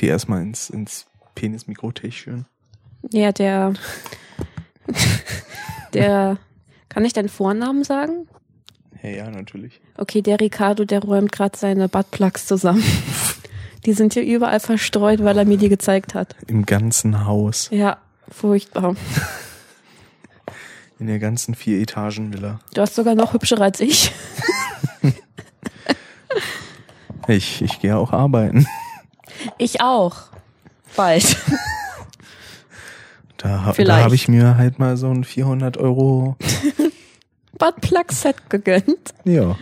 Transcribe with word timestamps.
die 0.00 0.06
erstmal 0.06 0.42
ins, 0.42 0.70
ins 0.70 1.06
Penis-Mikrotäschchen. 1.34 2.46
Ja, 3.10 3.32
der, 3.32 3.74
der, 5.94 6.38
kann 6.88 7.04
ich 7.04 7.12
deinen 7.12 7.28
Vornamen 7.28 7.84
sagen? 7.84 8.28
Ja, 9.02 9.10
ja, 9.10 9.30
natürlich. 9.30 9.80
Okay, 9.96 10.22
der 10.22 10.40
Ricardo, 10.40 10.84
der 10.84 11.00
räumt 11.00 11.32
gerade 11.32 11.56
seine 11.56 11.88
Buttplugs 11.88 12.46
zusammen. 12.46 12.84
Die 13.86 13.94
sind 13.94 14.12
hier 14.12 14.24
überall 14.24 14.60
verstreut, 14.60 15.24
weil 15.24 15.38
er 15.38 15.46
mir 15.46 15.56
die 15.56 15.70
gezeigt 15.70 16.14
hat. 16.14 16.36
Im 16.46 16.66
ganzen 16.66 17.24
Haus. 17.24 17.68
Ja, 17.72 17.96
furchtbar. 18.28 18.94
In 20.98 21.06
der 21.06 21.18
ganzen 21.18 21.54
vier 21.54 21.80
Etagen 21.80 22.34
Villa. 22.34 22.60
Du 22.74 22.82
hast 22.82 22.94
sogar 22.94 23.14
noch 23.14 23.32
hübscher 23.32 23.58
als 23.60 23.80
ich. 23.80 24.12
Ich, 27.28 27.62
ich 27.62 27.78
gehe 27.80 27.96
auch 27.96 28.12
arbeiten. 28.12 28.66
Ich 29.58 29.80
auch. 29.80 30.16
Bald. 30.96 31.36
Da, 33.36 33.72
da 33.72 33.96
habe 34.02 34.14
ich 34.14 34.28
mir 34.28 34.56
halt 34.58 34.78
mal 34.78 34.96
so 34.98 35.10
ein 35.10 35.24
400 35.24 35.78
Euro, 35.78 36.36
Buttplug-Set 37.58 38.50
gegönnt. 38.50 39.14
ja. 39.24 39.56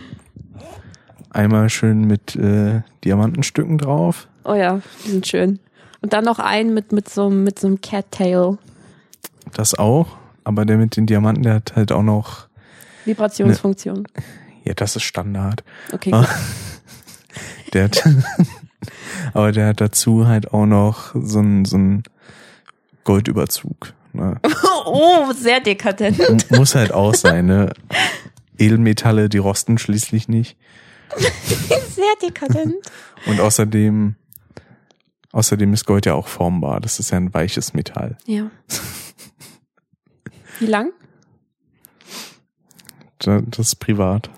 Einmal 1.31 1.69
schön 1.69 2.05
mit 2.05 2.35
äh, 2.35 2.81
Diamantenstücken 3.05 3.77
drauf. 3.77 4.27
Oh 4.43 4.55
ja, 4.55 4.81
die 5.05 5.11
sind 5.11 5.27
schön. 5.27 5.59
Und 6.01 6.11
dann 6.13 6.25
noch 6.25 6.39
einen 6.39 6.73
mit, 6.73 6.91
mit 6.91 7.07
so, 7.07 7.27
einem- 7.27 7.43
mit 7.43 7.59
so 7.59 7.67
einem 7.67 7.79
Cattail. 7.81 8.57
Das 9.53 9.75
auch. 9.77 10.07
Aber 10.43 10.65
der 10.65 10.77
mit 10.77 10.97
den 10.97 11.05
Diamanten, 11.05 11.43
der 11.43 11.53
hat 11.55 11.75
halt 11.75 11.91
auch 11.91 12.01
noch, 12.01 12.47
Vibrationsfunktion. 13.05 14.07
ja, 14.63 14.73
das 14.73 14.95
ist 14.95 15.03
Standard. 15.03 15.63
Okay. 15.93 16.11
Der 17.73 17.83
hat, 17.83 18.03
aber 19.33 19.51
der 19.51 19.67
hat 19.67 19.81
dazu 19.81 20.27
halt 20.27 20.53
auch 20.53 20.65
noch 20.65 21.13
so 21.15 21.39
ein, 21.39 21.65
so 21.65 21.77
Goldüberzug. 23.03 23.93
Ne? 24.13 24.39
Oh, 24.91 25.31
sehr 25.33 25.59
dekadent. 25.59 26.49
Muss 26.51 26.73
halt 26.73 26.91
auch 26.93 27.13
sein, 27.13 27.45
ne? 27.45 27.73
Edelmetalle, 28.57 29.29
die 29.29 29.37
rosten 29.37 29.77
schließlich 29.77 30.27
nicht. 30.27 30.57
Sehr 31.89 32.15
dekadent. 32.23 32.75
Und 33.27 33.39
außerdem, 33.39 34.15
außerdem 35.31 35.73
ist 35.73 35.85
Gold 35.85 36.07
ja 36.07 36.13
auch 36.15 36.27
formbar. 36.27 36.79
Das 36.79 36.97
ist 36.99 37.11
ja 37.11 37.17
ein 37.17 37.33
weiches 37.35 37.73
Metall. 37.73 38.17
Ja. 38.25 38.49
Wie 40.59 40.65
lang? 40.65 40.91
Da- 43.19 43.41
Das 43.45 43.67
ist 43.67 43.75
privat. 43.75 44.29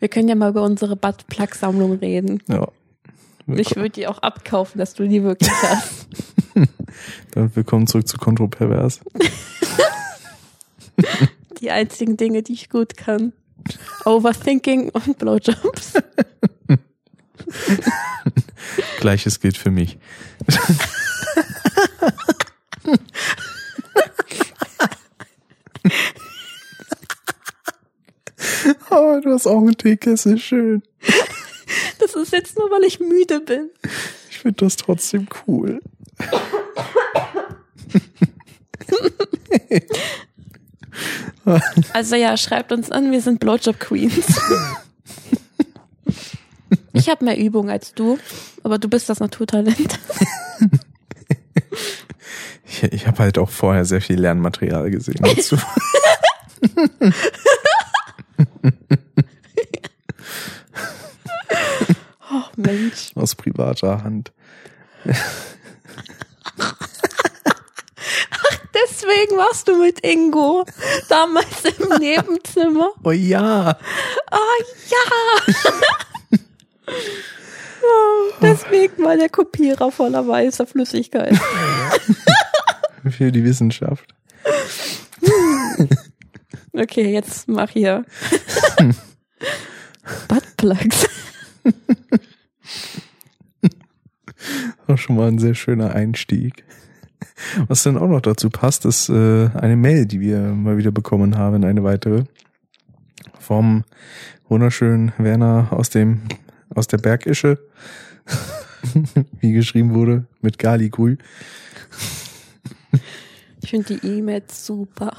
Wir 0.00 0.08
können 0.08 0.28
ja 0.28 0.34
mal 0.34 0.50
über 0.50 0.62
unsere 0.62 0.96
Buttplug-Sammlung 0.96 1.98
reden. 1.98 2.42
Ja. 2.48 2.66
Ich 3.46 3.76
würde 3.76 3.90
die 3.90 4.06
auch 4.06 4.18
abkaufen, 4.18 4.78
dass 4.78 4.94
du 4.94 5.06
die 5.06 5.22
wirklich 5.22 5.50
hast. 5.62 6.08
Dann 7.32 7.54
willkommen 7.54 7.86
zurück 7.86 8.08
zu 8.08 8.16
Kontropervers. 8.16 9.00
Die 11.60 11.70
einzigen 11.70 12.16
Dinge, 12.16 12.42
die 12.42 12.54
ich 12.54 12.70
gut 12.70 12.96
kann. 12.96 13.34
Overthinking 14.06 14.88
und 14.90 15.18
Blowjobs. 15.18 15.92
Gleiches 19.00 19.40
gilt 19.40 19.58
für 19.58 19.70
mich. 19.70 19.98
Du 29.20 29.32
hast 29.32 29.46
auch 29.46 29.60
einen 29.60 29.76
Teekessel, 29.76 30.38
schön. 30.38 30.82
Das 32.00 32.16
ist 32.16 32.32
jetzt 32.32 32.58
nur, 32.58 32.68
weil 32.72 32.82
ich 32.82 32.98
müde 32.98 33.38
bin. 33.38 33.70
Ich 34.28 34.38
finde 34.38 34.64
das 34.64 34.74
trotzdem 34.74 35.28
cool. 35.46 35.80
Also 41.92 42.16
ja, 42.16 42.36
schreibt 42.36 42.72
uns 42.72 42.90
an, 42.90 43.10
wir 43.10 43.20
sind 43.20 43.40
Blowjob 43.40 43.78
Queens. 43.80 44.40
Ich 46.92 47.08
habe 47.08 47.24
mehr 47.24 47.38
Übung 47.38 47.70
als 47.70 47.94
du, 47.94 48.18
aber 48.62 48.78
du 48.78 48.88
bist 48.88 49.08
das 49.08 49.20
Naturtalent. 49.20 49.98
Ich, 52.64 52.82
ich 52.82 53.06
habe 53.06 53.18
halt 53.18 53.38
auch 53.38 53.48
vorher 53.48 53.84
sehr 53.84 54.00
viel 54.00 54.20
Lernmaterial 54.20 54.90
gesehen 54.90 55.20
dazu. 55.22 55.56
Oh 62.32 62.42
Mensch. 62.56 63.09
Aus 63.20 63.34
privater 63.34 64.02
Hand. 64.02 64.32
Deswegen 68.74 69.36
warst 69.36 69.68
du 69.68 69.76
mit 69.76 70.04
Ingo 70.04 70.64
damals 71.08 71.64
im 71.64 71.88
Nebenzimmer. 71.98 72.90
Oh 73.02 73.10
ja. 73.10 73.76
Oh 74.30 74.62
ja. 74.90 75.56
Oh, 77.82 78.32
Deswegen 78.42 79.02
war 79.04 79.16
der 79.16 79.28
Kopierer 79.28 79.90
voller 79.90 80.26
weißer 80.26 80.66
Flüssigkeit. 80.66 81.34
Für 83.10 83.32
die 83.32 83.42
Wissenschaft. 83.42 84.14
Okay, 86.72 87.12
jetzt 87.12 87.48
mach 87.48 87.70
hier. 87.70 88.04
Buttplugs. 90.28 91.08
Auch 94.86 94.98
schon 94.98 95.16
mal 95.16 95.28
ein 95.28 95.38
sehr 95.38 95.54
schöner 95.54 95.94
Einstieg. 95.94 96.64
Was 97.68 97.82
dann 97.82 97.98
auch 97.98 98.08
noch 98.08 98.20
dazu 98.20 98.50
passt, 98.50 98.84
ist 98.84 99.08
äh, 99.08 99.50
eine 99.54 99.76
Mail, 99.76 100.06
die 100.06 100.20
wir 100.20 100.40
mal 100.40 100.78
wieder 100.78 100.90
bekommen 100.90 101.36
haben, 101.36 101.64
eine 101.64 101.84
weitere. 101.84 102.24
Vom 103.38 103.84
wunderschönen 104.48 105.12
Werner 105.18 105.68
aus 105.70 105.90
dem 105.90 106.22
aus 106.74 106.86
der 106.86 106.98
Bergische, 106.98 107.58
wie 109.40 109.52
geschrieben 109.52 109.94
wurde, 109.94 110.24
mit 110.40 110.58
Galigrü. 110.58 111.16
Ich 113.62 113.70
finde 113.70 113.94
die 113.94 114.06
E-Mails 114.06 114.66
super. 114.66 115.12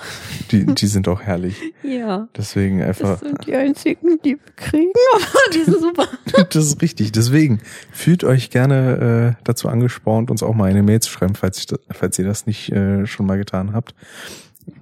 Die, 0.52 0.66
die 0.66 0.88
sind 0.88 1.08
auch 1.08 1.22
herrlich. 1.22 1.56
Ja. 1.84 2.28
Deswegen 2.36 2.80
Das 2.80 3.02
einfach, 3.02 3.20
sind 3.20 3.46
die 3.46 3.56
einzigen, 3.56 4.20
die 4.24 4.32
wir 4.32 4.54
kriegen, 4.56 4.92
aber 5.16 5.54
die 5.54 5.64
sind 5.64 5.80
super. 5.80 6.08
das 6.50 6.66
ist 6.66 6.82
richtig. 6.82 7.12
Deswegen 7.12 7.60
fühlt 7.92 8.24
euch 8.24 8.50
gerne 8.50 9.36
äh, 9.38 9.44
dazu 9.44 9.70
angespornt, 9.70 10.32
uns 10.32 10.42
auch 10.44 10.56
mal 10.56 10.70
eine 10.70 10.84
Mail 10.84 11.02
zu 11.02 11.12
schreiben, 11.12 11.36
falls, 11.36 11.60
ich, 11.60 11.68
falls 11.92 12.18
ihr 12.18 12.26
das 12.26 12.48
nicht 12.48 12.72
äh, 12.72 13.06
schon 13.06 13.26
mal 13.26 13.38
getan 13.38 13.74
habt. 13.74 13.94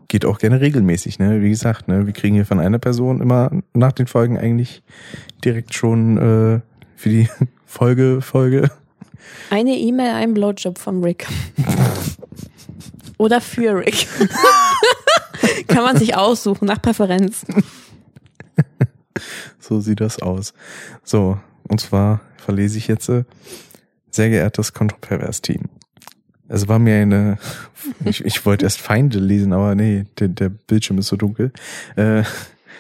Geht 0.08 0.26
auch 0.26 0.40
gerne 0.40 0.62
regelmäßig, 0.62 1.20
ne? 1.20 1.42
Wie 1.42 1.50
gesagt, 1.50 1.88
ne? 1.88 2.06
Wir 2.06 2.14
kriegen 2.14 2.36
hier 2.36 2.46
von 2.46 2.60
einer 2.60 2.80
Person 2.80 3.22
immer 3.22 3.52
nach 3.74 3.92
den 3.92 4.08
Folgen 4.08 4.38
eigentlich 4.38 4.84
direkt 5.44 5.74
schon 5.74 6.18
äh, 6.18 6.62
für 6.96 7.10
die 7.10 7.30
Folge, 7.66 8.22
Folge. 8.22 8.72
Eine 9.50 9.76
E-Mail, 9.76 10.14
ein 10.14 10.34
Blowjob 10.34 10.78
vom 10.78 11.04
Rick. 11.04 11.28
Oder 13.20 13.42
Rick. 13.58 14.08
Kann 15.68 15.84
man 15.84 15.98
sich 15.98 16.16
aussuchen, 16.16 16.66
nach 16.66 16.82
Präferenz. 16.82 17.46
So 19.60 19.82
sieht 19.82 20.00
das 20.00 20.20
aus. 20.22 20.54
So, 21.04 21.38
und 21.68 21.80
zwar 21.82 22.22
verlese 22.38 22.78
ich 22.80 22.88
jetzt, 22.88 23.10
äh, 23.10 23.26
sehr 24.10 24.30
geehrtes 24.30 24.74
Kontropervers-Team. 24.74 25.66
Es 26.48 26.68
war 26.68 26.80
mir 26.80 26.96
eine, 27.02 27.38
ich, 28.06 28.24
ich 28.26 28.46
wollte 28.46 28.66
erst 28.66 28.80
Feinde 28.80 29.20
lesen, 29.20 29.54
aber 29.54 29.76
nee, 29.76 30.06
der, 30.18 30.30
der 30.30 30.50
Bildschirm 30.50 30.98
ist 30.98 31.08
so 31.08 31.18
dunkel. 31.18 31.52
Äh, 31.98 32.24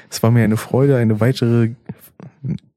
es 0.10 0.24
war 0.24 0.32
mir 0.32 0.44
eine 0.46 0.58
Freude, 0.58 0.96
eine 0.98 1.20
weitere, 1.20 1.72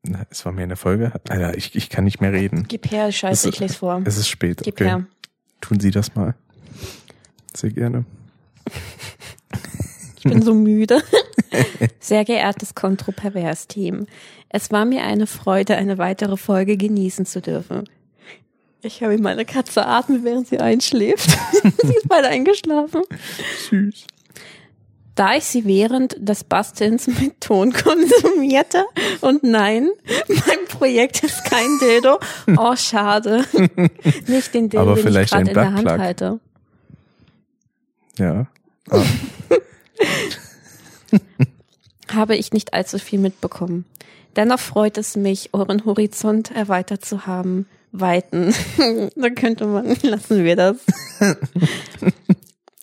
na, 0.03 0.27
es 0.29 0.45
war 0.45 0.53
mir 0.53 0.65
eine 0.65 0.77
Folge. 0.77 1.13
Alter, 1.29 1.57
ich, 1.57 1.75
ich 1.75 1.89
kann 1.89 2.05
nicht 2.05 2.21
mehr 2.21 2.33
reden. 2.33 2.67
Gib 2.69 2.91
her, 2.91 3.11
scheiße, 3.13 3.47
Das- 3.47 3.55
ich 3.55 3.61
lese 3.61 3.75
vor. 3.79 4.03
Es 4.05 4.19
ist 4.19 4.29
spät. 4.29 4.61
Gib 4.65 4.75
okay. 4.75 4.85
her. 4.85 5.07
Tun 5.61 5.79
Sie 5.81 5.93
das 5.93 6.15
mal. 6.17 6.35
Sehr 7.55 7.71
gerne. 7.71 8.05
Ich 10.25 10.31
bin 10.31 10.43
so 10.43 10.55
müde. 10.55 11.03
Sehr 12.01 12.25
geehrtes 12.25 12.75
Kontropervers-Team. 12.75 14.07
Es 14.49 14.71
war 14.71 14.85
mir 14.85 15.03
eine 15.03 15.27
Freude, 15.27 15.77
eine 15.77 15.99
weitere 15.99 16.37
Folge 16.37 16.77
genießen 16.77 17.27
zu 17.27 17.41
dürfen. 17.41 17.89
Ich 18.83 19.01
wie 19.01 19.17
meine 19.17 19.45
Katze 19.45 19.87
atmet, 19.87 20.25
während 20.25 20.49
sie 20.49 20.59
einschläft. 20.59 21.31
sie 21.63 21.95
ist 21.95 22.09
bald 22.09 22.25
eingeschlafen. 22.25 23.03
Süß. 23.71 24.07
Da 25.15 25.35
ich 25.35 25.45
sie 25.45 25.65
während 25.67 26.17
des 26.19 26.45
Bastens 26.45 27.07
mit 27.07 27.41
Ton 27.41 27.73
konsumierte 27.73 28.85
und 29.21 29.43
nein, 29.43 29.91
mein 30.29 30.67
Projekt 30.69 31.23
ist 31.23 31.45
kein 31.45 31.79
Dildo. 31.81 32.19
Oh, 32.57 32.75
schade. 32.77 33.45
Nicht 34.27 34.55
den 34.55 34.71
Dildo, 34.71 34.81
Aber 34.81 34.95
den 34.95 35.05
vielleicht 35.05 35.35
ich 35.35 35.39
gerade 35.39 35.51
in 35.51 35.55
der 35.55 35.73
Hand 35.75 35.89
halte. 36.01 36.41
Ja. 38.19 38.47
Ah, 38.91 39.05
habe 42.15 42.37
ich 42.37 42.53
nicht 42.53 42.75
allzu 42.75 42.99
viel 42.99 43.19
mitbekommen. 43.19 43.85
Dennoch 44.37 44.61
freut 44.61 44.99
es 44.99 45.17
mich, 45.17 45.51
euren 45.53 45.85
Horizont 45.85 46.51
erweitert 46.51 47.05
zu 47.05 47.27
haben. 47.27 47.67
Weiten. 47.93 48.55
da 49.17 49.31
könnte 49.31 49.67
man, 49.67 49.95
lassen 50.03 50.45
wir 50.45 50.57
das. 50.57 50.77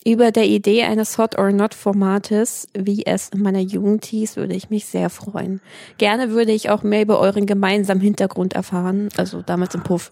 Über 0.06 0.32
der 0.32 0.46
Idee 0.46 0.84
eines 0.84 1.18
Hot 1.18 1.38
or 1.38 1.52
Not 1.52 1.74
Formates, 1.74 2.68
wie 2.78 3.06
es 3.06 3.30
in 3.30 3.42
meiner 3.42 3.60
Jugend 3.60 4.06
hieß, 4.06 4.38
würde 4.38 4.54
ich 4.54 4.70
mich 4.70 4.86
sehr 4.86 5.10
freuen. 5.10 5.62
Gerne 5.98 6.30
würde 6.30 6.52
ich 6.52 6.70
auch 6.70 6.84
mehr 6.84 7.02
über 7.02 7.20
euren 7.20 7.48
gemeinsamen 7.48 8.02
Hintergrund 8.02 8.54
erfahren, 8.54 9.10
also 9.18 9.42
damals 9.42 9.74
im 9.74 9.82
Puff, 9.84 10.12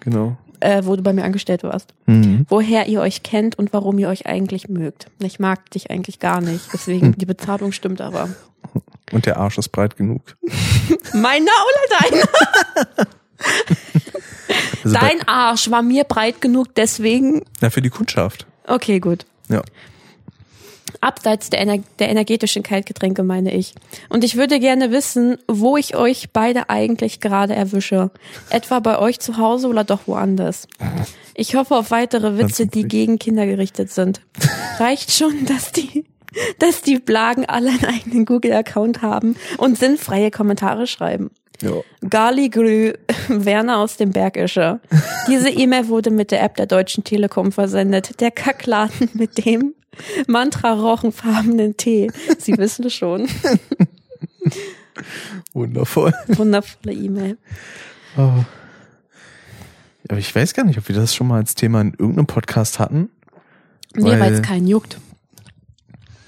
Genau. 0.00 0.36
Äh, 0.60 0.82
wo 0.84 0.96
du 0.96 1.02
bei 1.02 1.12
mir 1.12 1.24
angestellt 1.24 1.62
warst. 1.62 1.94
Mhm. 2.06 2.46
Woher 2.48 2.86
ihr 2.86 3.00
euch 3.00 3.22
kennt 3.22 3.58
und 3.58 3.72
warum 3.72 3.98
ihr 3.98 4.08
euch 4.08 4.26
eigentlich 4.26 4.68
mögt. 4.68 5.06
Ich 5.18 5.38
mag 5.38 5.70
dich 5.70 5.90
eigentlich 5.90 6.18
gar 6.18 6.40
nicht, 6.40 6.72
deswegen 6.72 7.12
die 7.18 7.26
Bezahlung 7.26 7.72
stimmt 7.72 8.00
aber. 8.00 8.28
Und 9.12 9.26
der 9.26 9.38
Arsch 9.38 9.58
ist 9.58 9.70
breit 9.70 9.96
genug. 9.96 10.36
Meiner 11.12 11.50
oder 11.50 12.10
deiner? 12.10 13.08
Also 14.84 14.98
Dein 14.98 15.28
Arsch 15.28 15.70
war 15.70 15.82
mir 15.82 16.04
breit 16.04 16.40
genug, 16.40 16.74
deswegen. 16.74 17.42
Na, 17.60 17.70
für 17.70 17.82
die 17.82 17.90
Kundschaft. 17.90 18.46
Okay, 18.66 19.00
gut. 19.00 19.26
Ja. 19.48 19.62
Abseits 21.00 21.50
der, 21.50 21.60
Ener 21.60 21.78
der 21.98 22.08
energetischen 22.08 22.62
Kaltgetränke 22.62 23.22
meine 23.22 23.52
ich. 23.52 23.74
Und 24.08 24.24
ich 24.24 24.36
würde 24.36 24.60
gerne 24.60 24.90
wissen, 24.90 25.38
wo 25.48 25.76
ich 25.76 25.96
euch 25.96 26.30
beide 26.32 26.70
eigentlich 26.70 27.20
gerade 27.20 27.54
erwische. 27.54 28.10
Etwa 28.50 28.80
bei 28.80 28.98
euch 28.98 29.20
zu 29.20 29.36
Hause 29.36 29.68
oder 29.68 29.84
doch 29.84 30.00
woanders. 30.06 30.68
Ich 31.34 31.54
hoffe 31.54 31.76
auf 31.76 31.90
weitere 31.90 32.38
Witze, 32.38 32.66
die 32.66 32.86
gegen 32.86 33.18
Kinder 33.18 33.46
gerichtet 33.46 33.90
sind. 33.90 34.20
Reicht 34.78 35.12
schon, 35.12 35.46
dass 35.46 35.72
die, 35.72 36.04
dass 36.58 36.82
die 36.82 36.98
Blagen 36.98 37.46
alle 37.46 37.70
einen 37.70 37.84
eigenen 37.84 38.24
Google-Account 38.26 39.02
haben 39.02 39.36
und 39.58 39.78
sinnfreie 39.78 40.30
Kommentare 40.30 40.86
schreiben. 40.86 41.30
Ja. 41.62 41.72
Garligrü 42.08 42.94
Werner 43.28 43.78
aus 43.78 43.96
dem 43.96 44.10
Bergischer. 44.10 44.80
Diese 45.28 45.50
E-Mail 45.50 45.88
wurde 45.88 46.10
mit 46.10 46.30
der 46.30 46.42
App 46.42 46.56
der 46.56 46.66
Deutschen 46.66 47.04
Telekom 47.04 47.52
versendet. 47.52 48.20
Der 48.20 48.30
Kackladen 48.30 49.10
mit 49.14 49.44
dem 49.44 49.74
mantra-rochenfarbenen 50.26 51.76
Tee. 51.76 52.10
Sie 52.38 52.52
wissen 52.58 52.86
es 52.86 52.94
schon. 52.94 53.28
Wundervoll. 55.52 56.12
Wundervolle 56.28 56.92
E-Mail. 56.94 57.38
Oh. 58.16 58.44
Aber 60.08 60.18
ich 60.18 60.34
weiß 60.34 60.54
gar 60.54 60.64
nicht, 60.64 60.78
ob 60.78 60.88
wir 60.88 60.96
das 60.96 61.14
schon 61.14 61.28
mal 61.28 61.36
als 61.38 61.54
Thema 61.54 61.80
in 61.80 61.90
irgendeinem 61.92 62.26
Podcast 62.26 62.78
hatten. 62.78 63.10
Nee, 63.94 64.18
weil 64.18 64.32
es 64.34 64.42
keinen 64.42 64.66
juckt. 64.66 64.98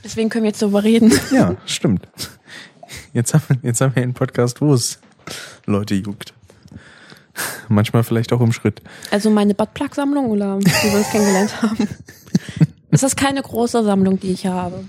Deswegen 0.05 0.29
können 0.31 0.45
wir 0.45 0.51
jetzt 0.51 0.63
darüber 0.63 0.83
reden. 0.85 1.13
Ja, 1.33 1.57
stimmt. 1.67 2.09
Jetzt 3.13 3.35
haben, 3.35 3.43
wir- 3.49 3.59
jetzt 3.63 3.81
haben 3.81 3.95
wir 3.95 4.03
einen 4.03 4.15
Podcast, 4.15 4.61
wo 4.61 4.73
es 4.75 4.99
Leute 5.67 5.95
juckt. 5.95 6.35
Manchmal 7.69 8.03
vielleicht 8.05 8.33
auch 8.33 8.41
im 8.41 8.53
Schritt. 8.53 8.83
Also 9.11 9.31
meine 9.31 9.55
Buttplug-Sammlung 9.55 10.27
oder 10.31 10.59
wie 10.61 10.65
wir 10.67 10.99
uns 10.99 11.11
kennengelernt 11.11 11.63
haben. 11.63 11.89
Es 12.93 13.03
ist 13.03 13.17
keine 13.17 13.43
große 13.43 13.83
Sammlung, 13.83 14.21
die 14.21 14.31
ich 14.33 14.47
habe. 14.47 14.85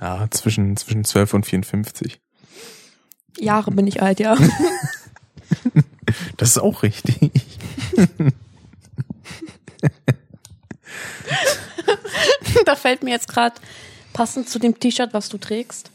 Ja, 0.00 0.26
zwischen, 0.30 0.76
zwischen 0.76 1.04
12 1.04 1.34
und 1.34 1.44
54. 1.44 2.18
Jahre 3.38 3.70
bin 3.72 3.86
ich 3.86 4.00
alt, 4.02 4.20
ja. 4.20 4.36
Das 6.36 6.50
ist 6.50 6.58
auch 6.58 6.82
richtig. 6.82 7.30
da 12.64 12.74
fällt 12.76 13.02
mir 13.02 13.10
jetzt 13.10 13.28
gerade 13.28 13.54
passend 14.12 14.48
zu 14.48 14.58
dem 14.58 14.78
T-Shirt, 14.78 15.12
was 15.12 15.28
du 15.28 15.38
trägst, 15.38 15.90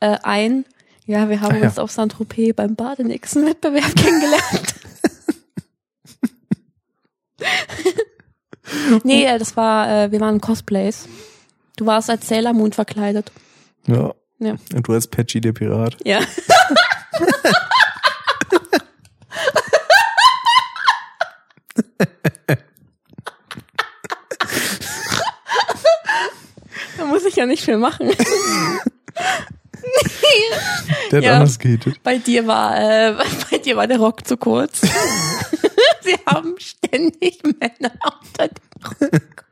äh, 0.00 0.16
ein. 0.22 0.64
Ja, 1.06 1.28
wir 1.28 1.40
haben 1.40 1.56
Ah, 1.56 1.58
ja. 1.58 1.64
uns 1.68 1.78
auf 1.78 1.90
Saint-Tropez 1.90 2.54
beim 2.54 2.74
Badenixen-Wettbewerb 2.76 3.94
kennengelernt. 3.96 4.74
Nee, 9.04 9.24
äh, 9.24 9.38
das 9.38 9.56
war, 9.56 9.88
äh, 10.04 10.12
wir 10.12 10.20
waren 10.20 10.40
Cosplays. 10.40 11.08
Du 11.76 11.86
warst 11.86 12.10
als 12.10 12.28
Sailor 12.28 12.52
Moon 12.52 12.72
verkleidet. 12.72 13.32
Ja. 13.86 14.12
Ja. 14.38 14.56
Und 14.74 14.88
du 14.88 14.92
als 14.92 15.06
Patchy, 15.06 15.40
der 15.40 15.52
Pirat. 15.52 15.96
Ja. 16.04 16.20
da 26.96 27.04
muss 27.04 27.24
ich 27.24 27.36
ja 27.36 27.46
nicht 27.46 27.64
viel 27.64 27.76
machen. 27.78 28.10
Der 31.10 31.18
hat 31.18 31.24
Ja. 31.24 31.34
anders 31.36 31.58
gehatet. 31.58 32.00
Bei 32.04 32.18
dir 32.18 32.46
war, 32.46 32.78
äh, 32.78 33.14
bei 33.50 33.58
dir 33.58 33.76
war 33.76 33.86
der 33.88 33.98
Rock 33.98 34.26
zu 34.26 34.36
kurz. 34.36 34.82
Sie 36.10 36.18
haben 36.26 36.54
ständig 36.58 37.42
Männer 37.42 37.92
unter 38.22 38.48
dem 38.48 39.08
Rock. 39.12 39.44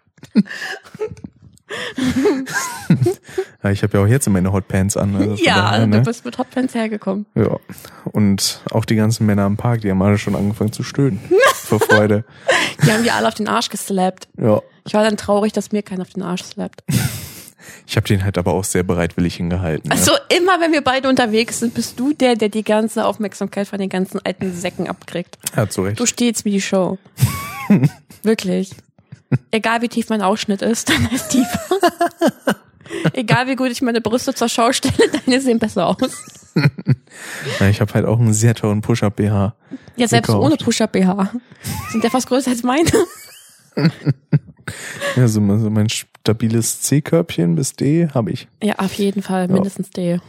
Ja, 3.63 3.71
ich 3.71 3.83
habe 3.83 3.99
ja 3.99 4.05
auch 4.05 4.09
jetzt 4.09 4.29
meine 4.29 4.53
Hotpants 4.53 4.97
an. 4.97 5.15
Also 5.17 5.35
Ja, 5.45 5.71
daher, 5.73 5.81
du 5.81 5.87
ne? 5.89 6.01
bist 6.01 6.25
mit 6.25 6.39
Hotpants 6.39 6.75
hergekommen. 6.75 7.27
Ja. 7.35 7.59
Und 8.05 8.63
auch 8.71 8.85
die 8.85 8.95
ganzen 8.97 9.27
Männer 9.27 9.47
im 9.47 9.57
Park, 9.57 9.83
die 9.83 9.91
haben 9.91 10.01
alle 10.03 10.17
schon 10.19 10.35
angefangen 10.35 10.73
zu 10.73 10.83
stöhnen. 10.83 11.21
Vor 11.55 11.81
Freude. 11.81 12.25
Die 12.85 12.93
haben 12.93 13.03
die 13.03 13.11
alle 13.11 13.29
auf 13.29 13.35
den 13.35 13.49
Arsch 13.49 13.69
geslappt. 13.69 14.29
Ja. 14.39 14.63
Ich 14.87 14.95
war 14.95 15.05
dann 15.05 15.17
traurig, 15.19 15.53
dass 15.53 15.73
mir 15.73 15.83
keiner 15.83 16.03
auf 16.03 16.11
den 16.11 16.23
Arsch 16.23 16.43
slappt. 16.45 16.83
Ich 17.87 17.97
habe 17.97 18.07
den 18.07 18.25
halt 18.25 18.39
aber 18.39 18.53
auch 18.55 18.65
sehr 18.65 18.83
bereitwillig 18.83 19.37
hingehalten. 19.37 19.89
ne? 19.89 19.95
Also 19.95 20.13
immer, 20.37 20.61
wenn 20.61 20.73
wir 20.73 20.83
beide 20.83 21.09
unterwegs 21.09 21.59
sind, 21.61 21.75
bist 21.75 21.99
du 21.99 22.13
der, 22.13 22.37
der 22.37 22.49
die 22.49 22.63
ganze 22.65 23.05
Aufmerksamkeit 23.05 23.67
von 23.69 23.79
den 23.79 23.89
ganzen 23.89 24.21
alten 24.25 24.55
Säcken 24.55 24.89
abkriegt. 24.89 25.39
Ja, 25.57 25.69
zu 25.69 25.83
Recht. 25.83 25.99
Du 26.01 26.07
stehst 26.07 26.45
wie 26.45 26.51
die 26.53 26.61
Show. 26.61 26.99
Wirklich. 28.23 28.71
Egal 29.51 29.83
wie 29.83 29.89
tief 29.89 30.09
mein 30.09 30.23
Ausschnitt 30.23 30.63
ist, 30.63 30.89
deiner 30.89 31.13
ist 31.13 31.29
tiefer. 31.31 31.61
Egal 33.13 33.47
wie 33.49 33.57
gut 33.57 33.71
ich 33.71 33.83
meine 33.83 34.01
Brüste 34.01 34.33
zur 34.35 34.49
Schau 34.49 34.73
stelle, 34.73 34.95
deine 35.27 35.41
sehen 35.41 35.59
besser 35.59 35.87
aus. 35.87 35.97
Ja, 37.61 37.69
ich 37.69 37.81
habe 37.81 37.93
halt 37.95 38.05
auch 38.05 38.19
einen 38.19 38.33
sehr 38.35 38.55
teuren 38.55 38.81
Push-Up-BH. 38.81 39.55
Ja, 39.97 40.09
selbst 40.09 40.27
Gekauft. 40.29 40.45
ohne 40.45 40.57
Push-Up-BH. 40.57 41.33
Sind 41.91 42.03
der 42.05 42.11
fast 42.11 42.29
größer 42.29 42.51
als 42.51 42.63
meine. 42.63 42.89
Ja, 45.17 45.29
so, 45.29 45.41
so 45.59 45.71
mein 45.71 45.89
stabiles 45.89 46.81
C-Körbchen 46.83 47.55
bis 47.55 47.75
D 47.75 48.09
habe 48.15 48.31
ich. 48.33 48.49
Ja, 48.63 48.75
auf 48.79 48.93
jeden 48.95 49.23
Fall, 49.23 49.49
mindestens 49.49 49.91
D. 49.91 50.21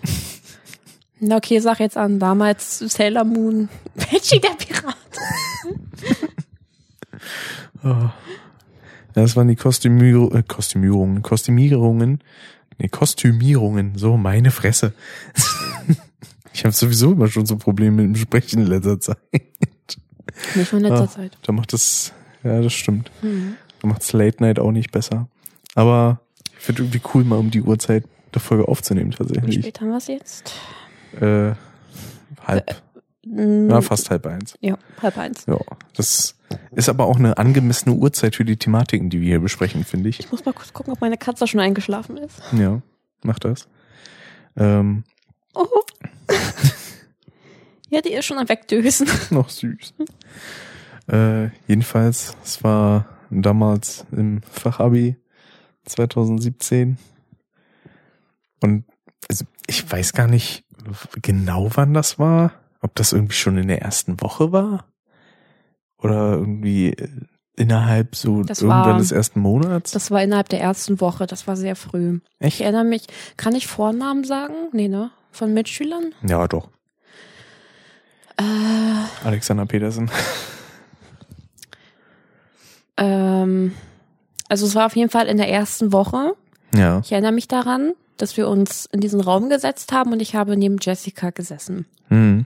Na 1.19 1.37
okay, 1.37 1.59
sag 1.59 1.79
jetzt 1.79 1.97
an, 1.97 2.19
damals 2.19 2.79
Sailor 2.79 3.25
Moon, 3.25 3.67
Patchy 3.97 4.39
der 4.39 4.49
Pirat. 4.51 4.95
Ja, 7.83 8.13
das 9.13 9.35
waren 9.35 9.47
die 9.47 9.55
Kostümierung, 9.55 10.33
äh, 10.35 10.43
Kostümierungen, 10.43 11.21
Kostümierungen, 11.21 12.19
nee, 12.77 12.87
Kostümierungen, 12.87 13.97
so 13.97 14.17
meine 14.17 14.51
Fresse. 14.51 14.93
ich 16.53 16.63
habe 16.63 16.73
sowieso 16.73 17.13
immer 17.13 17.27
schon 17.27 17.45
so 17.45 17.57
Probleme 17.57 18.03
mit 18.03 18.15
dem 18.15 18.15
Sprechen 18.15 18.61
in 18.61 18.67
letzter 18.67 18.99
Zeit. 18.99 19.17
Nicht 20.55 20.69
von 20.69 20.79
letzter 20.81 21.03
Ah, 21.03 21.09
Zeit. 21.09 21.37
Da 21.43 21.51
macht 21.51 21.73
das, 21.73 22.13
ja, 22.43 22.61
das 22.61 22.73
stimmt. 22.73 23.11
Mhm. 23.21 23.55
Macht's 23.83 24.13
Late 24.13 24.41
Night 24.43 24.59
auch 24.59 24.71
nicht 24.71 24.91
besser. 24.91 25.27
Aber 25.75 26.19
ich 26.57 26.65
finde 26.65 26.83
irgendwie 26.83 27.01
cool, 27.13 27.23
mal 27.23 27.37
um 27.37 27.51
die 27.51 27.61
Uhrzeit 27.61 28.03
der 28.33 28.41
Folge 28.41 28.67
aufzunehmen 28.67 29.11
Wie 29.13 29.15
tatsächlich. 29.17 29.59
spät 29.59 29.81
haben 29.81 29.89
wir 29.89 29.97
es 29.97 30.07
jetzt? 30.07 30.53
Äh, 31.19 31.53
halb, 32.45 32.81
Mm, 33.25 33.69
ja, 33.69 33.81
fast 33.81 34.09
halb 34.09 34.25
eins. 34.25 34.55
ja, 34.61 34.77
halb 35.03 35.17
eins. 35.17 35.45
Ja, 35.45 35.59
das 35.95 36.35
ist 36.71 36.89
aber 36.89 37.05
auch 37.05 37.17
eine 37.17 37.37
angemessene 37.37 37.93
Uhrzeit 37.93 38.35
für 38.35 38.45
die 38.45 38.57
Thematiken, 38.57 39.09
die 39.09 39.19
wir 39.21 39.27
hier 39.27 39.39
besprechen, 39.39 39.83
finde 39.83 40.09
ich. 40.09 40.19
Ich 40.19 40.31
muss 40.31 40.45
mal 40.45 40.53
kurz 40.53 40.73
gucken, 40.73 40.93
ob 40.93 41.01
meine 41.01 41.17
Katze 41.17 41.45
schon 41.45 41.59
eingeschlafen 41.59 42.17
ist. 42.17 42.41
Ja, 42.53 42.81
mach 43.21 43.37
das. 43.37 43.67
Ähm, 44.55 45.03
Oh. 45.53 45.65
ja, 47.89 48.01
die 48.01 48.13
ist 48.13 48.25
schon 48.25 48.37
am 48.37 48.47
Wegdösen. 48.49 49.07
noch 49.31 49.49
süß. 49.49 49.93
Äh, 51.11 51.49
jedenfalls, 51.67 52.35
es 52.43 52.63
war 52.63 53.05
damals 53.29 54.05
im 54.11 54.41
Fachabi 54.43 55.15
2017. 55.85 56.97
Und 58.61 58.85
also 59.29 59.45
ich 59.67 59.89
weiß 59.89 60.13
gar 60.13 60.27
nicht 60.27 60.63
genau, 61.21 61.69
wann 61.75 61.93
das 61.93 62.19
war. 62.19 62.53
Ob 62.81 62.95
das 62.95 63.11
irgendwie 63.13 63.33
schon 63.35 63.57
in 63.57 63.67
der 63.67 63.81
ersten 63.81 64.19
Woche 64.21 64.51
war? 64.51 64.85
Oder 65.97 66.31
irgendwie 66.33 66.95
innerhalb 67.57 68.15
so 68.15 68.43
Das 68.43 68.61
irgendwann 68.61 68.91
war- 68.91 68.97
des 68.97 69.11
ersten 69.11 69.41
Monats? 69.41 69.91
Das 69.91 70.11
war 70.11 70.23
innerhalb 70.23 70.47
der 70.49 70.61
ersten 70.61 71.01
Woche, 71.01 71.27
das 71.27 71.45
war 71.45 71.57
sehr 71.57 71.75
früh. 71.75 72.19
Ich 72.39 72.45
Echt? 72.47 72.61
erinnere 72.61 72.85
mich, 72.85 73.05
kann 73.35 73.53
ich 73.53 73.67
Vornamen 73.67 74.23
sagen? 74.23 74.53
Nee, 74.71 74.87
ne? 74.87 75.11
Von 75.31 75.53
Mitschülern? 75.53 76.13
Ja, 76.25 76.47
doch. 76.47 76.69
Äh, 78.37 78.43
Alexander 79.25 79.65
Petersen. 79.65 80.09
ähm, 82.99 83.73
also 84.47 84.65
es 84.65 84.75
war 84.75 84.85
auf 84.87 84.95
jeden 84.95 85.09
Fall 85.09 85.27
in 85.27 85.37
der 85.37 85.49
ersten 85.49 85.91
Woche. 85.93 86.33
Ja. 86.75 86.99
Ich 87.03 87.11
erinnere 87.11 87.31
mich 87.31 87.47
daran. 87.47 87.93
dass 88.17 88.35
wir 88.35 88.49
uns 88.49 88.85
in 88.91 88.99
diesen 88.99 89.21
Raum 89.21 89.47
gesetzt 89.49 89.93
haben 89.93 90.11
und 90.11 90.21
ich 90.21 90.35
habe 90.35 90.57
neben 90.57 90.75
Jessica 90.81 91.29
gesessen. 91.29 91.85
Hm. 92.09 92.45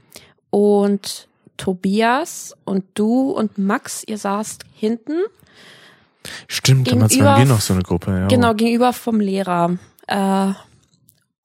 Und 0.50 1.26
Tobias 1.56 2.54
und 2.64 2.84
du 2.94 3.30
und 3.32 3.58
Max, 3.58 4.04
ihr 4.06 4.18
saßt 4.18 4.64
hinten, 4.72 5.16
Stimmt, 6.46 6.90
damals 6.90 7.18
waren 7.18 7.40
wir 7.40 7.46
noch 7.54 7.60
so 7.60 7.74
eine 7.74 7.82
Gruppe. 7.82 8.12
Ja. 8.12 8.26
genau 8.28 8.54
gegenüber 8.54 8.92
vom 8.92 9.18
Lehrer. 9.18 9.76
Äh, 10.06 10.52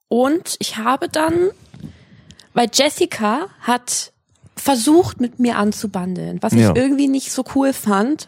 und 0.09 0.55
ich 0.59 0.77
habe 0.77 1.09
dann, 1.09 1.33
weil 2.53 2.69
Jessica 2.71 3.47
hat 3.61 4.11
versucht, 4.55 5.19
mit 5.19 5.39
mir 5.39 5.57
anzubandeln, 5.57 6.37
was 6.41 6.53
ich 6.53 6.59
Ja. 6.61 6.75
irgendwie 6.75 7.07
nicht 7.07 7.31
so 7.31 7.43
cool 7.55 7.73
fand, 7.73 8.27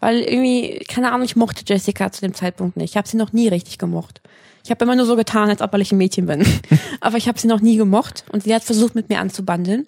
weil 0.00 0.20
irgendwie, 0.20 0.84
keine 0.88 1.12
Ahnung, 1.12 1.24
ich 1.24 1.36
mochte 1.36 1.62
Jessica 1.66 2.12
zu 2.12 2.20
dem 2.20 2.34
Zeitpunkt 2.34 2.76
nicht. 2.76 2.90
Ich 2.90 2.96
habe 2.96 3.08
sie 3.08 3.16
noch 3.16 3.32
nie 3.32 3.48
richtig 3.48 3.78
gemocht. 3.78 4.20
Ich 4.64 4.70
habe 4.70 4.84
immer 4.84 4.96
nur 4.96 5.06
so 5.06 5.16
getan, 5.16 5.48
als 5.48 5.62
ob 5.62 5.74
ich 5.74 5.92
ein 5.92 5.98
Mädchen 5.98 6.26
bin. 6.26 6.46
Aber 7.00 7.16
ich 7.16 7.28
habe 7.28 7.38
sie 7.38 7.48
noch 7.48 7.60
nie 7.60 7.76
gemocht 7.76 8.24
und 8.32 8.42
sie 8.42 8.54
hat 8.54 8.62
versucht, 8.62 8.94
mit 8.94 9.08
mir 9.08 9.20
anzubandeln. 9.20 9.86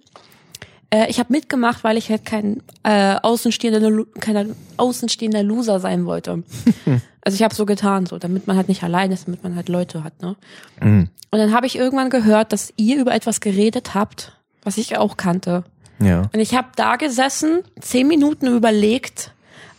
Äh, 0.90 1.10
ich 1.10 1.18
habe 1.18 1.32
mitgemacht, 1.32 1.84
weil 1.84 1.96
ich 1.96 2.10
halt 2.10 2.24
kein 2.24 2.62
äh, 2.82 3.16
außenstehender, 3.22 4.04
keiner 4.20 4.46
außenstehender 4.76 5.42
Loser 5.42 5.80
sein 5.80 6.06
wollte. 6.06 6.42
also 7.22 7.34
ich 7.34 7.42
habe 7.42 7.54
so 7.54 7.66
getan, 7.66 8.06
so, 8.06 8.18
damit 8.18 8.46
man 8.46 8.56
halt 8.56 8.68
nicht 8.68 8.82
allein 8.82 9.12
ist, 9.12 9.26
damit 9.26 9.42
man 9.42 9.54
halt 9.56 9.68
Leute 9.68 10.02
hat, 10.02 10.20
ne? 10.22 10.36
Mhm. 10.80 11.08
Und 11.32 11.38
dann 11.38 11.54
habe 11.54 11.66
ich 11.66 11.76
irgendwann 11.76 12.10
gehört, 12.10 12.52
dass 12.52 12.72
ihr 12.76 12.98
über 13.00 13.14
etwas 13.14 13.40
geredet 13.40 13.94
habt, 13.94 14.32
was 14.64 14.78
ich 14.78 14.98
auch 14.98 15.16
kannte. 15.16 15.62
Ja. 16.00 16.22
Und 16.32 16.40
ich 16.40 16.56
habe 16.56 16.68
da 16.74 16.96
gesessen, 16.96 17.60
zehn 17.80 18.08
Minuten 18.08 18.48
überlegt, 18.48 19.32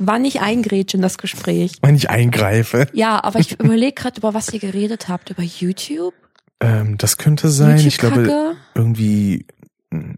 wann 0.07 0.25
ich 0.25 0.41
eingrätsche 0.41 0.97
in 0.97 1.03
das 1.03 1.17
Gespräch. 1.17 1.73
Wenn 1.81 1.95
ich 1.95 2.09
eingreife. 2.09 2.87
Ja, 2.93 3.23
aber 3.23 3.39
ich 3.39 3.59
überlege 3.59 3.93
gerade, 3.93 4.17
über 4.17 4.33
was 4.33 4.51
ihr 4.53 4.59
geredet 4.59 5.07
habt. 5.07 5.29
Über 5.29 5.43
YouTube? 5.43 6.13
Ähm, 6.59 6.97
das 6.97 7.17
könnte 7.17 7.49
sein. 7.49 7.77
Ich 7.77 7.97
glaube, 7.97 8.55
irgendwie, 8.75 9.45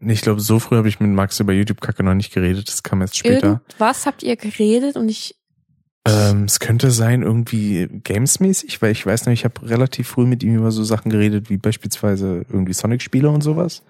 ich 0.01 0.21
glaube, 0.21 0.41
so 0.41 0.59
früh 0.59 0.75
habe 0.77 0.89
ich 0.89 0.99
mit 0.99 1.11
Max 1.11 1.39
über 1.39 1.53
YouTube-Kacke 1.53 2.03
noch 2.03 2.13
nicht 2.13 2.33
geredet. 2.33 2.67
Das 2.67 2.83
kam 2.83 3.01
erst 3.01 3.17
später. 3.17 3.61
Irgendwas 3.69 4.05
habt 4.05 4.23
ihr 4.23 4.35
geredet 4.35 4.95
und 4.95 5.09
ich 5.09 5.35
Ähm, 6.05 6.43
es 6.43 6.59
könnte 6.59 6.91
sein, 6.91 7.21
irgendwie 7.21 7.87
gamesmäßig, 8.03 8.81
weil 8.81 8.91
ich 8.91 9.05
weiß 9.05 9.25
noch, 9.25 9.33
ich 9.33 9.45
habe 9.45 9.69
relativ 9.69 10.09
früh 10.09 10.25
mit 10.25 10.43
ihm 10.43 10.55
über 10.55 10.71
so 10.71 10.83
Sachen 10.83 11.09
geredet, 11.09 11.49
wie 11.49 11.57
beispielsweise 11.57 12.45
irgendwie 12.49 12.73
Sonic-Spiele 12.73 13.29
und 13.29 13.41
sowas. 13.41 13.83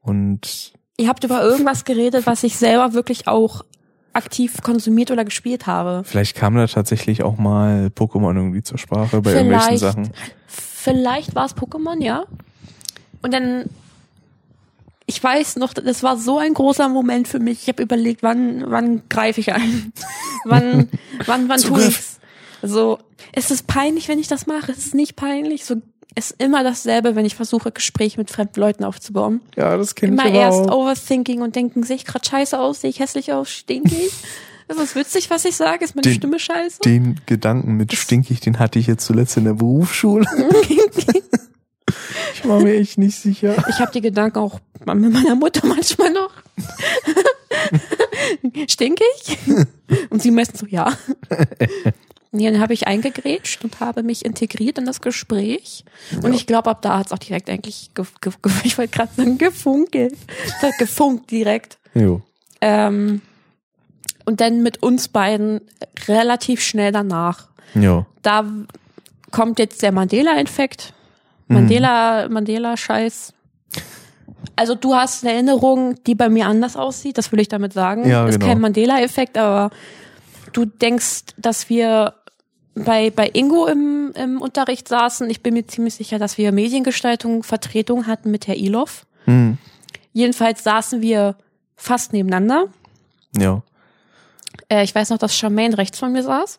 Und 0.00 0.72
Ihr 0.98 1.08
habt 1.08 1.24
über 1.24 1.42
irgendwas 1.42 1.84
geredet, 1.84 2.26
was 2.26 2.42
ich 2.42 2.56
selber 2.56 2.92
wirklich 2.92 3.26
auch 3.26 3.64
aktiv 4.12 4.62
konsumiert 4.62 5.10
oder 5.10 5.24
gespielt 5.24 5.66
habe. 5.66 6.02
vielleicht 6.04 6.36
kam 6.36 6.54
da 6.54 6.66
tatsächlich 6.66 7.22
auch 7.22 7.38
mal 7.38 7.90
Pokémon 7.94 8.34
irgendwie 8.36 8.62
zur 8.62 8.78
Sprache 8.78 9.20
bei 9.20 9.32
irgendwelchen 9.32 9.78
Vielleicht, 9.78 9.80
Sachen. 9.80 10.10
vielleicht 10.46 11.34
war 11.34 11.46
es 11.46 11.56
Pokémon, 11.56 12.02
ja. 12.02 12.24
Und 13.22 13.32
dann, 13.32 13.64
ich 15.06 15.22
weiß 15.22 15.56
noch, 15.56 15.72
das 15.72 16.02
war 16.02 16.16
so 16.16 16.38
ein 16.38 16.54
großer 16.54 16.88
Moment 16.88 17.28
für 17.28 17.38
mich. 17.38 17.62
Ich 17.62 17.68
habe 17.68 17.82
überlegt, 17.82 18.22
wann, 18.22 18.64
wann 18.70 19.02
greife 19.08 19.40
ich 19.40 19.52
ein? 19.52 19.92
wann, 20.44 20.88
wann, 21.26 21.48
wann 21.48 21.60
tue 21.60 21.86
ich's? 21.86 22.18
So, 22.62 22.98
ist 23.34 23.50
es 23.50 23.62
peinlich, 23.62 24.08
wenn 24.08 24.18
ich 24.18 24.28
das 24.28 24.46
mache? 24.46 24.72
Ist 24.72 24.86
es 24.86 24.94
nicht 24.94 25.16
peinlich? 25.16 25.64
So, 25.64 25.76
ist 26.14 26.34
immer 26.38 26.62
dasselbe, 26.64 27.14
wenn 27.16 27.24
ich 27.24 27.34
versuche, 27.34 27.72
Gespräche 27.72 28.18
mit 28.18 28.30
fremden 28.30 28.60
Leuten 28.60 28.84
aufzubauen. 28.84 29.40
Ja, 29.56 29.76
das 29.76 29.94
kenne 29.94 30.12
Immer 30.12 30.24
ich 30.26 30.30
aber 30.30 30.40
erst 30.40 30.70
auch. 30.70 30.82
Overthinking 30.82 31.42
und 31.42 31.56
denken, 31.56 31.82
sehe 31.82 31.96
ich 31.96 32.04
gerade 32.04 32.24
scheiße 32.24 32.58
aus, 32.58 32.82
sehe 32.82 32.90
ich 32.90 33.00
hässlich 33.00 33.32
aus, 33.32 33.50
stink 33.50 33.90
ich? 33.92 34.12
Ist 34.68 34.78
das 34.78 34.94
witzig, 34.94 35.28
was 35.28 35.44
ich 35.44 35.56
sage? 35.56 35.84
Ist 35.84 35.96
meine 35.96 36.04
Den- 36.04 36.14
Stimme 36.14 36.38
scheiße? 36.38 36.78
Den 36.84 37.20
Gedanken 37.26 37.74
mit 37.74 37.92
stinkig, 37.92 38.40
den 38.40 38.58
hatte 38.58 38.78
ich 38.78 38.86
jetzt 38.86 39.04
zuletzt 39.04 39.36
in 39.36 39.44
der 39.44 39.54
Berufsschule. 39.54 40.24
ich 42.34 42.48
war 42.48 42.60
mir 42.60 42.74
echt 42.74 42.96
nicht 42.96 43.18
sicher. 43.18 43.54
Ich 43.68 43.80
habe 43.80 43.90
die 43.92 44.00
Gedanken 44.00 44.38
auch 44.38 44.60
mit 44.86 45.12
meiner 45.12 45.34
Mutter 45.34 45.66
manchmal 45.66 46.12
noch. 46.12 46.30
Stink 48.68 49.00
ich? 49.18 49.36
Und 50.10 50.22
sie 50.22 50.30
meistens 50.30 50.60
so, 50.60 50.66
ja. 50.66 50.92
Nee, 52.34 52.50
dann 52.50 52.60
habe 52.60 52.72
ich 52.72 52.86
eingegrätscht 52.86 53.62
und 53.62 53.80
habe 53.80 54.02
mich 54.02 54.24
integriert 54.24 54.78
in 54.78 54.86
das 54.86 55.02
Gespräch. 55.02 55.84
Und 56.22 56.32
ich 56.34 56.46
glaube, 56.46 56.70
ab 56.70 56.80
da 56.80 56.98
hat 56.98 57.06
es 57.06 57.12
auch 57.12 57.18
direkt 57.18 57.50
eigentlich, 57.50 57.90
ge 57.94 58.06
ge 58.22 58.32
ge 58.42 58.52
ich 58.64 58.78
wollte 58.78 58.96
gerade 58.96 59.12
sagen, 59.14 59.36
gefunkelt. 59.36 60.16
Es 60.46 60.62
hat 60.62 60.78
gefunkt 60.78 61.30
direkt. 61.30 61.78
Jo. 61.94 62.22
Ähm, 62.62 63.20
und 64.24 64.40
dann 64.40 64.62
mit 64.62 64.82
uns 64.82 65.08
beiden 65.08 65.60
relativ 66.08 66.62
schnell 66.62 66.90
danach. 66.90 67.48
Jo. 67.74 68.06
Da 68.22 68.46
kommt 69.30 69.58
jetzt 69.58 69.82
der 69.82 69.92
Mandela-Infekt. 69.92 70.94
Mandela, 71.48 72.28
Mandela-Scheiß. 72.30 73.34
Also 74.56 74.74
du 74.74 74.94
hast 74.94 75.24
eine 75.24 75.34
Erinnerung, 75.34 76.02
die 76.04 76.14
bei 76.14 76.30
mir 76.30 76.46
anders 76.46 76.76
aussieht, 76.76 77.18
das 77.18 77.30
will 77.30 77.40
ich 77.40 77.48
damit 77.48 77.74
sagen. 77.74 78.08
Ja, 78.08 78.26
ist 78.26 78.36
genau. 78.38 78.46
kein 78.46 78.60
Mandela-Effekt, 78.60 79.36
aber 79.36 79.70
du 80.52 80.64
denkst, 80.64 81.24
dass 81.36 81.68
wir 81.68 82.14
bei, 82.74 83.10
bei 83.10 83.30
Ingo 83.32 83.66
im, 83.66 84.12
im 84.14 84.40
Unterricht 84.40 84.88
saßen. 84.88 85.28
Ich 85.30 85.42
bin 85.42 85.54
mir 85.54 85.66
ziemlich 85.66 85.94
sicher, 85.94 86.18
dass 86.18 86.38
wir 86.38 86.52
Mediengestaltung, 86.52 87.42
Vertretung 87.42 88.06
hatten 88.06 88.30
mit 88.30 88.46
Herr 88.46 88.56
Ilov. 88.56 89.06
Hm. 89.24 89.58
Jedenfalls 90.12 90.64
saßen 90.64 91.00
wir 91.00 91.36
fast 91.76 92.12
nebeneinander. 92.12 92.66
Ja. 93.36 93.62
Äh, 94.68 94.84
ich 94.84 94.94
weiß 94.94 95.10
noch, 95.10 95.18
dass 95.18 95.36
Charmaine 95.36 95.76
rechts 95.78 95.98
von 95.98 96.12
mir 96.12 96.22
saß 96.22 96.58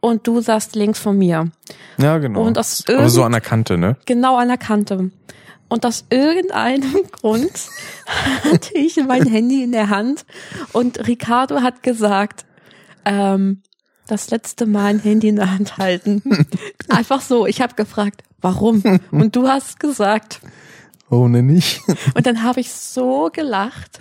und 0.00 0.26
du 0.26 0.40
saßt 0.40 0.76
links 0.76 0.98
von 0.98 1.16
mir. 1.18 1.50
Ja, 1.98 2.18
genau. 2.18 2.42
Und 2.42 2.58
aus 2.58 2.84
aber 2.88 3.08
so 3.08 3.24
an 3.24 3.32
der 3.32 3.40
Kante, 3.40 3.78
ne? 3.78 3.96
Genau 4.06 4.36
an 4.36 4.48
der 4.48 4.58
Kante. 4.58 5.10
Und 5.68 5.84
aus 5.84 6.04
irgendeinem 6.10 7.02
Grund 7.12 7.52
hatte 8.44 8.74
ich 8.74 8.96
mein 9.04 9.26
Handy 9.26 9.62
in 9.62 9.72
der 9.72 9.88
Hand 9.88 10.24
und 10.72 11.06
Ricardo 11.08 11.62
hat 11.62 11.82
gesagt, 11.82 12.44
ähm, 13.04 13.62
das 14.06 14.30
letzte 14.30 14.66
Mal 14.66 14.86
ein 14.86 14.98
Handy 15.00 15.28
in 15.28 15.36
der 15.36 15.50
Hand 15.50 15.78
halten. 15.78 16.22
Einfach 16.88 17.20
so. 17.20 17.46
Ich 17.46 17.60
habe 17.60 17.74
gefragt, 17.74 18.22
warum? 18.40 18.82
Und 19.10 19.34
du 19.36 19.48
hast 19.48 19.80
gesagt. 19.80 20.40
Oh, 21.10 21.28
ne 21.28 21.42
nicht. 21.42 21.80
Und 22.14 22.26
dann 22.26 22.42
habe 22.42 22.60
ich 22.60 22.72
so 22.72 23.30
gelacht. 23.32 24.00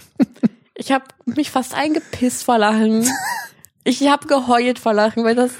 Ich 0.75 0.91
habe 0.91 1.05
mich 1.25 1.51
fast 1.51 1.73
eingepisst 1.75 2.43
vor 2.43 2.57
Lachen. 2.57 3.07
Ich 3.83 4.07
habe 4.07 4.27
geheult 4.27 4.79
vor 4.79 4.93
Lachen, 4.93 5.23
weil 5.23 5.35
das 5.35 5.51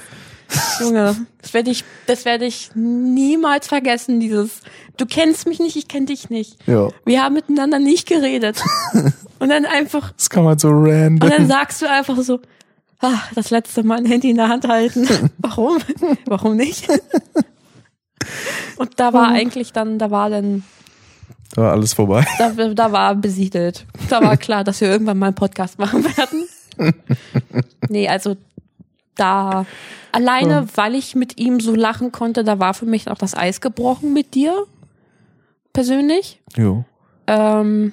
Junge, 0.80 1.16
das 1.42 1.54
werde 1.54 1.70
ich, 1.70 1.84
das 2.06 2.24
werde 2.24 2.44
ich 2.46 2.70
niemals 2.74 3.66
vergessen. 3.68 4.20
Dieses, 4.20 4.60
du 4.96 5.06
kennst 5.06 5.46
mich 5.46 5.58
nicht, 5.58 5.76
ich 5.76 5.88
kenne 5.88 6.06
dich 6.06 6.30
nicht. 6.30 6.56
Ja. 6.68 6.88
Wir 7.04 7.22
haben 7.22 7.34
miteinander 7.34 7.78
nicht 7.78 8.06
geredet. 8.08 8.62
Und 9.38 9.48
dann 9.50 9.64
einfach, 9.66 10.12
Das 10.12 10.30
kann 10.30 10.44
man 10.44 10.58
so 10.58 10.68
und 10.68 10.86
dann 10.86 11.20
random. 11.20 11.46
sagst 11.46 11.82
du 11.82 11.90
einfach 11.90 12.16
so, 12.22 12.40
ah, 13.00 13.18
das 13.34 13.50
letzte 13.50 13.82
Mal 13.82 13.98
ein 13.98 14.06
Handy 14.06 14.30
in 14.30 14.36
der 14.36 14.48
Hand 14.48 14.66
halten. 14.68 15.06
Warum? 15.38 15.78
Warum 16.26 16.56
nicht? 16.56 16.88
Und 18.76 18.98
da 18.98 19.12
war 19.12 19.28
eigentlich 19.28 19.72
dann, 19.72 19.98
da 19.98 20.10
war 20.10 20.30
dann, 20.30 20.64
Da 21.54 21.62
war 21.62 21.72
alles 21.72 21.94
vorbei. 21.94 22.26
da, 22.38 22.50
da 22.50 22.92
war 22.92 23.14
besiedelt. 23.14 23.86
Da 24.08 24.22
war 24.22 24.36
klar, 24.36 24.64
dass 24.64 24.80
wir 24.80 24.88
irgendwann 24.88 25.18
mal 25.18 25.26
einen 25.26 25.34
Podcast 25.34 25.78
machen 25.78 26.04
werden. 26.04 26.48
Nee, 27.88 28.06
also 28.06 28.36
da 29.14 29.64
alleine, 30.12 30.66
weil 30.74 30.94
ich 30.94 31.14
mit 31.14 31.38
ihm 31.38 31.60
so 31.60 31.74
lachen 31.74 32.12
konnte, 32.12 32.44
da 32.44 32.58
war 32.58 32.74
für 32.74 32.84
mich 32.84 33.10
auch 33.10 33.16
das 33.16 33.34
Eis 33.34 33.60
gebrochen 33.60 34.12
mit 34.12 34.34
dir. 34.34 34.66
Persönlich. 35.72 36.40
Jo. 36.56 36.84
Ähm, 37.26 37.92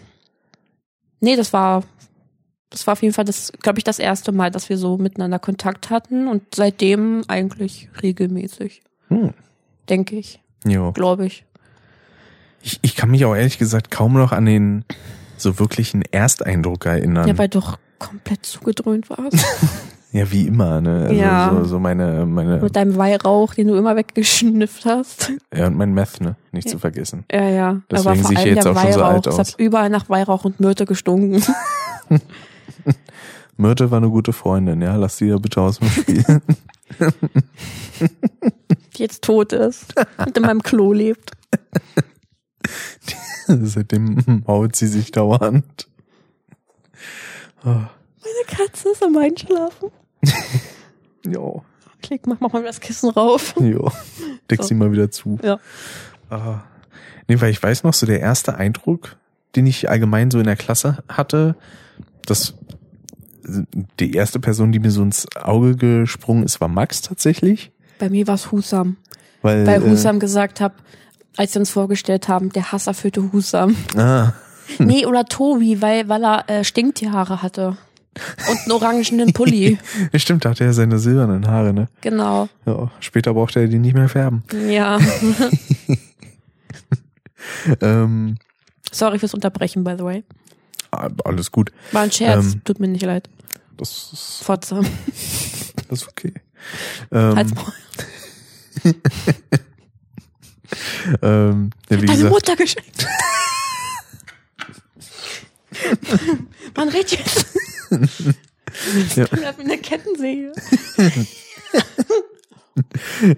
nee, 1.19 1.35
das 1.35 1.53
war, 1.53 1.83
das 2.73 2.85
war 2.87 2.93
auf 2.93 3.01
jeden 3.01 3.13
Fall 3.13 3.23
das, 3.23 3.53
glaube 3.61 3.77
ich, 3.77 3.83
das 3.83 3.99
erste 3.99 4.31
Mal, 4.31 4.51
dass 4.51 4.67
wir 4.67 4.77
so 4.77 4.97
miteinander 4.97 5.39
Kontakt 5.39 5.89
hatten 5.91 6.27
und 6.27 6.41
seitdem 6.55 7.23
eigentlich 7.27 7.87
regelmäßig. 8.01 8.81
Hm. 9.09 9.33
Denke 9.89 10.15
ich, 10.17 10.41
Jo. 10.65 10.91
glaube 10.91 11.25
ich. 11.27 11.45
Ich, 12.63 12.79
ich 12.81 12.95
kann 12.95 13.11
mich 13.11 13.23
auch 13.25 13.35
ehrlich 13.35 13.57
gesagt 13.59 13.91
kaum 13.91 14.13
noch 14.13 14.31
an 14.31 14.45
den 14.45 14.85
so 15.37 15.59
wirklichen 15.59 16.01
Ersteindruck 16.11 16.85
erinnern. 16.85 17.27
Ja, 17.27 17.37
weil 17.37 17.49
du 17.49 17.59
doch 17.59 17.77
komplett 17.99 18.45
zugedröhnt 18.45 19.09
warst. 19.09 19.45
Ja, 20.15 20.31
wie 20.31 20.45
immer, 20.45 20.79
ne? 20.79 21.05
Also 21.09 21.13
Ja. 21.15 21.51
so, 21.57 21.63
so 21.65 21.79
meine, 21.79 22.27
meine, 22.27 22.59
Mit 22.59 22.75
deinem 22.75 22.97
Weihrauch, 22.97 23.55
den 23.55 23.67
du 23.69 23.73
immer 23.75 23.95
weggeschnifft 23.95 24.85
hast. 24.85 25.31
ja, 25.51 25.65
und 25.65 25.75
mein 25.75 25.91
Meth, 25.95 26.21
ne? 26.21 26.35
Nicht 26.51 26.69
zu 26.69 26.77
vergessen. 26.77 27.25
Ja, 27.31 27.49
ja. 27.49 27.81
Deswegen 27.89 28.23
sehe 28.23 28.37
ich 28.37 28.45
jetzt 28.45 28.67
auch 28.67 28.79
schon 28.79 28.91
so 28.93 28.99
Weihrauch. 28.99 29.11
alt 29.15 29.25
Es 29.25 29.33
aus. 29.33 29.39
hat 29.39 29.55
überall 29.59 29.89
nach 29.89 30.09
Weihrauch 30.09 30.45
und 30.45 30.59
Myrte 30.59 30.85
gestunken. 30.85 31.43
Myrte 33.57 33.91
war 33.91 33.97
eine 33.97 34.09
gute 34.09 34.33
Freundin, 34.33 34.81
ja? 34.81 34.95
Lass 34.95 35.17
die 35.17 35.29
da 35.29 35.37
bitte 35.37 35.61
aus 35.61 35.79
dem 35.79 35.89
Spiel. 35.89 36.23
die 38.95 39.01
jetzt 39.01 39.23
tot 39.23 39.53
ist 39.53 39.93
und 40.17 40.35
in 40.37 40.43
meinem 40.43 40.61
Klo 40.63 40.93
lebt. 40.93 41.31
Seitdem 43.47 44.43
haut 44.47 44.75
sie 44.75 44.87
sich 44.87 45.11
dauernd. 45.11 45.87
Oh, 47.65 47.69
Meine 47.69 47.87
Katze 48.47 48.89
ist 48.89 49.03
am 49.03 49.15
Einschlafen. 49.17 49.89
jo. 51.25 51.63
Klick, 52.01 52.27
mach, 52.27 52.39
mach 52.39 52.51
mal 52.51 52.63
das 52.63 52.79
Kissen 52.81 53.09
rauf. 53.09 53.55
Jo. 53.59 53.91
Deck 54.49 54.61
So. 54.61 54.67
sie 54.67 54.73
mal 54.75 54.91
wieder 54.91 55.09
zu. 55.11 55.39
Ja. 55.41 55.59
Ah. 56.29 56.63
Nee, 57.27 57.39
weil 57.39 57.51
ich 57.51 57.61
weiß 57.63 57.83
noch, 57.83 57.93
so 57.93 58.05
der 58.05 58.19
erste 58.19 58.55
Eindruck, 58.55 59.15
den 59.55 59.65
ich 59.65 59.89
allgemein 59.89 60.29
so 60.31 60.39
in 60.39 60.45
der 60.45 60.57
Klasse 60.57 61.03
hatte, 61.07 61.55
dass 62.25 62.55
die 63.99 64.13
erste 64.13 64.39
Person, 64.39 64.71
die 64.71 64.79
mir 64.79 64.91
so 64.91 65.03
ins 65.03 65.27
Auge 65.35 65.75
gesprungen 65.75 66.43
ist, 66.43 66.61
war 66.61 66.67
Max 66.67 67.01
tatsächlich. 67.01 67.71
Bei 67.99 68.09
mir 68.09 68.27
war 68.27 68.35
es 68.35 68.51
Husam. 68.51 68.97
Weil, 69.41 69.65
Weil 69.65 69.83
äh, 69.83 69.89
Husam 69.89 70.19
gesagt 70.19 70.61
hat, 70.61 70.73
als 71.35 71.53
sie 71.53 71.59
uns 71.59 71.69
vorgestellt 71.69 72.27
haben, 72.27 72.51
der 72.51 72.71
hasserfüllte 72.71 73.31
Husam. 73.31 73.75
Ah, 73.95 74.33
Nee, 74.79 75.05
oder 75.05 75.25
Tobi, 75.25 75.81
weil, 75.81 76.07
weil 76.07 76.23
er 76.23 76.49
äh, 76.49 76.63
Stinktierhaare 76.63 77.41
hatte. 77.41 77.77
Und 78.49 78.59
einen 78.59 78.71
orangenen 78.71 79.33
Pulli. 79.33 79.77
stimmt, 80.15 80.45
da 80.45 80.51
hatte 80.51 80.63
er 80.63 80.73
seine 80.73 80.99
silbernen 80.99 81.47
Haare, 81.47 81.73
ne? 81.73 81.87
genau. 82.01 82.47
Ja, 82.65 82.91
später 82.99 83.33
brauchte 83.33 83.59
er 83.59 83.67
die 83.67 83.79
nicht 83.79 83.95
mehr 83.95 84.09
färben. 84.09 84.43
Ja. 84.69 84.99
Ähm, 87.81 88.37
Sorry 88.91 89.19
fürs 89.19 89.33
Unterbrechen, 89.33 89.83
by 89.83 89.95
the 89.97 90.03
way. 90.03 90.23
Alles 91.23 91.51
gut. 91.51 91.71
War 91.91 92.03
ein 92.03 92.11
Scherz. 92.11 92.53
Ähm. 92.53 92.61
Tut 92.63 92.79
mir 92.79 92.87
nicht 92.87 93.03
leid. 93.03 93.29
Das 93.77 94.11
ist, 94.13 94.43
Fotze. 94.43 94.81
das 95.89 96.01
ist 96.01 96.07
okay. 96.07 96.33
Ähm, 97.11 97.53
ähm, 101.21 101.69
ja, 101.89 102.01
wie 102.01 102.05
Deine 102.05 102.17
gesagt, 102.17 102.33
Mutter 102.33 102.55
geschenkt. 102.55 103.07
Man 106.75 106.89
redet 106.89 107.11
jetzt. 107.11 107.45
Ja. 109.15 109.25
Ich 109.31 109.45
hab 109.45 109.59
eine 109.59 109.77
Kettensäge. 109.77 110.53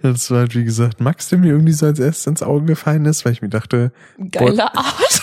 das 0.01 0.31
war 0.31 0.39
halt, 0.39 0.55
wie 0.55 0.63
gesagt, 0.63 1.01
Max, 1.01 1.29
der 1.29 1.39
mir 1.39 1.51
irgendwie 1.51 1.74
so 1.74 1.85
als 1.85 2.00
erstes 2.00 2.27
ins 2.27 2.43
Auge 2.43 2.65
gefallen 2.65 3.05
ist, 3.05 3.25
weil 3.25 3.33
ich 3.33 3.41
mir 3.41 3.50
dachte, 3.50 3.91
Geiler 4.31 4.75
Arsch. 4.75 5.21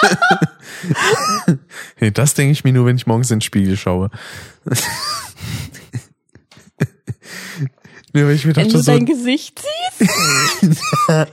hey, 1.96 2.12
das 2.12 2.34
denke 2.34 2.52
ich 2.52 2.64
mir 2.64 2.72
nur, 2.72 2.86
wenn 2.86 2.96
ich 2.96 3.06
morgens 3.06 3.30
in 3.30 3.36
den 3.36 3.42
Spiegel 3.42 3.76
schaue. 3.76 4.10
nee, 8.12 8.24
weil 8.24 8.32
ich 8.32 8.44
mir 8.44 8.56
Wenn 8.56 8.64
dachte 8.64 8.78
du 8.78 8.82
so, 8.82 8.92
dein 8.92 9.06
Gesicht 9.06 9.62
siehst. 9.98 10.82
dann 11.08 11.28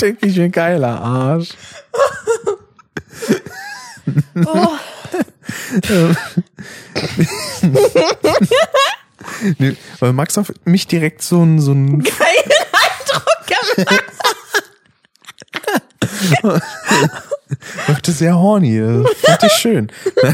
denke 0.00 0.26
ich 0.26 0.36
mir, 0.36 0.48
geiler 0.48 1.00
Arsch. 1.00 1.50
Oh, 4.44 4.76
Nee, 9.58 9.76
weil 9.98 10.12
Max 10.12 10.38
auf 10.38 10.52
mich 10.64 10.86
direkt 10.86 11.22
so 11.22 11.42
ein, 11.42 11.60
so 11.60 11.72
ein, 11.72 12.00
geilen 12.02 12.52
Eindruck 12.72 13.46
gemacht. 13.46 14.04
wirkte 17.86 18.12
sehr 18.12 18.38
horny. 18.38 18.78
Das 18.78 19.12
fand 19.18 19.42
ich 19.44 19.52
schön. 19.52 19.92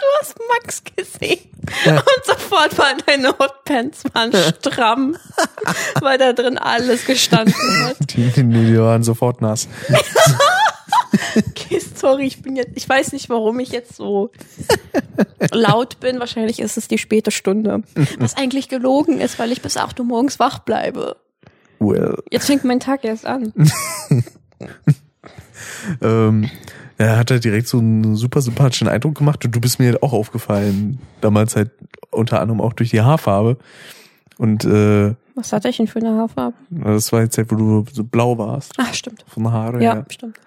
Du 0.00 0.06
hast 0.20 0.36
Max 0.48 0.82
gesehen. 0.96 1.40
Und 1.86 2.24
sofort 2.24 2.76
waren 2.78 2.98
deine 3.06 3.28
Hotpants 3.38 4.02
waren 4.12 4.32
stramm. 4.60 5.16
weil 6.00 6.18
da 6.18 6.32
drin 6.32 6.58
alles 6.58 7.04
gestanden 7.04 7.54
hat. 7.86 7.96
Die, 8.00 8.28
die, 8.28 8.42
die 8.42 8.78
waren 8.78 9.02
sofort 9.02 9.40
nass. 9.40 9.68
Okay, 11.36 11.80
sorry, 11.94 12.26
ich 12.26 12.42
bin 12.42 12.56
jetzt, 12.56 12.70
ich 12.74 12.88
weiß 12.88 13.12
nicht, 13.12 13.28
warum 13.30 13.58
ich 13.60 13.70
jetzt 13.70 13.96
so 13.96 14.30
laut 15.52 16.00
bin. 16.00 16.20
Wahrscheinlich 16.20 16.60
ist 16.60 16.76
es 16.76 16.88
die 16.88 16.98
späte 16.98 17.30
Stunde. 17.30 17.82
Was 18.18 18.36
eigentlich 18.36 18.68
gelogen 18.68 19.20
ist, 19.20 19.38
weil 19.38 19.52
ich 19.52 19.62
bis 19.62 19.76
8 19.76 19.98
Uhr 20.00 20.06
morgens 20.06 20.38
wach 20.38 20.60
bleibe. 20.60 21.16
Well. 21.80 22.18
Jetzt 22.30 22.46
fängt 22.46 22.64
mein 22.64 22.78
Tag 22.80 23.04
erst 23.04 23.26
an. 23.26 23.52
Ähm, 26.02 26.50
er 26.98 27.16
hat 27.18 27.30
halt 27.30 27.44
direkt 27.44 27.66
so 27.68 27.78
einen 27.78 28.14
super 28.16 28.42
sympathischen 28.42 28.88
Eindruck 28.88 29.16
gemacht 29.16 29.44
und 29.44 29.54
du 29.54 29.60
bist 29.60 29.78
mir 29.78 29.86
halt 29.86 30.02
auch 30.02 30.12
aufgefallen. 30.12 30.98
Damals 31.20 31.56
halt 31.56 31.70
unter 32.10 32.40
anderem 32.40 32.60
auch 32.60 32.72
durch 32.74 32.90
die 32.90 33.00
Haarfarbe. 33.00 33.56
Und 34.36 34.64
äh, 34.64 35.14
Was 35.34 35.52
hatte 35.52 35.68
ich 35.68 35.78
denn 35.78 35.86
für 35.86 36.00
eine 36.00 36.16
Haarfarbe? 36.16 36.56
das 36.70 37.12
war 37.12 37.22
jetzt 37.22 37.38
halt, 37.38 37.50
wo 37.50 37.56
du 37.56 37.84
so 37.92 38.04
blau 38.04 38.36
warst 38.38 38.72
Ach, 38.78 38.92
stimmt. 38.94 39.24
von 39.26 39.42
der 39.44 39.52
Haare 39.52 39.82
Ja, 39.82 39.94
her. 39.94 40.06
stimmt. 40.10 40.38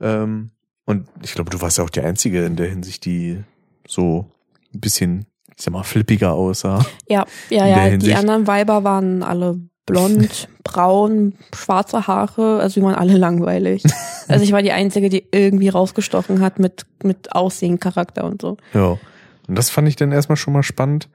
Ähm, 0.00 0.50
und 0.84 1.08
ich 1.22 1.34
glaube, 1.34 1.50
du 1.50 1.60
warst 1.60 1.78
ja 1.78 1.84
auch 1.84 1.90
die 1.90 2.00
Einzige 2.02 2.44
in 2.44 2.56
der 2.56 2.68
Hinsicht, 2.68 3.04
die 3.04 3.42
so 3.86 4.30
ein 4.74 4.80
bisschen, 4.80 5.26
ich 5.56 5.62
sag 5.64 5.72
mal, 5.72 5.82
flippiger 5.84 6.32
aussah. 6.32 6.84
Ja, 7.08 7.24
ja, 7.50 7.66
ja. 7.66 7.96
Die 7.96 8.14
anderen 8.14 8.46
Weiber 8.46 8.84
waren 8.84 9.22
alle 9.22 9.60
blond, 9.86 10.48
braun, 10.64 11.34
schwarze 11.54 12.06
Haare, 12.06 12.60
also 12.60 12.80
die 12.80 12.84
waren 12.84 12.94
alle 12.94 13.16
langweilig. 13.16 13.82
Also 14.28 14.42
ich 14.42 14.50
war 14.50 14.60
die 14.60 14.72
Einzige, 14.72 15.08
die 15.08 15.24
irgendwie 15.30 15.68
rausgestochen 15.68 16.40
hat 16.40 16.58
mit, 16.58 16.84
mit 17.04 17.32
Aussehen, 17.32 17.78
Charakter 17.78 18.24
und 18.24 18.42
so. 18.42 18.56
Ja. 18.74 18.98
Und 19.46 19.54
das 19.56 19.70
fand 19.70 19.86
ich 19.86 19.94
dann 19.94 20.10
erstmal 20.10 20.34
schon 20.34 20.52
mal 20.52 20.64
spannend. 20.64 21.08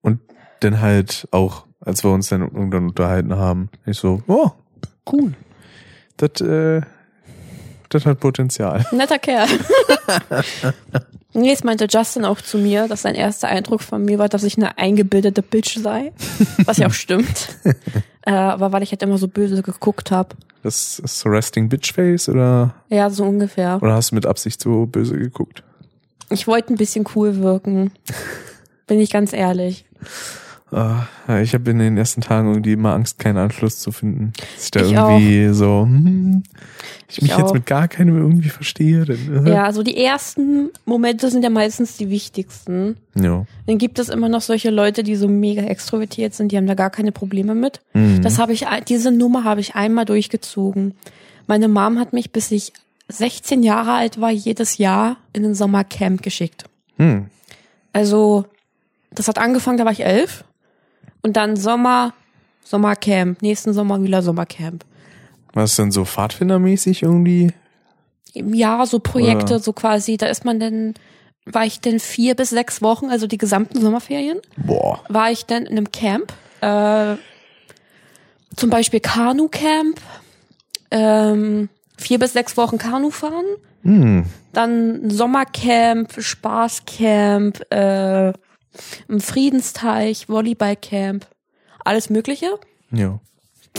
Und 0.00 0.20
dann 0.60 0.80
halt 0.80 1.28
auch, 1.32 1.66
als 1.80 2.02
wir 2.02 2.12
uns 2.12 2.30
dann 2.30 2.40
irgendwann 2.40 2.88
unterhalten 2.88 3.36
haben, 3.36 3.68
ich 3.84 3.98
so, 3.98 4.22
oh, 4.26 4.52
cool. 5.12 5.34
Das, 6.16 6.40
äh, 6.40 6.80
das 7.96 8.06
hat 8.06 8.20
Potenzial. 8.20 8.86
Netter 8.92 9.18
Kerl. 9.18 9.48
Nee, 11.38 11.52
es 11.52 11.64
meinte 11.64 11.86
Justin 11.86 12.24
auch 12.24 12.40
zu 12.40 12.56
mir, 12.56 12.88
dass 12.88 13.02
sein 13.02 13.14
erster 13.14 13.48
Eindruck 13.48 13.82
von 13.82 14.02
mir 14.02 14.18
war, 14.18 14.30
dass 14.30 14.42
ich 14.42 14.56
eine 14.56 14.78
eingebildete 14.78 15.42
Bitch 15.42 15.76
sei. 15.76 16.12
Was 16.64 16.78
ja 16.78 16.86
auch 16.86 16.94
stimmt. 16.94 17.50
äh, 18.22 18.30
aber 18.30 18.72
weil 18.72 18.82
ich 18.82 18.90
halt 18.90 19.02
immer 19.02 19.18
so 19.18 19.28
böse 19.28 19.60
geguckt 19.62 20.10
habe. 20.10 20.34
Das 20.62 20.98
ist 20.98 21.18
so 21.18 21.28
Resting 21.28 21.68
Bitch 21.68 21.92
Face 21.92 22.30
oder, 22.30 22.74
Ja, 22.88 23.10
so 23.10 23.24
ungefähr. 23.24 23.78
oder 23.82 23.92
hast 23.92 24.12
du 24.12 24.14
mit 24.14 24.24
Absicht 24.24 24.62
so 24.62 24.86
böse 24.86 25.18
geguckt? 25.18 25.62
Ich 26.30 26.46
wollte 26.46 26.72
ein 26.72 26.78
bisschen 26.78 27.04
cool 27.14 27.36
wirken. 27.36 27.92
Bin 28.86 28.98
ich 28.98 29.10
ganz 29.10 29.34
ehrlich. 29.34 29.84
Ja, 30.72 31.06
ich 31.40 31.54
habe 31.54 31.70
in 31.70 31.78
den 31.78 31.96
ersten 31.96 32.20
Tagen 32.22 32.48
irgendwie 32.48 32.72
immer 32.72 32.92
Angst, 32.92 33.20
keinen 33.20 33.36
Anschluss 33.36 33.78
zu 33.78 33.92
finden. 33.92 34.32
Dass 34.56 34.64
ich 34.64 34.70
da 34.72 34.80
Ich 34.80 34.92
irgendwie 34.92 35.54
so, 35.54 35.82
hm, 35.82 36.42
ich, 37.08 37.18
Ich 37.18 37.22
mich 37.22 37.30
jetzt 37.30 37.40
auch. 37.44 37.54
mit 37.54 37.66
gar 37.66 37.86
keinem 37.86 38.16
irgendwie 38.18 38.48
verstehe. 38.48 39.04
Denn, 39.04 39.46
äh, 39.46 39.50
Ja, 39.52 39.64
also 39.64 39.84
die 39.84 39.96
ersten 39.96 40.70
Momente 40.84 41.30
sind 41.30 41.44
ja 41.44 41.50
meistens 41.50 41.96
die 41.96 42.10
wichtigsten. 42.10 42.96
ja. 43.14 43.46
Dann 43.66 43.78
gibt 43.78 44.00
es 44.00 44.08
immer 44.08 44.28
noch 44.28 44.40
solche 44.40 44.70
Leute, 44.70 45.04
die 45.04 45.14
so 45.14 45.28
mega 45.28 45.62
extrovertiert 45.62 46.34
sind, 46.34 46.50
die 46.50 46.56
haben 46.56 46.66
da 46.66 46.74
gar 46.74 46.90
keine 46.90 47.12
Probleme 47.12 47.54
mit. 47.54 47.80
Mhm. 47.94 48.22
Das 48.22 48.40
habe 48.40 48.52
ich, 48.52 48.66
diese 48.88 49.12
Nummer 49.12 49.44
habe 49.44 49.60
ich 49.60 49.76
einmal 49.76 50.04
durchgezogen. 50.04 50.94
Meine 51.46 51.68
Mom 51.68 52.00
hat 52.00 52.12
mich, 52.12 52.32
bis 52.32 52.50
ich 52.50 52.72
16 53.08 53.62
Jahre 53.62 53.92
alt 53.92 54.20
war, 54.20 54.32
jedes 54.32 54.78
Jahr 54.78 55.16
in 55.32 55.44
ein 55.44 55.54
Sommercamp 55.54 56.22
geschickt. 56.22 56.64
Hm. 56.96 57.26
Also, 57.92 58.46
das 59.12 59.28
hat 59.28 59.38
angefangen, 59.38 59.78
da 59.78 59.84
war 59.84 59.92
ich 59.92 60.04
elf. 60.04 60.42
Und 61.26 61.32
dann 61.36 61.56
Sommer, 61.56 62.12
Sommercamp, 62.62 63.42
nächsten 63.42 63.72
Sommer 63.72 64.00
wieder 64.00 64.22
Sommercamp. 64.22 64.84
Was 65.54 65.70
ist 65.70 65.78
denn 65.80 65.90
so 65.90 66.04
Pfadfindermäßig 66.04 67.02
irgendwie? 67.02 67.52
Jahr 68.32 68.86
so 68.86 69.00
Projekte, 69.00 69.54
Oder- 69.54 69.58
so 69.58 69.72
quasi, 69.72 70.18
da 70.18 70.26
ist 70.26 70.44
man 70.44 70.60
denn, 70.60 70.94
war 71.44 71.64
ich 71.64 71.80
denn 71.80 71.98
vier 71.98 72.36
bis 72.36 72.50
sechs 72.50 72.80
Wochen, 72.80 73.06
also 73.10 73.26
die 73.26 73.38
gesamten 73.38 73.80
Sommerferien, 73.80 74.38
Boah. 74.56 75.00
war 75.08 75.32
ich 75.32 75.46
dann 75.46 75.64
in 75.66 75.76
einem 75.76 75.90
Camp, 75.90 76.32
äh, 76.60 77.16
zum 78.54 78.70
Beispiel 78.70 79.00
Kanu-Camp, 79.00 80.00
ähm, 80.92 81.68
vier 81.98 82.20
bis 82.20 82.34
sechs 82.34 82.56
Wochen 82.56 82.78
Kanu 82.78 83.10
fahren, 83.10 83.46
Hm. 83.82 84.26
dann 84.52 85.10
Sommercamp, 85.10 86.22
Spaßcamp, 86.22 87.62
äh, 87.72 88.32
ein 89.08 89.20
Friedensteich, 89.20 90.28
Volleyballcamp, 90.28 91.26
alles 91.84 92.10
Mögliche. 92.10 92.58
Ja. 92.90 93.20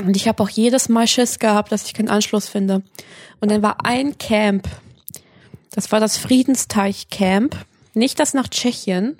Und 0.03 0.15
ich 0.15 0.27
habe 0.27 0.43
auch 0.43 0.49
jedes 0.49 0.89
Mal 0.89 1.07
Schiss 1.07 1.39
gehabt, 1.39 1.71
dass 1.71 1.85
ich 1.85 1.93
keinen 1.93 2.09
Anschluss 2.09 2.47
finde. 2.47 2.83
Und 3.39 3.49
dann 3.51 3.63
war 3.63 3.85
ein 3.85 4.17
Camp, 4.17 4.67
das 5.71 5.91
war 5.91 5.99
das 5.99 6.17
Friedensteich-Camp, 6.17 7.55
nicht 7.93 8.19
das 8.19 8.33
nach 8.33 8.47
Tschechien, 8.47 9.17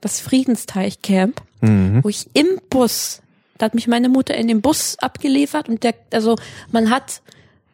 das 0.00 0.20
Friedensteich-Camp, 0.20 1.42
Mhm. 1.60 2.04
wo 2.04 2.08
ich 2.08 2.28
im 2.34 2.46
Bus, 2.70 3.20
da 3.58 3.66
hat 3.66 3.74
mich 3.74 3.88
meine 3.88 4.08
Mutter 4.08 4.34
in 4.36 4.46
den 4.46 4.62
Bus 4.62 4.96
abgeliefert 5.00 5.68
und 5.68 5.82
der, 5.82 5.94
also 6.12 6.36
man 6.70 6.90
hat 6.90 7.20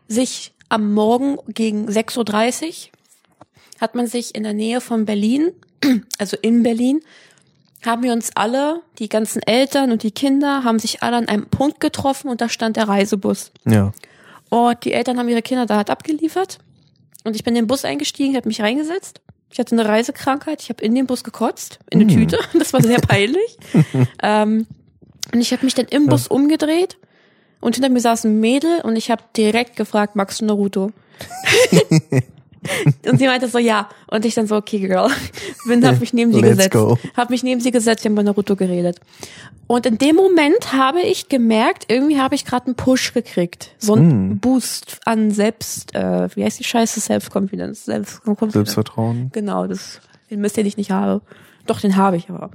sich 0.08 0.52
am 0.70 0.94
Morgen 0.94 1.36
gegen 1.48 1.86
6.30 1.88 2.66
Uhr 2.66 2.90
hat 3.80 3.94
man 3.94 4.06
sich 4.06 4.34
in 4.34 4.44
der 4.44 4.54
Nähe 4.54 4.80
von 4.80 5.04
Berlin, 5.04 5.52
also 6.18 6.36
in 6.40 6.62
Berlin, 6.62 7.00
haben 7.86 8.02
wir 8.02 8.12
uns 8.12 8.30
alle, 8.34 8.80
die 8.98 9.08
ganzen 9.08 9.42
Eltern 9.42 9.92
und 9.92 10.02
die 10.02 10.10
Kinder, 10.10 10.64
haben 10.64 10.78
sich 10.78 11.02
alle 11.02 11.16
an 11.16 11.28
einem 11.28 11.46
Punkt 11.46 11.80
getroffen 11.80 12.28
und 12.28 12.40
da 12.40 12.48
stand 12.48 12.76
der 12.76 12.88
Reisebus. 12.88 13.52
Ja. 13.66 13.92
Und 14.50 14.84
die 14.84 14.92
Eltern 14.92 15.18
haben 15.18 15.28
ihre 15.28 15.42
Kinder 15.42 15.66
da 15.66 15.76
halt 15.76 15.90
abgeliefert. 15.90 16.58
Und 17.24 17.36
ich 17.36 17.44
bin 17.44 17.54
in 17.56 17.62
den 17.64 17.66
Bus 17.66 17.84
eingestiegen, 17.84 18.36
habe 18.36 18.48
mich 18.48 18.60
reingesetzt. 18.60 19.20
Ich 19.50 19.58
hatte 19.58 19.72
eine 19.74 19.86
Reisekrankheit, 19.86 20.62
ich 20.62 20.68
habe 20.68 20.82
in 20.84 20.94
den 20.94 21.06
Bus 21.06 21.24
gekotzt, 21.24 21.78
in 21.90 22.00
eine 22.00 22.12
Mm. 22.12 22.16
Tüte. 22.16 22.38
Das 22.58 22.72
war 22.72 22.82
sehr 22.82 22.98
peinlich. 23.08 23.56
ähm, 24.22 24.66
und 25.32 25.40
ich 25.40 25.52
habe 25.52 25.64
mich 25.64 25.74
dann 25.74 25.86
im 25.86 26.06
Bus 26.06 26.26
umgedreht 26.28 26.98
und 27.60 27.76
hinter 27.76 27.88
mir 27.88 28.00
saß 28.00 28.24
ein 28.24 28.40
Mädel 28.40 28.80
und 28.82 28.96
ich 28.96 29.10
habe 29.10 29.22
direkt 29.36 29.76
gefragt, 29.76 30.16
magst 30.16 30.40
du 30.40 30.44
Naruto? 30.44 30.90
und 33.10 33.18
sie 33.18 33.26
meinte 33.26 33.48
so, 33.48 33.58
ja. 33.58 33.88
Und 34.08 34.24
ich 34.24 34.34
dann 34.34 34.46
so, 34.46 34.56
okay, 34.56 34.78
Girl. 34.80 35.10
Bin, 35.66 35.86
hab 35.86 36.00
mich 36.00 36.12
neben 36.12 36.32
sie 36.32 36.40
Let's 36.40 36.56
gesetzt. 36.56 36.72
go. 36.72 36.98
Hab 37.16 37.30
mich 37.30 37.42
neben 37.42 37.60
sie 37.60 37.70
gesetzt, 37.70 38.04
wir 38.04 38.08
haben 38.08 38.14
über 38.14 38.22
Naruto 38.22 38.56
geredet. 38.56 39.00
Und 39.66 39.86
in 39.86 39.96
dem 39.98 40.16
Moment 40.16 40.72
habe 40.72 41.00
ich 41.00 41.28
gemerkt, 41.28 41.86
irgendwie 41.88 42.20
habe 42.20 42.34
ich 42.34 42.44
gerade 42.44 42.66
einen 42.66 42.74
Push 42.74 43.14
gekriegt. 43.14 43.70
So 43.78 43.94
einen 43.94 44.34
Mm. 44.34 44.38
Boost 44.38 45.00
an 45.06 45.30
Selbst, 45.30 45.94
äh, 45.94 46.28
wie 46.36 46.44
heißt 46.44 46.58
die 46.58 46.64
Scheiße? 46.64 47.00
Self-Confidence. 47.00 47.84
Self-Confidence. 47.86 48.52
Selbstvertrauen. 48.52 49.30
Genau, 49.32 49.66
das, 49.66 50.00
den 50.30 50.40
müsst 50.40 50.58
ihr 50.58 50.64
nicht 50.64 50.76
nicht 50.76 50.90
habe. 50.90 51.22
Doch, 51.66 51.80
den 51.80 51.96
habe 51.96 52.16
ich 52.18 52.28
aber. 52.28 52.50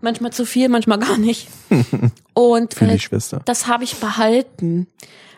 Manchmal 0.00 0.32
zu 0.32 0.44
viel, 0.46 0.68
manchmal 0.68 0.98
gar 0.98 1.16
nicht. 1.18 1.48
Und 2.34 2.74
Für 2.74 2.84
äh, 2.86 2.92
die 2.92 2.98
Schwester. 3.00 3.42
das 3.44 3.66
habe 3.66 3.84
ich 3.84 3.96
behalten. 3.96 4.86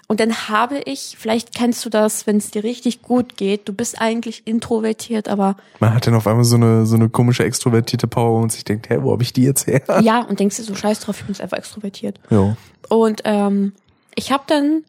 Und 0.06 0.20
dann 0.20 0.48
habe 0.48 0.80
ich, 0.84 1.16
vielleicht 1.18 1.54
kennst 1.54 1.84
du 1.84 1.88
das, 1.90 2.26
wenn 2.26 2.36
es 2.36 2.50
dir 2.50 2.62
richtig 2.62 3.00
gut 3.00 3.36
geht, 3.36 3.68
du 3.68 3.72
bist 3.72 4.00
eigentlich 4.00 4.42
introvertiert, 4.46 5.28
aber 5.28 5.56
Man 5.80 5.94
hat 5.94 6.06
dann 6.06 6.14
auf 6.14 6.26
einmal 6.26 6.44
so 6.44 6.56
eine, 6.56 6.84
so 6.84 6.94
eine 6.96 7.08
komische 7.08 7.44
extrovertierte 7.44 8.06
Power 8.06 8.42
und 8.42 8.52
sich 8.52 8.64
denkt, 8.64 8.90
hä, 8.90 8.98
wo 9.00 9.12
habe 9.12 9.22
ich 9.22 9.32
die 9.32 9.44
jetzt 9.44 9.66
her? 9.66 9.82
ja, 10.02 10.20
und 10.20 10.40
denkst 10.40 10.56
dir 10.56 10.62
so, 10.62 10.74
scheiß 10.74 11.00
drauf, 11.00 11.20
ich 11.20 11.26
bin 11.26 11.40
einfach 11.40 11.56
extrovertiert. 11.56 12.20
Jo. 12.30 12.56
Und 12.88 13.22
ähm, 13.24 13.72
ich 14.14 14.30
habe 14.30 14.44
dann 14.46 14.84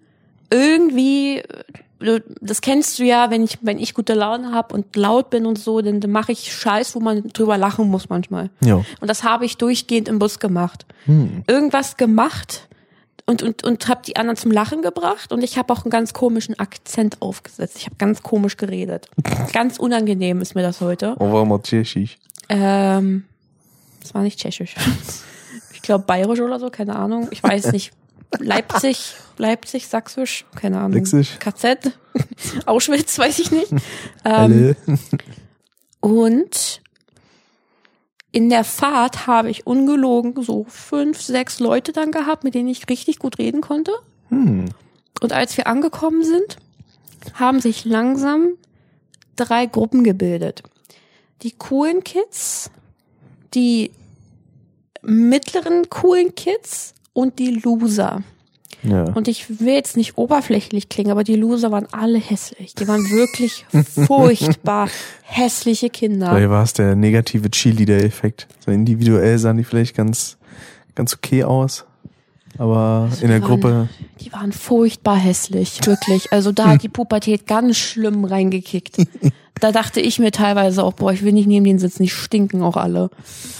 irgendwie, 0.50 1.42
das 2.42 2.60
kennst 2.60 3.00
du 3.00 3.04
ja, 3.04 3.32
wenn 3.32 3.42
ich, 3.42 3.60
wenn 3.62 3.80
ich 3.80 3.94
gute 3.94 4.14
Laune 4.16 4.52
habe 4.52 4.74
und 4.74 4.98
laut 4.98 5.30
bin 5.30 5.46
und 5.46 5.58
so, 5.58 5.82
dann, 5.82 6.02
dann 6.02 6.12
mache 6.12 6.34
ich 6.34 6.54
Scheiß, 6.54 6.94
wo 6.94 7.00
man 7.00 7.24
drüber 7.30 7.58
lachen 7.58 7.90
muss 7.90 8.10
manchmal. 8.10 8.50
Jo. 8.60 8.84
Und 9.00 9.08
das 9.08 9.24
habe 9.24 9.46
ich 9.46 9.56
durchgehend 9.56 10.10
im 10.10 10.20
Bus 10.20 10.40
gemacht. 10.40 10.86
Hm. 11.06 11.44
Irgendwas 11.48 11.96
gemacht 11.96 12.68
und 13.26 13.42
und 13.44 13.64
und 13.64 13.88
habe 13.88 14.02
die 14.06 14.16
anderen 14.16 14.38
zum 14.38 14.52
Lachen 14.52 14.82
gebracht 14.82 15.32
und 15.32 15.44
ich 15.44 15.58
habe 15.58 15.74
auch 15.74 15.84
einen 15.84 15.90
ganz 15.90 16.14
komischen 16.14 16.58
Akzent 16.60 17.22
aufgesetzt. 17.22 17.78
Ich 17.78 17.86
habe 17.86 17.96
ganz 17.98 18.24
komisch 18.24 18.58
geredet. 18.58 19.10
ganz 19.54 19.78
unangenehm 19.78 20.42
ist 20.42 20.56
mir 20.56 20.62
das 20.62 20.82
heute. 20.82 21.16
On 21.20 21.32
va 21.34 21.46
mentir, 21.46 21.84
chiche. 21.84 22.18
Ähm, 22.50 23.26
das 24.02 24.14
war 24.14 24.22
nicht 24.22 24.40
tschechisch. 24.40 24.76
Ich 25.74 25.88
glaube 25.88 26.06
bayerisch 26.06 26.40
oder 26.40 26.60
so, 26.60 26.72
keine 26.72 26.96
Ahnung. 26.96 27.28
Ich 27.30 27.44
weiß 27.44 27.72
nicht. 27.72 27.92
Leipzig, 28.40 29.14
Leipzig, 29.38 29.88
Sächsisch, 29.88 30.46
keine 30.56 30.80
Ahnung. 30.80 30.94
Sächsisch. 31.06 31.38
KZ, 31.38 31.92
Auschwitz, 32.66 33.20
weiß 33.20 33.38
ich 33.38 33.52
nicht. 33.52 33.72
Ähm, 34.24 34.76
und 36.00 36.82
in 38.36 38.50
der 38.50 38.66
Fahrt 38.66 39.28
habe 39.28 39.50
ich 39.50 39.66
ungelogen 39.66 40.44
so 40.44 40.66
fünf, 40.68 41.22
sechs 41.22 41.62
Leute 41.62 41.94
dann 41.94 42.12
gehabt, 42.12 42.44
mit 42.44 42.54
denen 42.54 42.68
ich 42.68 42.90
richtig 42.90 43.18
gut 43.18 43.40
reden 43.40 43.62
konnte. 43.62 43.94
Hm. 44.28 44.66
Und 45.22 45.32
als 45.32 45.56
wir 45.56 45.68
angekommen 45.68 46.22
sind, 46.22 46.58
haben 47.36 47.62
sich 47.62 47.86
langsam 47.86 48.56
drei 49.38 49.68
Gruppen 49.68 50.04
gebildet. 50.04 50.64
Die 51.44 51.52
coolen 51.52 52.04
Kids, 52.04 52.72
die 53.54 53.92
mittleren 55.02 55.90
coolen 55.90 56.36
Kids 56.36 56.94
und 57.14 57.40
die 57.40 57.52
Loser. 57.52 58.22
Ja. 58.88 59.04
Und 59.14 59.28
ich 59.28 59.60
will 59.60 59.74
jetzt 59.74 59.98
nicht 59.98 60.18
oberflächlich 60.18 60.90
klingen, 60.90 61.12
aber 61.12 61.24
die 61.24 61.36
Loser 61.36 61.72
waren 61.72 61.88
alle 61.92 62.20
hässlich. 62.20 62.76
Die 62.76 62.88
waren 62.88 63.10
wirklich 63.10 63.66
furchtbar 64.06 64.90
hässliche 65.24 65.90
Kinder. 65.90 66.30
Vielleicht 66.30 66.50
war 66.50 66.64
es 66.64 66.74
der 66.74 66.96
negative 66.96 67.50
Cheerleader-Effekt. 67.50 68.48
So 68.64 68.72
individuell 68.72 69.38
sahen 69.40 69.58
die 69.58 69.64
vielleicht 69.64 69.96
ganz, 69.96 70.38
ganz 70.96 71.14
okay 71.14 71.44
aus. 71.44 71.86
Aber 72.58 73.10
in 73.22 73.28
der 73.28 73.42
waren- 73.42 73.48
Gruppe, 73.50 73.90
Die 74.22 74.32
waren 74.32 74.52
furchtbar 74.54 75.18
hässlich, 75.18 75.80
wirklich. 75.86 76.32
Also 76.32 76.52
da 76.54 76.68
hat 76.70 76.84
die 76.84 76.90
Pubertät 76.90 77.48
ganz 77.48 77.78
schlimm 77.78 78.24
reingekickt. 78.24 78.98
Da 79.62 79.72
dachte 79.72 80.02
ich 80.02 80.20
mir 80.20 80.32
teilweise 80.32 80.84
auch, 80.84 80.94
boah, 80.94 81.14
ich 81.14 81.24
will 81.24 81.32
nicht 81.32 81.48
neben 81.48 81.64
denen 81.64 81.80
sitzen, 81.80 82.04
die 82.04 82.10
stinken 82.10 82.62
auch 82.62 82.76
alle. 82.76 83.10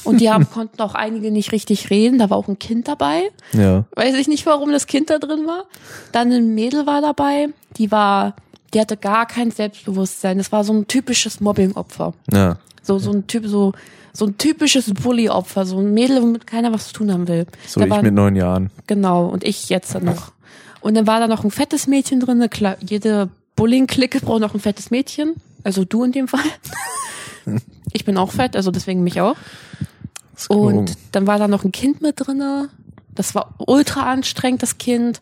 Und 0.04 0.20
die 0.20 0.30
haben, 0.30 0.50
konnten 0.54 0.82
auch 0.82 0.94
einige 0.94 1.32
nicht 1.32 1.52
richtig 1.54 1.90
reden. 1.90 2.20
Da 2.20 2.30
war 2.30 2.38
auch 2.38 2.50
ein 2.50 2.60
Kind 2.60 2.88
dabei. 2.90 3.22
ja. 3.54 3.86
Weiß 3.96 4.14
ich 4.16 4.28
nicht, 4.28 4.46
warum 4.46 4.72
das 4.72 4.88
Kind 4.88 5.10
da 5.10 5.20
drin 5.20 5.48
war. 5.48 5.64
Dann 6.12 6.32
ein 6.34 6.54
Mädel 6.54 6.86
war 6.86 7.02
dabei, 7.02 7.48
die 7.78 7.92
war, 7.92 8.36
die 8.74 8.82
hatte 8.82 8.98
gar 8.98 9.26
kein 9.26 9.52
Selbstbewusstsein. 9.52 10.38
Das 10.38 10.52
war 10.52 10.64
so 10.66 10.74
ein 10.74 10.86
typisches 10.88 11.40
Mobbing-Opfer. 11.40 12.14
Ja. 12.32 12.58
So, 12.84 13.00
so 13.00 13.12
ein 13.12 13.26
Typ, 13.28 13.46
so, 13.48 13.72
so 14.12 14.26
ein 14.26 14.38
typisches 14.38 14.94
Bully-Opfer. 14.94 15.66
So 15.66 15.80
ein 15.80 15.94
Mädel, 15.94 16.22
womit 16.22 16.46
keiner 16.46 16.74
was 16.74 16.88
zu 16.88 16.94
tun 16.94 17.12
haben 17.14 17.28
will. 17.30 17.48
So 17.68 17.80
Da 17.80 17.86
ich 17.86 17.92
waren- 17.92 18.04
mit 18.04 18.14
neun 18.14 18.36
Jahren. 18.36 18.70
Genau, 18.88 19.28
und 19.28 19.46
ich 19.46 19.70
jetzt 19.70 19.96
dann 19.96 20.04
noch. 20.04 20.34
Und 20.82 20.96
dann 20.96 21.08
war 21.08 21.22
da 21.22 21.28
noch 21.28 21.46
ein 21.46 21.52
fettes 21.52 21.88
Mädchen 21.88 22.20
drin. 22.20 22.48
Jede 22.86 23.30
Bullying-Clique 23.56 24.20
braucht 24.20 24.42
noch 24.42 24.54
ein 24.54 24.60
fettes 24.60 24.92
Mädchen. 24.92 25.36
Also 25.66 25.84
du 25.84 26.06
in 26.06 26.14
dem 26.14 26.30
Fall. 26.30 26.42
Ich 27.94 28.04
bin 28.04 28.18
auch 28.18 28.32
fett, 28.32 28.58
also 28.58 28.72
deswegen 28.72 29.04
mich 29.04 29.22
auch. 29.22 29.38
Und 30.50 30.98
dann 31.14 31.28
war 31.28 31.40
da 31.40 31.48
noch 31.48 31.64
ein 31.64 31.72
Kind 31.72 32.02
mit 32.02 32.16
drinne. 32.18 32.70
Das 33.14 33.36
war 33.36 33.54
ultra 33.58 34.12
anstrengend, 34.12 34.64
das 34.64 34.80
Kind. 34.80 35.22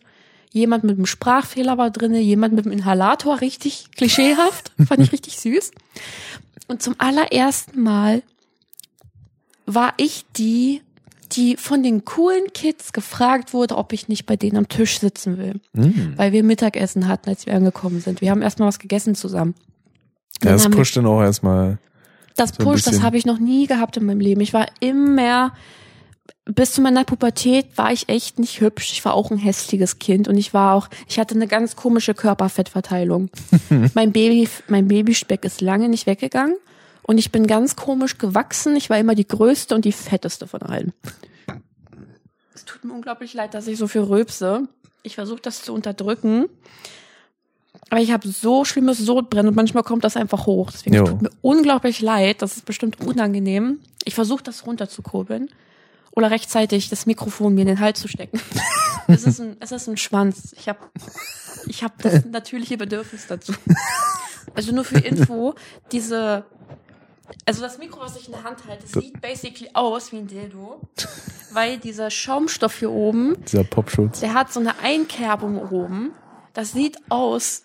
Jemand 0.50 0.82
mit 0.82 0.96
einem 0.96 1.06
Sprachfehler 1.06 1.78
war 1.78 1.90
drinne, 1.90 2.18
jemand 2.18 2.54
mit 2.54 2.64
einem 2.64 2.72
Inhalator, 2.72 3.40
richtig 3.42 3.90
klischeehaft. 3.94 4.72
Fand 4.88 5.02
ich 5.02 5.12
richtig 5.12 5.38
süß. 5.38 5.70
Und 6.66 6.82
zum 6.82 6.96
allerersten 6.98 7.80
Mal 7.80 8.22
war 9.66 9.94
ich 9.96 10.24
die, 10.36 10.80
die 11.30 11.56
von 11.56 11.84
den 11.84 12.04
coolen 12.04 12.52
Kids 12.54 12.92
gefragt 12.92 13.52
wurde, 13.52 13.76
ob 13.76 13.92
ich 13.92 14.08
nicht 14.08 14.26
bei 14.26 14.36
denen 14.36 14.56
am 14.56 14.68
Tisch 14.68 14.98
sitzen 14.98 15.38
will. 15.38 15.60
Hm. 15.74 16.14
Weil 16.16 16.32
wir 16.32 16.42
Mittagessen 16.42 17.06
hatten, 17.06 17.28
als 17.28 17.46
wir 17.46 17.54
angekommen 17.54 18.00
sind. 18.00 18.20
Wir 18.20 18.30
haben 18.32 18.42
erstmal 18.42 18.66
was 18.66 18.80
gegessen 18.80 19.14
zusammen. 19.14 19.54
Ja, 20.42 20.52
das 20.52 20.68
pusht 20.68 20.96
dann 20.96 21.06
auch 21.06 21.22
erstmal. 21.22 21.78
Das 22.36 22.50
So 22.50 22.56
ein 22.58 22.64
Push, 22.64 22.82
das 22.82 23.02
habe 23.02 23.16
ich 23.16 23.26
noch 23.26 23.38
nie 23.38 23.66
gehabt 23.66 23.96
in 23.96 24.04
meinem 24.04 24.20
Leben. 24.20 24.40
Ich 24.40 24.52
war 24.52 24.66
immer, 24.80 25.52
bis 26.44 26.72
zu 26.72 26.80
meiner 26.80 27.04
Pubertät 27.04 27.66
war 27.76 27.92
ich 27.92 28.08
echt 28.08 28.38
nicht 28.38 28.60
hübsch. 28.60 28.92
Ich 28.92 29.04
war 29.04 29.14
auch 29.14 29.30
ein 29.30 29.38
hässliches 29.38 29.98
Kind 29.98 30.26
und 30.26 30.36
ich 30.36 30.52
war 30.52 30.74
auch, 30.74 30.88
ich 31.08 31.18
hatte 31.18 31.34
eine 31.34 31.46
ganz 31.46 31.76
komische 31.76 32.14
Körperfettverteilung. 32.14 33.30
mein 33.94 34.12
Baby, 34.12 34.48
mein 34.68 34.88
Babyspeck 34.88 35.44
ist 35.44 35.60
lange 35.60 35.88
nicht 35.88 36.06
weggegangen 36.06 36.56
und 37.02 37.18
ich 37.18 37.30
bin 37.30 37.46
ganz 37.46 37.76
komisch 37.76 38.18
gewachsen. 38.18 38.74
Ich 38.76 38.90
war 38.90 38.98
immer 38.98 39.14
die 39.14 39.28
größte 39.28 39.74
und 39.74 39.84
die 39.84 39.92
fetteste 39.92 40.48
von 40.48 40.62
allen. 40.62 40.92
Es 42.52 42.64
tut 42.64 42.84
mir 42.84 42.92
unglaublich 42.92 43.34
leid, 43.34 43.54
dass 43.54 43.68
ich 43.68 43.78
so 43.78 43.86
viel 43.86 44.02
rülpse. 44.02 44.68
Ich 45.02 45.14
versuche 45.14 45.40
das 45.40 45.62
zu 45.62 45.72
unterdrücken. 45.72 46.46
Aber 47.90 48.00
ich 48.00 48.10
habe 48.12 48.26
so 48.28 48.64
schlimmes 48.64 48.98
Sodbrennen 48.98 49.48
und 49.48 49.54
manchmal 49.56 49.82
kommt 49.82 50.04
das 50.04 50.16
einfach 50.16 50.46
hoch. 50.46 50.70
Deswegen 50.72 50.96
Jo. 50.96 51.04
tut 51.04 51.22
mir 51.22 51.30
unglaublich 51.42 52.00
leid. 52.00 52.42
Das 52.42 52.56
ist 52.56 52.64
bestimmt 52.64 53.00
unangenehm. 53.00 53.78
Ich 54.04 54.14
versuche 54.14 54.42
das 54.42 54.66
runterzukurbeln 54.66 55.50
oder 56.12 56.30
rechtzeitig 56.30 56.88
das 56.88 57.06
Mikrofon 57.06 57.54
mir 57.54 57.62
in 57.62 57.68
den 57.68 57.80
Hals 57.80 58.00
zu 58.00 58.08
stecken. 58.08 58.40
es, 59.08 59.26
ist 59.26 59.40
ein, 59.40 59.56
es 59.60 59.72
ist 59.72 59.88
ein 59.88 59.96
Schwanz. 59.96 60.54
Ich 60.58 60.68
habe 60.68 60.78
ich 61.66 61.82
hab 61.84 62.00
das 62.02 62.24
natürliche 62.24 62.76
Bedürfnis 62.76 63.26
dazu. 63.26 63.52
Also 64.54 64.72
nur 64.74 64.84
für 64.84 64.98
Info, 64.98 65.54
diese, 65.90 66.44
also 67.46 67.62
das 67.62 67.78
Mikro, 67.78 68.00
was 68.00 68.16
ich 68.16 68.26
in 68.26 68.32
der 68.32 68.44
Hand 68.44 68.58
halte, 68.68 68.86
sieht 68.86 69.20
basically 69.20 69.70
aus 69.72 70.12
wie 70.12 70.18
ein 70.18 70.26
Dildo, 70.26 70.80
weil 71.52 71.78
dieser 71.78 72.10
Schaumstoff 72.10 72.78
hier 72.78 72.90
oben, 72.90 73.36
Dieser 73.46 73.64
Popschutz. 73.64 74.20
der 74.20 74.34
hat 74.34 74.52
so 74.52 74.60
eine 74.60 74.78
Einkerbung 74.80 75.58
oben. 75.70 76.12
Das 76.54 76.72
sieht 76.72 76.96
aus 77.08 77.64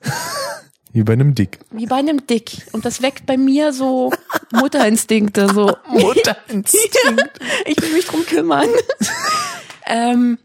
Wie 0.91 1.03
bei 1.03 1.13
einem 1.13 1.35
Dick. 1.35 1.59
wie 1.71 1.85
bei 1.85 1.97
einem 1.97 2.25
Dick. 2.25 2.67
Und 2.71 2.83
das 2.85 3.01
weckt 3.01 3.25
bei 3.27 3.37
mir 3.37 3.71
so 3.71 4.11
Mutterinstinkte, 4.51 5.47
so. 5.53 5.77
Mutterinstinkt. 5.87 7.39
ich 7.65 7.81
will 7.81 7.93
mich 7.93 8.05
drum 8.05 8.25
kümmern. 8.25 8.67
ähm, 9.85 10.39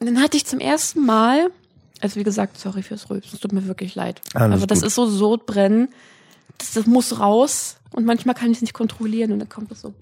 dann 0.00 0.22
hatte 0.22 0.36
ich 0.38 0.46
zum 0.46 0.58
ersten 0.60 1.04
Mal, 1.04 1.50
also 2.00 2.16
wie 2.18 2.24
gesagt, 2.24 2.58
sorry 2.58 2.82
fürs 2.82 3.10
Rülpsen, 3.10 3.34
es 3.34 3.40
tut 3.40 3.52
mir 3.52 3.66
wirklich 3.66 3.94
leid. 3.94 4.20
Alles 4.34 4.56
Aber 4.58 4.66
das 4.66 4.80
gut. 4.80 4.88
ist 4.88 4.94
so 4.94 5.06
Sodbrennen, 5.06 5.88
das, 6.72 6.86
muss 6.86 7.18
raus. 7.18 7.76
Und 7.92 8.04
manchmal 8.04 8.34
kann 8.34 8.50
ich 8.50 8.58
es 8.58 8.60
nicht 8.60 8.74
kontrollieren 8.74 9.32
und 9.32 9.38
dann 9.38 9.48
kommt 9.48 9.72
es 9.72 9.80
so. 9.80 9.94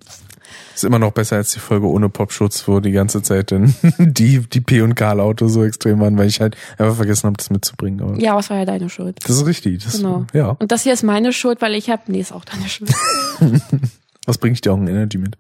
Ist 0.74 0.85
immer 0.85 0.98
noch 0.98 1.12
besser 1.12 1.37
als 1.37 1.53
die 1.53 1.61
Folge 1.61 1.87
ohne 1.87 2.09
Popschutz, 2.09 2.66
wo 2.66 2.81
die 2.81 2.90
ganze 2.90 3.22
Zeit 3.22 3.53
dann 3.53 3.74
die, 3.98 4.40
die 4.40 4.61
P 4.61 4.81
und 4.81 4.94
K-Laute 4.96 5.48
so 5.48 5.64
extrem 5.64 6.00
waren, 6.00 6.18
weil 6.18 6.27
ich 6.27 6.40
halt 6.40 6.57
einfach 6.77 6.96
vergessen 6.96 7.27
habe, 7.27 7.37
das 7.37 7.50
mitzubringen. 7.50 8.00
Aber 8.00 8.18
Ja, 8.18 8.35
was 8.35 8.50
war 8.50 8.57
ja 8.57 8.64
deine 8.64 8.90
Schuld? 8.90 9.18
das 9.24 9.37
ist 9.37 9.46
richtig. 9.46 9.85
Das, 9.85 9.98
Genau. 9.98 10.27
Ja. 10.33 10.50
Und 10.59 10.72
das 10.72 10.83
hier 10.83 10.92
ist 10.92 11.05
meine 11.05 11.33
Schuld, 11.33 11.62
weil 11.62 11.74
ich 11.74 11.88
habe, 11.88 12.03
nee, 12.09 12.20
ist 12.20 12.33
auch 12.33 12.44
deine 12.44 12.68
Schuld. 12.68 12.92
Was 14.27 14.38
bringe 14.38 14.55
ich 14.55 14.61
dir 14.62 14.72
auch 14.72 14.79
ein 14.79 14.88
Energy 14.88 15.18
mit? 15.18 15.37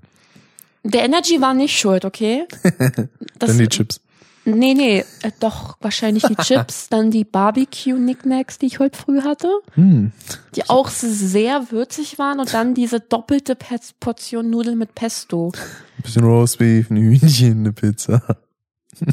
Der 0.82 1.04
Energy 1.04 1.40
war 1.40 1.54
nicht 1.54 1.78
schuld, 1.78 2.04
okay? 2.04 2.44
Das, 3.38 3.48
Dann 3.48 3.58
die 3.58 3.68
Chips. 3.68 4.00
Nee, 4.46 4.74
nee, 4.74 4.98
äh, 5.22 5.30
doch 5.40 5.76
wahrscheinlich 5.80 6.22
die 6.24 6.36
Chips, 6.42 6.88
dann 6.90 7.10
die 7.10 7.24
Barbecue-Knickknacks, 7.24 8.58
die 8.58 8.66
ich 8.66 8.78
heute 8.78 8.98
früh 8.98 9.22
hatte, 9.22 9.48
Hm. 9.74 10.12
die 10.54 10.68
auch 10.68 10.88
sehr 10.88 11.70
würzig 11.70 12.18
waren 12.18 12.40
und 12.40 12.52
dann 12.52 12.74
diese 12.74 13.00
doppelte 13.00 13.54
Pes- 13.54 13.94
Portion 13.98 14.50
Nudeln 14.50 14.78
mit 14.78 14.94
Pesto. 14.94 15.52
Ein 15.98 16.02
bisschen 16.02 16.24
Roastbeef, 16.24 16.90
ein 16.90 16.96
Hühnchen, 16.96 17.60
eine 17.60 17.72
Pizza. 17.72 18.22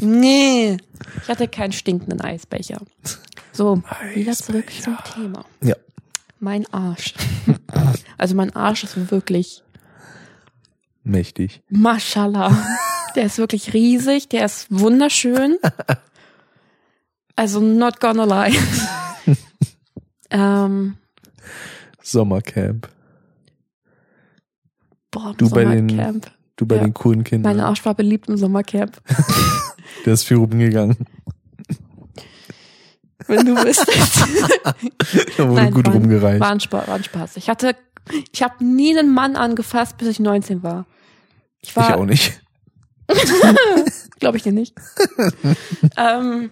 Nee, 0.00 0.76
ich 1.22 1.28
hatte 1.28 1.48
keinen 1.48 1.72
stinkenden 1.72 2.20
Eisbecher. 2.20 2.80
So, 3.52 3.82
wieder 4.14 4.32
zurück 4.32 4.70
zum 4.82 4.96
Thema. 5.14 5.44
Ja. 5.62 5.74
Mein 6.40 6.66
Arsch. 6.72 7.14
Also 8.18 8.34
mein 8.34 8.54
Arsch 8.54 8.84
ist 8.84 9.10
wirklich 9.10 9.62
Mächtig. 11.04 11.62
Mashallah. 11.68 12.56
Der 13.14 13.24
ist 13.26 13.38
wirklich 13.38 13.72
riesig, 13.74 14.28
der 14.28 14.44
ist 14.44 14.66
wunderschön. 14.70 15.58
Also 17.34 17.60
not 17.60 17.98
gonna 17.98 18.24
lie. 18.24 18.54
ähm, 20.30 20.98
Sommercamp. 22.02 22.88
boah, 25.10 25.34
Du 25.38 25.48
bei 25.48 25.64
den- 25.64 25.88
Sommercamp. 25.88 26.30
Du 26.56 26.66
bei 26.66 26.76
Ja. 26.76 26.82
den 26.82 26.92
coolen 26.92 27.24
Kindern. 27.24 27.56
Mein 27.56 27.64
Arsch 27.64 27.82
war 27.86 27.94
beliebt 27.94 28.28
im 28.28 28.36
Sommercamp. 28.36 29.00
Der 30.04 30.12
ist 30.12 30.24
viel 30.24 30.36
rumgegangen. 30.36 30.98
Wenn 33.26 33.46
du 33.46 33.56
wüsstest. 33.56 34.20
Da 35.38 35.48
wurde 35.48 35.54
Nein, 35.62 35.72
gut 35.72 35.86
war, 35.86 35.94
rumgereicht. 35.94 36.40
War 36.40 36.50
ein, 36.50 36.60
Spaß, 36.60 36.86
war 36.88 36.94
ein 36.96 37.04
Spaß. 37.04 37.36
Ich 37.38 37.48
hatte, 37.48 37.74
ich 38.30 38.42
habe 38.42 38.62
nie 38.62 38.96
einen 38.96 39.12
Mann 39.12 39.36
angefasst, 39.36 39.96
bis 39.96 40.08
ich 40.08 40.20
19 40.20 40.62
war. 40.62 40.84
Ich 41.62 41.70
ich 41.70 41.76
war, 41.76 41.96
auch 41.96 42.04
nicht. 42.04 42.42
glaube 44.20 44.36
ich 44.36 44.42
dir 44.42 44.52
nicht. 44.52 44.74
ähm, 45.96 46.50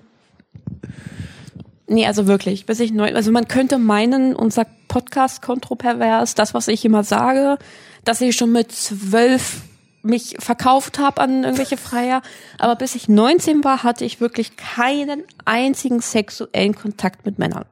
nee, 1.87 2.07
also 2.07 2.27
wirklich, 2.27 2.67
bis 2.67 2.81
ich 2.81 2.93
neun, 2.93 3.15
also 3.17 3.31
man 3.31 3.49
könnte 3.49 3.79
meinen, 3.79 4.35
unser 4.35 4.67
Podcast 4.89 5.43
kontropervers, 5.43 6.35
das, 6.35 6.55
was 6.55 6.69
ich 6.69 6.85
immer 6.85 7.05
sage, 7.05 7.59
dass 8.05 8.21
ich 8.21 8.37
schon 8.37 8.53
mit 8.53 8.73
zwölf 8.73 9.63
mich 10.03 10.37
verkauft 10.39 10.99
habe 10.99 11.21
an 11.21 11.45
irgendwelche 11.45 11.77
Freier, 11.77 12.23
aber 12.59 12.77
bis 12.77 12.95
ich 12.95 13.09
19 13.09 13.65
war, 13.65 13.83
hatte 13.83 14.05
ich 14.05 14.21
wirklich 14.21 14.57
keinen 14.57 15.25
einzigen 15.45 16.01
sexuellen 16.01 16.75
Kontakt 16.75 17.27
mit 17.27 17.39
Männern. 17.39 17.67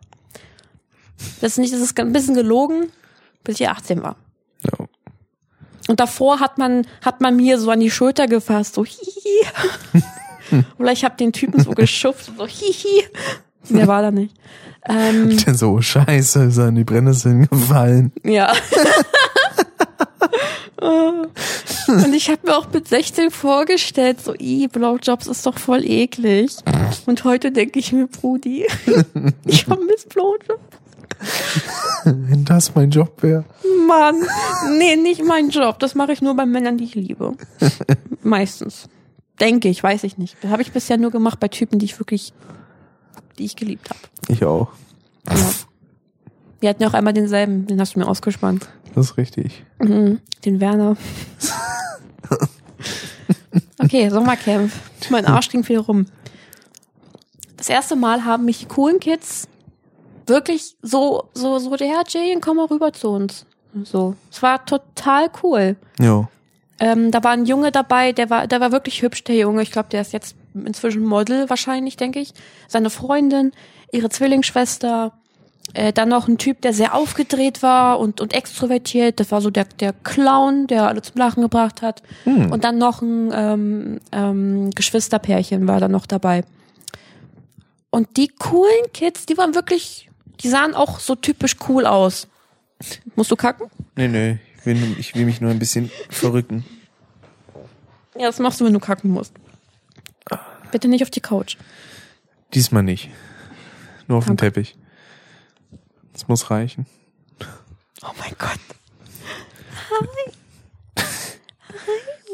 Das 1.41 1.53
ist 1.53 1.59
nicht, 1.59 1.73
das 1.73 1.81
ist 1.81 1.99
ein 1.99 2.13
bisschen 2.13 2.35
gelogen, 2.35 2.93
bis 3.45 3.59
ich 3.61 3.69
18 3.69 4.03
war. 4.03 4.17
Und 5.89 6.01
davor 6.01 6.41
hat 6.41 6.59
man, 6.59 6.87
hat 7.03 7.21
man 7.21 7.37
mir 7.37 7.59
so 7.59 7.71
an 7.71 7.81
die 7.81 7.91
Schulter 7.91 8.27
gefasst, 8.27 8.75
so 8.75 8.85
hihi. 8.85 10.03
Oder 10.79 10.93
ich 10.93 11.05
habe 11.05 11.17
den 11.17 11.33
Typen 11.33 11.63
so 11.63 11.73
geschupft, 11.73 12.31
so 12.37 12.47
hihi. 12.47 13.05
Der 13.71 13.87
war 13.87 14.03
da 14.03 14.11
nicht. 14.11 14.35
Ähm, 14.89 15.37
Denn 15.37 15.55
so, 15.55 15.81
scheiße, 15.81 16.45
ist 16.45 16.59
er 16.59 16.69
in 16.69 16.77
die 16.77 16.85
Brennnesseln 16.85 17.49
gefallen. 17.49 18.13
ja. 18.23 18.53
Und 21.89 22.15
ich 22.15 22.29
habe 22.29 22.41
mir 22.45 22.57
auch 22.57 22.71
mit 22.73 22.87
16 22.87 23.31
vorgestellt, 23.31 24.21
so, 24.23 24.35
i, 24.39 24.69
Blowjobs 24.69 25.27
ist 25.27 25.45
doch 25.47 25.59
voll 25.59 25.85
eklig. 25.85 26.57
Und 27.07 27.25
heute 27.25 27.51
denke 27.51 27.79
ich 27.79 27.93
mir, 27.93 28.07
Brudi, 28.07 28.67
ich 29.47 29.65
vermisse 29.65 30.09
Blowjobs. 30.09 30.61
Wenn 32.05 32.45
das 32.45 32.75
mein 32.75 32.91
Job 32.91 33.23
wäre. 33.23 33.45
Mann, 33.87 34.17
nee, 34.79 34.97
nicht 34.97 35.25
mein 35.25 35.51
Job. 35.51 35.79
Das 35.79 35.95
mache 35.95 36.13
ich 36.13 36.23
nur 36.23 36.35
bei 36.37 36.47
Männern, 36.47 36.79
die 36.79 36.85
ich 36.85 36.95
liebe. 36.95 37.35
Meistens. 38.23 38.89
Denke 39.41 39.69
ich, 39.69 39.83
weiß 39.83 40.05
ich 40.05 40.19
nicht. 40.19 40.37
Habe 40.45 40.63
ich 40.63 40.73
bisher 40.73 40.97
nur 40.97 41.11
gemacht 41.11 41.39
bei 41.41 41.49
Typen, 41.49 41.79
die 41.79 41.87
ich 41.87 41.99
wirklich, 41.99 42.33
die 43.39 43.45
ich 43.45 43.57
geliebt 43.57 43.89
habe. 43.91 44.01
Ich 44.29 44.45
auch. 44.45 44.73
Ja. 45.29 45.35
Wir 46.61 46.69
hatten 46.71 46.83
ja 46.83 46.89
auch 46.89 46.95
einmal 46.95 47.13
denselben, 47.13 47.67
den 47.67 47.81
hast 47.81 47.95
du 47.95 48.01
mir 48.01 48.09
ausgespannt. 48.09 48.69
Das 48.95 49.11
ist 49.11 49.17
richtig. 49.17 49.65
Mhm, 49.79 50.21
den 50.45 50.61
Werner. 50.61 50.97
Okay, 53.81 54.11
Sommercamp. 54.11 54.73
Mein 55.09 55.25
Arsch 55.25 55.49
ging 55.49 55.67
wieder 55.67 55.81
rum. 55.81 56.07
Das 57.57 57.69
erste 57.69 57.97
Mal 57.97 58.25
haben 58.25 58.45
mich 58.45 58.59
die 58.59 58.67
coolen 58.67 58.99
Kids 59.01 59.49
wirklich 60.29 60.77
so, 60.83 61.25
so, 61.35 61.59
so, 61.59 61.77
der 61.77 62.03
Jay, 62.09 62.37
komm 62.41 62.59
mal 62.59 62.67
rüber 62.67 62.93
zu 62.93 63.09
uns. 63.09 63.47
So. 63.85 64.15
Es 64.31 64.43
war 64.43 64.65
total 64.65 65.31
cool. 65.43 65.77
Ja. 65.99 66.29
Ähm, 66.81 67.11
da 67.11 67.23
war 67.25 67.33
ein 67.33 67.45
Junge 67.45 67.73
dabei, 67.73 68.13
der 68.13 68.31
war, 68.31 68.47
der 68.47 68.61
war 68.61 68.73
wirklich 68.73 69.03
hübsch, 69.03 69.25
der 69.25 69.37
Junge. 69.37 69.63
Ich 69.63 69.73
glaube, 69.73 69.89
der 69.91 70.01
ist 70.01 70.13
jetzt 70.13 70.37
inzwischen 70.55 71.05
Model 71.05 71.51
wahrscheinlich, 71.51 71.97
denke 71.97 72.21
ich. 72.21 72.33
Seine 72.69 72.91
Freundin, 72.91 73.53
ihre 73.91 74.09
Zwillingsschwester, 74.09 75.13
äh, 75.75 75.93
dann 75.93 76.09
noch 76.09 76.29
ein 76.29 76.39
Typ, 76.39 76.63
der 76.63 76.73
sehr 76.73 76.95
aufgedreht 76.95 77.63
war 77.63 77.99
und, 77.99 78.21
und 78.21 78.33
extrovertiert. 78.33 79.21
Das 79.21 79.31
war 79.33 79.41
so 79.41 79.51
der, 79.51 79.65
der 79.65 79.93
Clown, 79.93 80.67
der 80.67 80.87
alle 80.87 81.03
zum 81.03 81.17
Lachen 81.17 81.43
gebracht 81.43 81.83
hat. 81.83 82.03
Hm. 82.25 82.51
Und 82.53 82.65
dann 82.65 82.79
noch 82.79 83.03
ein 83.03 83.33
ähm, 83.35 84.01
ähm, 84.13 84.71
Geschwisterpärchen 84.71 85.67
war 85.69 85.81
da 85.81 85.89
noch 85.89 86.07
dabei. 86.07 86.45
Und 87.91 88.17
die 88.17 88.29
coolen 88.29 88.93
Kids, 88.93 89.27
die 89.27 89.37
waren 89.37 89.55
wirklich, 89.55 90.08
die 90.41 90.49
sahen 90.49 90.75
auch 90.75 91.01
so 91.01 91.15
typisch 91.15 91.57
cool 91.69 91.87
aus. 91.87 92.29
Musst 93.17 93.31
du 93.31 93.37
kacken? 93.37 93.71
Nee, 93.97 94.09
nee. 94.09 94.39
Ich 94.59 94.67
will, 94.67 94.97
ich 94.99 95.15
will 95.15 95.25
mich 95.25 95.41
nur 95.41 95.51
ein 95.51 95.59
bisschen 95.59 95.91
verrücken. 96.11 96.65
Ja, 98.15 98.27
das 98.27 98.39
machst 98.39 98.61
du, 98.61 98.65
wenn 98.65 98.73
du 98.73 98.81
kacken 98.81 99.11
musst. 99.11 99.33
Bitte 100.71 100.89
nicht 100.89 101.03
auf 101.03 101.11
die 101.11 101.21
Couch. 101.21 101.57
Diesmal 102.55 102.83
nicht. 102.83 103.11
Nur 104.07 104.19
auf 104.19 104.25
dem 104.25 104.37
Danke. 104.37 104.53
Teppich. 104.53 104.77
Das 106.13 106.29
muss 106.29 106.51
reichen. 106.51 106.87
Oh 108.03 108.13
mein 108.19 108.33
Gott. 108.39 108.59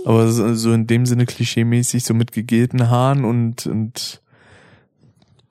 Aber 0.05 0.31
so, 0.31 0.55
so 0.55 0.73
in 0.73 0.87
dem 0.87 1.07
Sinne 1.07 1.27
klischeemäßig, 1.27 2.05
so 2.05 2.15
mit 2.15 2.33
gegelten 2.33 2.91
Haaren 2.91 3.25
und, 3.25 3.67
und 3.67 4.21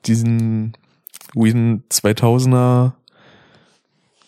diesen 0.05 0.77
weirden 1.35 1.83
2000er 1.89 2.91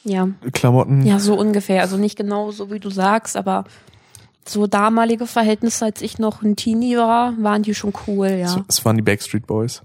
Ja. 0.04 0.28
Klamotten. 0.54 1.06
Ja, 1.06 1.20
so 1.20 1.38
ungefähr. 1.38 1.82
Also 1.82 1.98
nicht 1.98 2.18
genau 2.18 2.52
so, 2.52 2.72
wie 2.72 2.80
du 2.80 2.89
sagst, 2.89 3.36
aber 3.38 3.65
so 4.48 4.68
damalige 4.68 5.26
Verhältnisse, 5.26 5.86
als 5.86 6.02
ich 6.02 6.20
noch 6.20 6.41
ein 6.44 6.56
Teenie 6.56 6.98
war, 6.98 7.34
waren 7.41 7.63
die 7.63 7.74
schon 7.74 7.94
cool, 8.08 8.28
ja. 8.30 8.48
So, 8.48 8.63
Es 8.68 8.86
waren 8.86 8.96
die 8.98 9.02
Backstreet 9.02 9.48
Boys. 9.48 9.82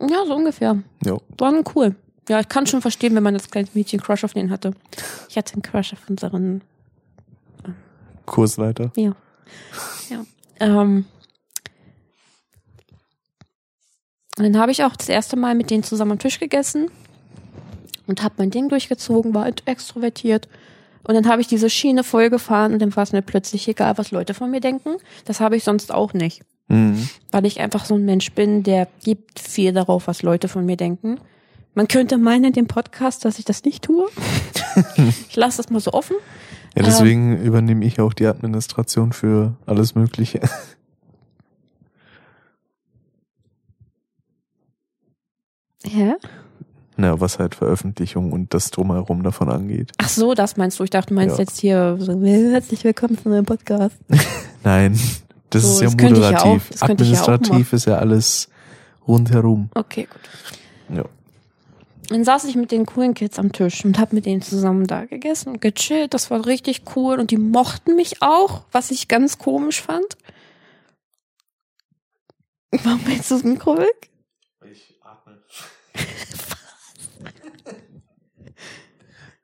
Ja, 0.00 0.24
so 0.26 0.34
ungefähr. 0.34 0.78
Ja. 1.04 1.18
Waren 1.38 1.64
cool. 1.74 1.94
Ja, 2.28 2.40
ich 2.40 2.48
kann 2.48 2.66
schon 2.66 2.80
verstehen, 2.80 3.14
wenn 3.14 3.22
man 3.22 3.34
als 3.34 3.50
kleines 3.50 3.74
Mädchen 3.74 4.00
Crush 4.00 4.24
auf 4.24 4.32
den 4.32 4.50
hatte. 4.50 4.72
Ich 5.28 5.36
hatte 5.36 5.54
einen 5.54 5.62
Crush 5.62 5.92
auf 5.92 6.08
unseren, 6.08 6.62
Kursleiter. 8.26 8.90
ja. 8.96 9.14
Ja. 10.08 10.24
Ähm. 10.60 11.04
Und 14.38 14.44
dann 14.44 14.58
habe 14.58 14.72
ich 14.72 14.82
auch 14.82 14.96
das 14.96 15.08
erste 15.08 15.36
Mal 15.36 15.54
mit 15.54 15.70
denen 15.70 15.82
zusammen 15.82 16.12
am 16.12 16.18
Tisch 16.18 16.40
gegessen 16.40 16.90
und 18.06 18.22
habe 18.22 18.34
mein 18.38 18.50
Ding 18.50 18.68
durchgezogen, 18.68 19.34
war 19.34 19.46
extrovertiert. 19.64 20.48
Und 21.04 21.14
dann 21.14 21.28
habe 21.28 21.40
ich 21.40 21.46
diese 21.46 21.70
Schiene 21.70 22.02
voll 22.02 22.30
gefahren 22.30 22.72
und 22.72 22.80
dann 22.80 22.94
war 22.96 23.02
es 23.02 23.12
mir 23.12 23.22
plötzlich 23.22 23.68
egal, 23.68 23.98
was 23.98 24.10
Leute 24.10 24.34
von 24.34 24.50
mir 24.50 24.60
denken. 24.60 24.96
Das 25.24 25.40
habe 25.40 25.56
ich 25.56 25.64
sonst 25.64 25.92
auch 25.92 26.14
nicht. 26.14 26.42
Mhm. 26.68 27.08
Weil 27.30 27.44
ich 27.44 27.60
einfach 27.60 27.84
so 27.84 27.94
ein 27.94 28.04
Mensch 28.04 28.32
bin, 28.32 28.62
der 28.62 28.88
gibt 29.04 29.38
viel 29.38 29.72
darauf, 29.72 30.06
was 30.06 30.22
Leute 30.22 30.48
von 30.48 30.64
mir 30.64 30.76
denken. 30.76 31.20
Man 31.74 31.88
könnte 31.88 32.18
meinen 32.18 32.44
in 32.44 32.52
dem 32.52 32.66
Podcast, 32.66 33.24
dass 33.24 33.38
ich 33.38 33.44
das 33.44 33.64
nicht 33.64 33.84
tue. 33.84 34.06
ich 35.28 35.36
lasse 35.36 35.58
das 35.58 35.70
mal 35.70 35.80
so 35.80 35.92
offen. 35.92 36.16
Ja, 36.76 36.82
deswegen 36.82 37.40
übernehme 37.40 37.84
ich 37.84 38.00
auch 38.00 38.14
die 38.14 38.26
Administration 38.26 39.12
für 39.12 39.54
alles 39.66 39.94
Mögliche. 39.94 40.40
Hä? 45.86 46.14
Na, 46.96 47.20
was 47.20 47.38
halt 47.38 47.54
Veröffentlichung 47.54 48.32
und 48.32 48.54
das 48.54 48.70
drumherum 48.70 49.22
davon 49.24 49.48
angeht. 49.50 49.90
Ach 49.98 50.08
so, 50.08 50.34
das 50.34 50.56
meinst 50.56 50.78
du. 50.78 50.84
Ich 50.84 50.90
dachte, 50.90 51.08
du 51.08 51.14
meinst 51.14 51.36
Ja. 51.38 51.42
jetzt 51.42 51.58
hier 51.58 51.96
so, 51.98 52.20
herzlich 52.22 52.84
willkommen 52.84 53.18
zu 53.18 53.28
meinem 53.28 53.44
Podcast. 53.44 53.96
Nein, 54.64 54.98
das 55.50 55.62
So, 55.62 55.68
ist 55.68 55.80
ja 55.82 55.88
das 55.88 55.94
ja 55.94 56.06
auch- 56.06 56.10
moderativ. 56.10 56.70
ja 56.70 56.76
auch 56.76 56.82
Administrativ 56.90 57.72
ist 57.72 57.86
ja 57.86 57.96
alles 57.98 58.48
rundherum. 59.08 59.70
Okay, 59.74 60.06
gut. 60.10 60.96
Ja. 60.96 61.04
Dann 62.10 62.22
saß 62.24 62.44
ich 62.44 62.54
mit 62.54 62.70
den 62.70 62.86
coolen 62.86 63.14
Kids 63.14 63.38
am 63.38 63.50
Tisch 63.50 63.84
und 63.84 63.98
hab 63.98 64.12
mit 64.12 64.26
denen 64.26 64.42
zusammen 64.42 64.86
da 64.86 65.04
gegessen 65.06 65.48
und 65.54 65.60
gechillt. 65.60 66.14
Das 66.14 66.30
war 66.30 66.46
richtig 66.46 66.82
cool 66.94 67.18
und 67.18 67.30
die 67.30 67.38
mochten 67.38 67.96
mich 67.96 68.22
auch, 68.22 68.62
was 68.70 68.90
ich 68.92 69.08
ganz 69.08 69.38
komisch 69.38 69.82
fand. 69.82 70.16
Warum 72.84 73.00
hältst 73.00 73.30
du 73.32 73.34
das 73.36 73.44
Mikro 73.44 73.78
weg? 73.78 74.10
Ich 74.70 74.98
atme. 75.02 75.38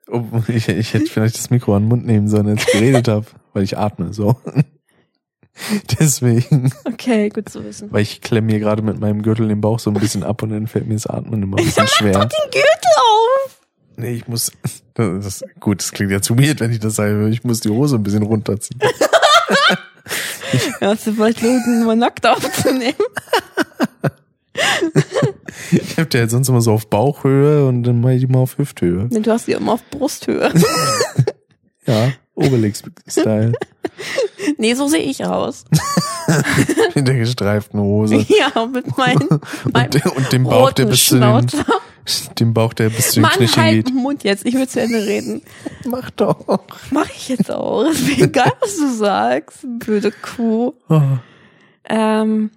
ich, 0.47 0.67
ich 0.69 0.93
hätte 0.93 1.05
vielleicht 1.07 1.37
das 1.37 1.49
Mikro 1.49 1.75
an 1.75 1.83
den 1.83 1.89
Mund 1.89 2.05
nehmen 2.05 2.27
sollen, 2.27 2.47
als 2.47 2.61
ich 2.65 2.71
geredet 2.73 3.07
habe, 3.07 3.25
weil 3.53 3.63
ich 3.63 3.77
atme. 3.77 4.13
So. 4.13 4.35
Deswegen, 5.99 6.71
Okay, 6.85 7.29
gut 7.29 7.49
zu 7.49 7.63
wissen. 7.63 7.91
weil 7.91 8.01
ich 8.01 8.21
klemme 8.21 8.47
mir 8.53 8.59
gerade 8.59 8.81
mit 8.81 8.99
meinem 8.99 9.21
Gürtel 9.21 9.47
den 9.47 9.61
Bauch 9.61 9.79
so 9.79 9.89
ein 9.91 9.95
bisschen 9.95 10.23
ab 10.23 10.41
und 10.43 10.49
dann 10.49 10.67
fällt 10.67 10.87
mir 10.87 10.93
das 10.95 11.07
Atmen 11.07 11.43
immer 11.43 11.57
ein 11.57 11.65
bisschen 11.65 11.87
schwer. 11.87 12.13
Den 12.13 12.51
Gürtel 12.51 12.91
auf! 12.97 13.59
Nee, 13.97 14.13
ich 14.13 14.27
muss, 14.27 14.51
das 14.93 15.25
ist, 15.25 15.45
gut, 15.59 15.79
das 15.81 15.91
klingt 15.91 16.11
ja 16.11 16.21
zu 16.21 16.37
weird, 16.39 16.61
wenn 16.61 16.71
ich 16.71 16.79
das 16.79 16.95
sage, 16.95 17.29
ich 17.29 17.43
muss 17.43 17.59
die 17.59 17.69
Hose 17.69 17.97
ein 17.97 18.03
bisschen 18.03 18.23
runterziehen. 18.23 18.79
Ja, 20.81 20.87
hast 20.89 21.07
du 21.07 21.13
vielleicht 21.13 21.41
Lust, 21.41 21.65
mal 21.85 21.95
nackt 21.95 22.27
aufzunehmen? 22.27 22.93
Ich 25.71 25.97
hab 25.97 26.09
die 26.09 26.17
halt 26.17 26.31
sonst 26.31 26.49
immer 26.49 26.61
so 26.61 26.71
auf 26.73 26.87
Bauchhöhe 26.87 27.67
und 27.67 27.83
dann 27.83 28.01
mache 28.01 28.13
ich 28.13 28.21
die 28.21 28.27
mal 28.27 28.39
auf 28.39 28.57
Hüfthöhe. 28.57 29.07
Nee, 29.11 29.19
du 29.19 29.31
hast 29.31 29.47
die 29.47 29.53
immer 29.53 29.73
auf 29.73 29.83
Brusthöhe. 29.89 30.51
Ja, 31.87 32.11
Obelix-Style. 32.35 33.53
Nee, 34.57 34.73
so 34.75 34.87
sehe 34.87 35.01
ich 35.01 35.25
aus. 35.25 35.65
In 36.95 37.05
der 37.05 37.15
gestreiften 37.15 37.79
Hose. 37.79 38.15
Ja, 38.27 38.65
mit 38.65 38.97
meinem, 38.97 39.27
Und, 39.65 39.93
der- 39.93 40.15
und 40.17 40.31
dem 40.31 40.43
Bauch, 40.45 40.71
der 40.71 40.85
bis 40.85 41.07
zu 41.07 41.19
den, 41.19 41.47
dem 42.39 42.53
Bauch, 42.53 42.73
der 42.73 42.89
bis 42.89 43.09
zu 43.09 43.13
den 43.15 43.21
Mann, 43.23 43.31
Knöcheln 43.33 43.65
halt 43.65 43.85
geht. 43.85 43.93
Mund 43.93 44.23
jetzt. 44.23 44.45
Ich 44.45 44.53
will 44.55 44.67
zu 44.67 44.79
Ende 44.81 45.05
reden. 45.05 45.41
Mach 45.87 46.09
doch. 46.11 46.63
Mach 46.91 47.09
ich 47.09 47.29
jetzt 47.29 47.51
auch. 47.51 47.83
Ist 47.83 48.07
mir 48.17 48.25
egal, 48.25 48.51
was 48.59 48.77
du 48.77 48.91
sagst. 48.95 49.59
Blöde 49.79 50.11
Kuh. 50.11 50.73
Oh. 50.89 51.01
Ähm, 51.89 52.49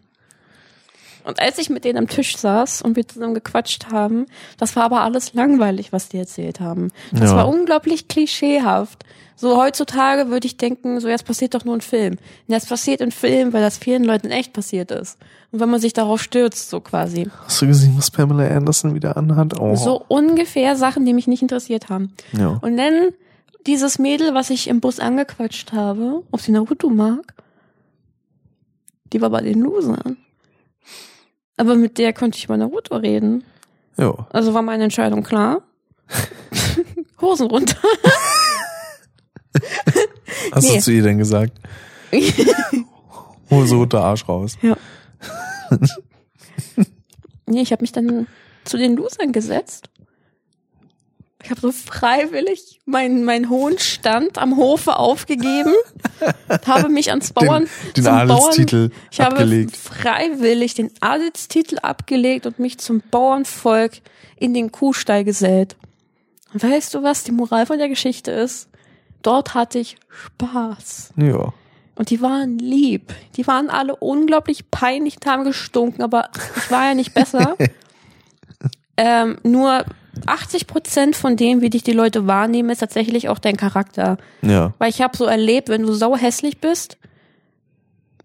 und 1.24 1.40
als 1.40 1.58
ich 1.58 1.70
mit 1.70 1.84
denen 1.84 1.98
am 1.98 2.08
Tisch 2.08 2.36
saß 2.36 2.82
und 2.82 2.96
wir 2.96 3.06
zusammen 3.08 3.34
gequatscht 3.34 3.86
haben, 3.90 4.26
das 4.58 4.76
war 4.76 4.84
aber 4.84 5.00
alles 5.02 5.34
langweilig, 5.34 5.92
was 5.92 6.08
die 6.08 6.18
erzählt 6.18 6.60
haben. 6.60 6.90
Das 7.12 7.30
Ja. 7.30 7.36
war 7.36 7.48
unglaublich 7.48 8.08
klischeehaft. 8.08 9.04
So 9.36 9.60
heutzutage 9.60 10.30
würde 10.30 10.46
ich 10.46 10.56
denken, 10.58 11.00
so 11.00 11.08
jetzt 11.08 11.24
passiert 11.26 11.54
doch 11.54 11.64
nur 11.64 11.74
ein 11.76 11.80
Film. 11.80 12.12
Und 12.12 12.20
das 12.54 12.66
passiert 12.66 13.02
ein 13.02 13.10
Film, 13.10 13.52
weil 13.52 13.62
das 13.62 13.78
vielen 13.78 14.04
Leuten 14.04 14.30
echt 14.30 14.52
passiert 14.52 14.92
ist. 14.92 15.18
Und 15.50 15.58
wenn 15.60 15.68
man 15.70 15.80
sich 15.80 15.92
darauf 15.92 16.22
stürzt, 16.22 16.70
so 16.70 16.80
quasi. 16.80 17.28
Hast 17.44 17.60
du 17.60 17.66
gesehen, 17.66 17.94
was 17.96 18.10
Pamela 18.12 18.46
Anderson 18.56 18.94
wieder 18.94 19.16
anhat? 19.16 19.58
Oh. 19.58 19.74
So 19.74 20.04
ungefähr 20.06 20.76
Sachen, 20.76 21.04
die 21.04 21.12
mich 21.12 21.26
nicht 21.26 21.42
interessiert 21.42 21.88
haben. 21.88 22.12
Ja. 22.32 22.58
Und 22.62 22.76
dann 22.76 23.08
dieses 23.66 23.98
Mädel, 23.98 24.34
was 24.34 24.50
ich 24.50 24.68
im 24.68 24.80
Bus 24.80 25.00
angequatscht 25.00 25.72
habe, 25.72 26.22
ob 26.30 26.40
sie 26.40 26.52
Naruto 26.52 26.88
mag, 26.90 27.34
die 29.12 29.20
war 29.20 29.30
bei 29.30 29.40
den 29.42 29.60
Losern. 29.60 30.16
Aber 31.56 31.74
mit 31.76 31.98
der 31.98 32.12
konnte 32.12 32.38
ich 32.38 32.44
über 32.44 32.56
Naruto 32.56 32.96
reden. 32.96 33.44
Ja. 33.96 34.26
Also 34.32 34.54
war 34.54 34.62
meine 34.62 34.84
Entscheidung 34.84 35.22
klar. 35.22 35.62
Hosen 37.20 37.46
runter. 37.46 37.76
Hast 40.52 40.64
Nee. 40.68 40.76
du 40.76 40.80
zu 40.82 40.92
ihr 40.92 41.02
denn 41.02 41.18
gesagt? 41.18 41.52
Hose 43.50 43.76
runter, 43.76 44.02
Arsch 44.02 44.28
raus. 44.28 44.56
Ja. 44.62 44.76
nee, 47.46 47.60
ich 47.62 47.72
habe 47.72 47.82
mich 47.82 47.92
dann 47.92 48.26
zu 48.64 48.76
den 48.78 48.96
Losern 48.96 49.32
gesetzt. 49.32 49.88
Ich 51.44 51.50
habe 51.50 51.60
so 51.60 51.72
freiwillig 51.72 52.80
meinen 52.86 53.22
meinen 53.22 53.50
hohen 53.50 53.78
Stand 53.78 54.38
am 54.38 54.56
Hofe 54.56 54.96
aufgegeben, 54.96 55.74
habe 56.66 56.88
mich 56.88 57.10
ans 57.10 57.34
Bauern 57.34 57.68
Den, 57.94 58.04
den 58.04 58.12
Adelstitel 58.14 58.88
Bauern, 58.88 59.00
ich 59.10 59.20
habe 59.20 59.32
abgelegt. 59.32 59.76
freiwillig 59.76 60.72
den 60.72 60.90
Adelstitel 61.00 61.78
abgelegt 61.82 62.46
und 62.46 62.58
mich 62.58 62.78
zum 62.78 63.02
Bauernvolk 63.10 63.92
in 64.36 64.54
den 64.54 64.72
Kuhstall 64.72 65.22
gesät. 65.22 65.76
Und 66.54 66.62
weißt 66.62 66.94
du, 66.94 67.02
was 67.02 67.24
die 67.24 67.32
Moral 67.32 67.66
von 67.66 67.76
der 67.76 67.90
Geschichte 67.90 68.30
ist? 68.30 68.70
Dort 69.20 69.52
hatte 69.52 69.78
ich 69.78 69.98
Spaß. 70.08 71.12
Ja. 71.16 71.52
Und 71.94 72.08
die 72.08 72.22
waren 72.22 72.58
lieb. 72.58 73.12
Die 73.36 73.46
waren 73.46 73.68
alle 73.68 73.96
unglaublich 73.96 74.70
peinlich 74.70 75.16
und 75.16 75.26
haben 75.26 75.44
gestunken, 75.44 76.02
aber 76.02 76.30
ich 76.56 76.70
war 76.70 76.86
ja 76.86 76.94
nicht 76.94 77.12
besser. 77.12 77.56
ähm, 78.96 79.36
nur 79.42 79.84
80 80.26 80.66
Prozent 80.66 81.16
von 81.16 81.36
dem, 81.36 81.60
wie 81.60 81.70
dich 81.70 81.82
die 81.82 81.92
Leute 81.92 82.26
wahrnehmen, 82.26 82.70
ist 82.70 82.78
tatsächlich 82.78 83.28
auch 83.28 83.38
dein 83.38 83.56
Charakter. 83.56 84.18
Ja. 84.42 84.72
Weil 84.78 84.90
ich 84.90 85.02
habe 85.02 85.16
so 85.16 85.24
erlebt, 85.24 85.68
wenn 85.68 85.82
du 85.82 85.92
sau 85.92 86.16
hässlich 86.16 86.58
bist, 86.58 86.98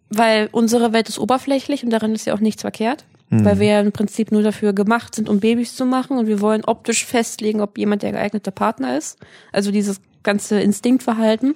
weil 0.10 0.50
unsere 0.52 0.94
Welt 0.94 1.10
ist 1.10 1.20
oberflächlich 1.20 1.84
und 1.84 1.92
darin 1.92 2.16
ist 2.16 2.26
ja 2.26 2.34
auch 2.34 2.40
nichts 2.40 2.62
verkehrt. 2.62 3.06
Weil 3.32 3.60
wir 3.60 3.68
ja 3.68 3.80
im 3.80 3.92
Prinzip 3.92 4.32
nur 4.32 4.42
dafür 4.42 4.74
gemacht 4.74 5.14
sind, 5.14 5.30
um 5.30 5.40
Babys 5.40 5.76
zu 5.76 5.86
machen 5.86 6.18
und 6.18 6.26
wir 6.26 6.42
wollen 6.42 6.66
optisch 6.66 7.06
festlegen, 7.06 7.62
ob 7.62 7.78
jemand 7.78 8.02
der 8.02 8.12
geeignete 8.12 8.52
Partner 8.52 8.98
ist. 8.98 9.20
Also 9.52 9.70
dieses 9.70 10.02
ganze 10.24 10.60
Instinktverhalten. 10.60 11.56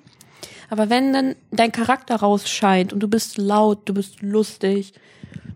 Aber 0.69 0.91
wenn 0.91 1.13
dann 1.13 1.35
dein 1.49 1.71
Charakter 1.71 2.17
rausscheint 2.17 2.93
und 2.93 2.99
du 2.99 3.07
bist 3.07 3.39
laut, 3.39 3.89
du 3.89 3.95
bist 3.95 4.21
lustig, 4.21 4.93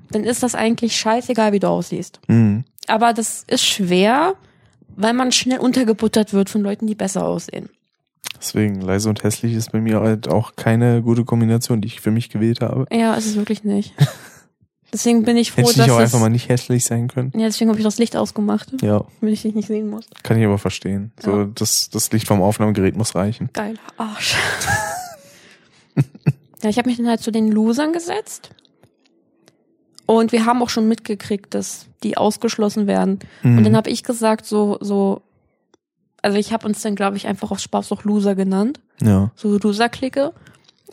dann 0.10 0.24
ist 0.24 0.42
das 0.42 0.56
eigentlich 0.56 0.96
scheißegal, 0.96 1.52
wie 1.52 1.60
du 1.60 1.68
aussiehst. 1.68 2.20
Mhm. 2.28 2.64
Aber 2.88 3.14
das 3.14 3.44
ist 3.48 3.66
schwer, 3.66 4.34
weil 4.98 5.14
man 5.14 5.32
schnell 5.32 5.60
untergebuttert 5.60 6.34
wird 6.34 6.50
von 6.50 6.62
Leuten, 6.62 6.88
die 6.88 6.96
besser 6.96 7.26
aussehen. 7.26 7.70
Deswegen, 8.40 8.82
leise 8.82 9.10
und 9.10 9.24
hässlich 9.24 9.54
ist 9.54 9.72
bei 9.72 9.80
mir 9.80 10.02
halt 10.02 10.28
auch 10.28 10.56
keine 10.56 11.02
gute 11.02 11.24
Kombination, 11.26 11.82
die 11.82 11.88
ich 11.88 12.02
für 12.02 12.12
mich 12.12 12.30
gewählt 12.30 12.62
habe. 12.62 12.86
Ja, 12.92 13.14
ist 13.16 13.26
es 13.26 13.36
wirklich 13.36 13.64
nicht. 13.64 13.94
Deswegen 14.94 15.24
bin 15.24 15.36
ich 15.38 15.52
froh, 15.52 15.62
Hätte 15.64 15.72
ich 15.72 15.78
dass 15.78 15.90
auch 15.90 15.98
es, 15.98 16.04
einfach 16.06 16.20
mal 16.20 16.30
nicht 16.30 16.48
hässlich 16.48 16.86
sein 16.86 17.10
können. 17.10 17.34
ja, 17.36 17.46
deswegen 17.48 17.70
habe 17.70 17.78
ich 17.78 17.84
das 17.84 17.98
Licht 17.98 18.16
ausgemacht, 18.16 18.72
Ja, 18.82 19.04
damit 19.20 19.34
ich 19.34 19.42
dich 19.42 19.54
nicht 19.54 19.68
sehen 19.68 19.90
muss. 19.90 20.06
kann 20.24 20.38
ich 20.40 20.46
aber 20.46 20.58
verstehen. 20.58 21.12
So, 21.20 21.40
Ja. 21.40 21.48
das, 21.54 21.90
das 21.90 22.10
Licht 22.14 22.26
vom 22.26 22.42
Aufnahmegerät 22.42 22.96
muss 22.96 23.14
reichen. 23.14 23.50
Geiler 23.52 23.80
Arsch. 23.98 24.36
ja, 26.64 26.70
ich 26.70 26.78
habe 26.78 26.88
mich 26.90 26.98
dann 26.98 27.08
halt 27.08 27.20
zu 27.22 27.32
den 27.32 27.52
Losern 27.52 27.92
gesetzt. 27.92 28.52
Und 30.08 30.32
wir 30.32 30.46
haben 30.46 30.64
auch 30.64 30.70
schon 30.70 30.88
mitgekriegt, 30.88 31.54
dass 31.54 31.86
die 32.02 32.18
ausgeschlossen 32.18 32.88
werden. 32.88 33.20
Mhm. 33.44 33.58
Und 33.60 33.64
dann 33.66 33.76
habe 33.76 33.90
ich 33.90 34.04
gesagt, 34.04 34.46
so, 34.46 34.78
so, 34.80 35.22
also 36.22 36.38
ich 36.38 36.54
habe 36.54 36.66
uns 36.66 36.82
dann, 36.82 36.96
glaube 36.96 37.18
ich, 37.18 37.28
einfach 37.28 37.52
aus 37.52 37.62
Spaß 37.62 37.92
auch 37.92 38.04
Loser 38.04 38.34
genannt. 38.34 38.80
Ja. 39.02 39.32
so 39.36 39.58
Loser-Clique. 39.58 40.34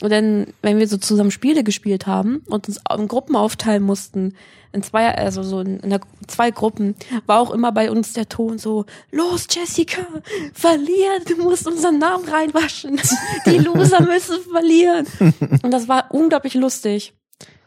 Und 0.03 0.11
dann, 0.11 0.49
wenn 0.61 0.79
wir 0.79 0.89
so 0.89 0.97
zusammen 0.97 1.31
Spiele 1.31 1.63
gespielt 1.63 2.07
haben 2.07 2.43
und 2.47 2.67
uns 2.67 2.81
in 2.99 3.09
Gruppen 3.09 3.37
aufteilen 3.37 3.85
mussten, 3.85 4.35
in 4.73 4.83
zwei, 4.83 5.15
also 5.15 5.45
so 5.45 5.61
in, 5.61 5.79
in 5.79 5.91
der, 5.91 6.01
zwei 6.27 6.51
Gruppen, 6.51 6.97
war 7.27 7.39
auch 7.39 7.53
immer 7.53 7.71
bei 7.71 7.93
uns 7.93 8.13
der 8.13 8.29
Ton 8.29 8.59
so, 8.59 8.87
los 9.13 9.47
Jessica, 9.49 10.03
verlier, 10.53 11.21
du 11.29 11.37
musst 11.37 11.69
unseren 11.69 11.99
Namen 11.99 12.29
reinwaschen. 12.29 13.01
Die 13.47 13.59
Loser 13.59 14.03
müssen 14.03 14.41
verlieren. 14.51 15.07
Und 15.63 15.71
das 15.71 15.87
war 15.87 16.07
unglaublich 16.11 16.55
lustig. 16.55 17.15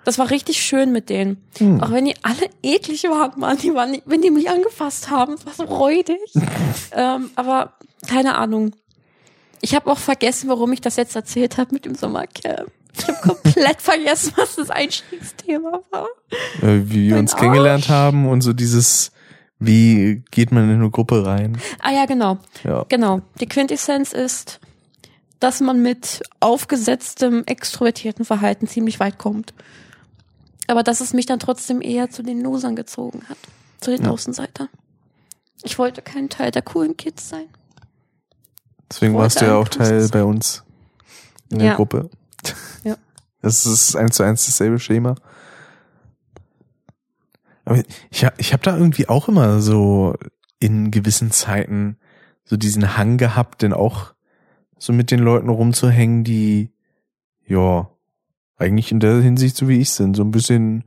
Das 0.07 0.17
war 0.17 0.29
richtig 0.29 0.61
schön 0.61 0.93
mit 0.93 1.09
denen. 1.09 1.35
Auch 1.81 1.91
wenn 1.91 2.05
die 2.05 2.15
alle 2.21 2.49
eklig 2.63 3.03
waren, 3.03 3.37
Mann, 3.41 3.57
die 3.57 3.73
waren, 3.73 3.97
wenn 4.05 4.21
die 4.21 4.31
mich 4.31 4.49
angefasst 4.49 5.11
haben, 5.11 5.35
war 5.43 5.51
so 5.53 5.65
räudig. 5.65 6.21
ähm, 6.95 7.29
aber 7.35 7.73
keine 8.07 8.37
Ahnung. 8.37 8.71
Ich 9.59 9.75
habe 9.75 9.91
auch 9.91 9.97
vergessen, 9.97 10.47
warum 10.47 10.71
ich 10.71 10.79
das 10.79 10.95
jetzt 10.95 11.13
erzählt 11.17 11.57
habe 11.57 11.73
mit 11.73 11.83
dem 11.83 11.93
Sommercamp. 11.93 12.71
Ich 12.97 13.05
habe 13.05 13.17
komplett 13.21 13.81
vergessen, 13.81 14.31
was 14.37 14.55
das 14.55 14.69
Einstiegsthema 14.69 15.81
war. 15.91 16.07
Äh, 16.61 16.83
wie 16.85 17.07
wir 17.07 17.15
Mein 17.15 17.19
uns 17.19 17.35
kennengelernt 17.35 17.89
haben 17.89 18.29
und 18.29 18.39
so 18.39 18.53
dieses, 18.53 19.11
wie 19.59 20.23
geht 20.31 20.53
man 20.53 20.69
in 20.69 20.75
eine 20.77 20.89
Gruppe 20.89 21.25
rein? 21.25 21.57
Ah 21.81 21.91
ja, 21.91 22.05
genau. 22.05 22.37
Ja. 22.63 22.85
Genau. 22.87 23.23
Die 23.41 23.47
Quintessenz 23.49 24.13
ist, 24.13 24.61
dass 25.41 25.59
man 25.59 25.81
mit 25.81 26.23
aufgesetztem, 26.39 27.43
extrovertierten 27.45 28.23
Verhalten 28.23 28.67
ziemlich 28.67 29.01
weit 29.01 29.17
kommt. 29.17 29.53
Aber 30.67 30.83
dass 30.83 31.01
es 31.01 31.13
mich 31.13 31.25
dann 31.25 31.39
trotzdem 31.39 31.81
eher 31.81 32.09
zu 32.09 32.23
den 32.23 32.41
Losern 32.41 32.75
gezogen 32.75 33.23
hat. 33.29 33.37
Zu 33.79 33.91
den 33.91 34.03
Ja. 34.03 34.11
Außenseitern. 34.11 34.69
Ich 35.63 35.79
wollte 35.79 36.01
kein 36.01 36.29
Teil 36.29 36.51
der 36.51 36.61
coolen 36.61 36.97
Kids 36.97 37.29
sein. 37.29 37.45
Deswegen 38.91 39.15
warst 39.15 39.41
du 39.41 39.45
ja 39.45 39.55
auch 39.55 39.67
Teil 39.69 40.07
bei 40.09 40.23
uns 40.23 40.63
in 41.49 41.59
der 41.59 41.69
Ja. 41.69 41.75
Gruppe. 41.75 42.09
Ja. 42.83 42.95
Das 43.41 43.65
ist 43.65 43.95
eins 43.95 44.15
zu 44.15 44.23
eins 44.23 44.45
dasselbe 44.45 44.79
Schema. 44.79 45.15
Aber 47.65 47.81
ich, 48.09 48.25
hab- 48.25 48.39
ich 48.39 48.53
habe 48.53 48.63
da 48.63 48.75
irgendwie 48.77 49.07
auch 49.09 49.27
immer 49.27 49.61
so 49.61 50.15
in 50.59 50.91
gewissen 50.91 51.31
Zeiten 51.31 51.97
so 52.45 52.57
diesen 52.57 52.97
Hang 52.97 53.17
gehabt, 53.17 53.61
denn 53.61 53.73
auch 53.73 54.13
so 54.79 54.93
mit 54.93 55.11
den 55.11 55.19
Leuten 55.19 55.49
rumzuhängen, 55.49 56.23
die 56.23 56.71
ja 57.45 57.89
eigentlich 58.57 58.91
in 58.91 58.99
der 58.99 59.21
Hinsicht 59.21 59.55
so 59.55 59.67
wie 59.67 59.79
ich 59.79 59.91
sind, 59.91 60.15
so 60.15 60.23
ein 60.23 60.31
bisschen 60.31 60.83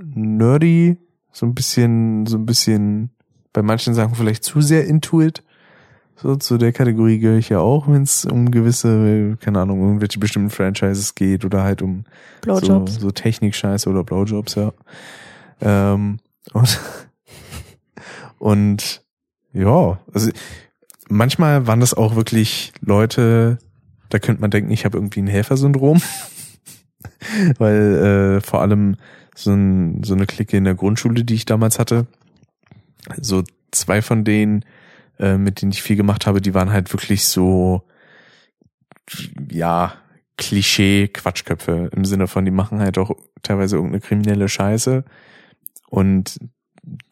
nerdy, 0.00 0.96
so 1.32 1.46
ein 1.46 1.54
bisschen, 1.54 2.26
so 2.26 2.36
ein 2.36 2.46
bisschen 2.46 3.10
bei 3.52 3.62
manchen 3.62 3.94
Sachen 3.94 4.14
vielleicht 4.14 4.44
zu 4.44 4.60
sehr 4.60 4.86
intuit. 4.86 5.42
So, 6.20 6.34
zu 6.34 6.58
der 6.58 6.72
Kategorie 6.72 7.20
gehöre 7.20 7.38
ich 7.38 7.48
ja 7.48 7.60
auch, 7.60 7.86
wenn 7.86 8.02
es 8.02 8.24
um 8.24 8.50
gewisse, 8.50 9.36
keine 9.40 9.60
Ahnung, 9.60 9.80
irgendwelche 9.80 10.18
bestimmten 10.18 10.50
Franchises 10.50 11.14
geht 11.14 11.44
oder 11.44 11.62
halt 11.62 11.80
um 11.80 12.04
Blowjobs. 12.40 12.94
so, 12.94 13.00
so 13.00 13.10
Technik-Scheiße 13.12 13.88
oder 13.88 14.02
Blowjobs, 14.02 14.56
ja. 14.56 14.72
Ähm, 15.60 16.18
und, 16.52 16.80
und 18.38 19.02
ja, 19.52 20.00
also 20.12 20.30
manchmal 21.08 21.68
waren 21.68 21.78
das 21.78 21.94
auch 21.94 22.16
wirklich 22.16 22.72
Leute, 22.80 23.58
da 24.08 24.18
könnte 24.18 24.40
man 24.40 24.50
denken, 24.50 24.72
ich 24.72 24.84
habe 24.84 24.98
irgendwie 24.98 25.20
ein 25.20 25.28
Helfersyndrom. 25.28 26.02
Weil 27.58 28.38
äh, 28.38 28.40
vor 28.40 28.60
allem 28.60 28.96
so, 29.34 29.52
ein, 29.52 30.02
so 30.02 30.14
eine 30.14 30.26
Clique 30.26 30.56
in 30.56 30.64
der 30.64 30.74
Grundschule, 30.74 31.24
die 31.24 31.34
ich 31.34 31.46
damals 31.46 31.78
hatte, 31.78 32.06
so 33.20 33.44
zwei 33.70 34.02
von 34.02 34.24
denen, 34.24 34.64
äh, 35.18 35.36
mit 35.36 35.62
denen 35.62 35.72
ich 35.72 35.82
viel 35.82 35.96
gemacht 35.96 36.26
habe, 36.26 36.40
die 36.40 36.54
waren 36.54 36.72
halt 36.72 36.92
wirklich 36.92 37.26
so, 37.26 37.82
ja, 39.50 39.94
Klischee-Quatschköpfe 40.36 41.90
im 41.94 42.04
Sinne 42.04 42.28
von, 42.28 42.44
die 42.44 42.50
machen 42.50 42.80
halt 42.80 42.98
auch 42.98 43.10
teilweise 43.42 43.76
irgendeine 43.76 44.00
kriminelle 44.00 44.48
Scheiße. 44.48 45.04
Und 45.88 46.38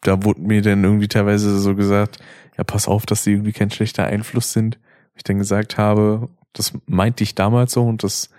da 0.01 0.23
wurde 0.23 0.41
mir 0.41 0.61
dann 0.61 0.83
irgendwie 0.83 1.07
teilweise 1.07 1.59
so 1.59 1.75
gesagt, 1.75 2.19
ja, 2.57 2.63
pass 2.63 2.87
auf, 2.87 3.05
dass 3.05 3.23
die 3.23 3.31
irgendwie 3.31 3.51
kein 3.51 3.69
schlechter 3.69 4.05
Einfluss 4.05 4.53
sind. 4.53 4.79
Ich 5.15 5.23
dann 5.23 5.37
gesagt 5.37 5.77
habe, 5.77 6.29
das 6.53 6.73
meinte 6.85 7.23
ich 7.23 7.35
damals 7.35 7.73
so 7.73 7.85
und 7.85 8.03
das 8.03 8.29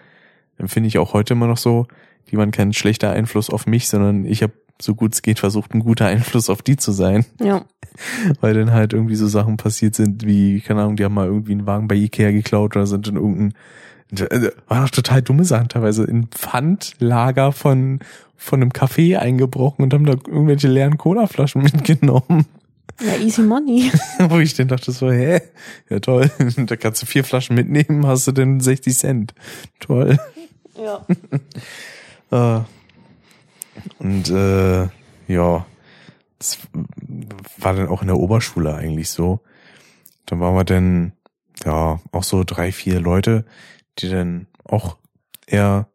empfinde 0.58 0.88
ich 0.88 0.98
auch 0.98 1.12
heute 1.12 1.34
immer 1.34 1.46
noch 1.46 1.56
so, 1.56 1.86
die 2.30 2.36
waren 2.36 2.50
kein 2.50 2.72
schlechter 2.72 3.10
Einfluss 3.10 3.50
auf 3.50 3.66
mich, 3.66 3.88
sondern 3.88 4.24
ich 4.24 4.42
habe 4.42 4.52
so 4.80 4.94
gut 4.94 5.12
es 5.14 5.22
geht 5.22 5.38
versucht, 5.38 5.74
ein 5.74 5.80
guter 5.80 6.06
Einfluss 6.06 6.50
auf 6.50 6.62
die 6.62 6.76
zu 6.76 6.92
sein. 6.92 7.24
Ja. 7.40 7.64
Weil 8.40 8.54
dann 8.54 8.72
halt 8.72 8.92
irgendwie 8.92 9.16
so 9.16 9.26
Sachen 9.26 9.56
passiert 9.56 9.94
sind, 9.94 10.24
wie, 10.24 10.60
keine 10.60 10.82
Ahnung, 10.82 10.96
die 10.96 11.04
haben 11.04 11.14
mal 11.14 11.26
irgendwie 11.26 11.52
einen 11.52 11.66
Wagen 11.66 11.88
bei 11.88 11.96
Ikea 11.96 12.30
geklaut 12.30 12.76
oder 12.76 12.86
sind 12.86 13.08
in 13.08 13.16
irgendein, 13.16 13.54
war 14.68 14.82
doch 14.82 14.90
total 14.90 15.22
dumme 15.22 15.44
Sachen 15.44 15.68
teilweise, 15.68 16.04
in 16.04 16.28
Pfandlager 16.28 17.52
von, 17.52 18.00
von 18.36 18.62
einem 18.62 18.70
Café 18.70 19.16
eingebrochen 19.16 19.82
und 19.82 19.92
haben 19.92 20.06
da 20.06 20.12
irgendwelche 20.12 20.68
leeren 20.68 20.96
Colaflaschen 20.96 21.62
mitgenommen. 21.72 22.46
Ja, 23.00 23.16
easy 23.16 23.42
money. 23.42 23.92
Wo 24.28 24.38
ich 24.38 24.54
dann 24.54 24.68
dachte 24.68 24.90
so, 24.92 25.10
hä? 25.10 25.40
Ja 25.88 26.00
toll, 26.00 26.30
da 26.56 26.76
kannst 26.76 27.02
du 27.02 27.06
vier 27.06 27.24
Flaschen 27.24 27.54
mitnehmen, 27.54 28.06
hast 28.06 28.26
du 28.26 28.32
denn 28.32 28.60
60 28.60 28.96
Cent. 28.96 29.34
Toll. 29.80 30.18
Ja. 30.78 31.06
Äh, 32.30 32.60
und 34.00 34.28
äh, 34.28 34.82
ja, 35.28 35.66
das 36.38 36.58
war 37.56 37.72
dann 37.72 37.88
auch 37.88 38.02
in 38.02 38.08
der 38.08 38.18
Oberschule 38.18 38.74
eigentlich 38.74 39.08
so. 39.08 39.40
Dann 40.26 40.38
waren 40.38 40.54
wir 40.54 40.64
dann 40.64 41.12
ja 41.64 42.00
auch 42.12 42.22
so 42.22 42.44
drei, 42.44 42.70
vier 42.70 43.00
Leute, 43.00 43.46
die 43.98 44.10
dann 44.10 44.46
auch 44.64 44.98
eher 45.46 45.88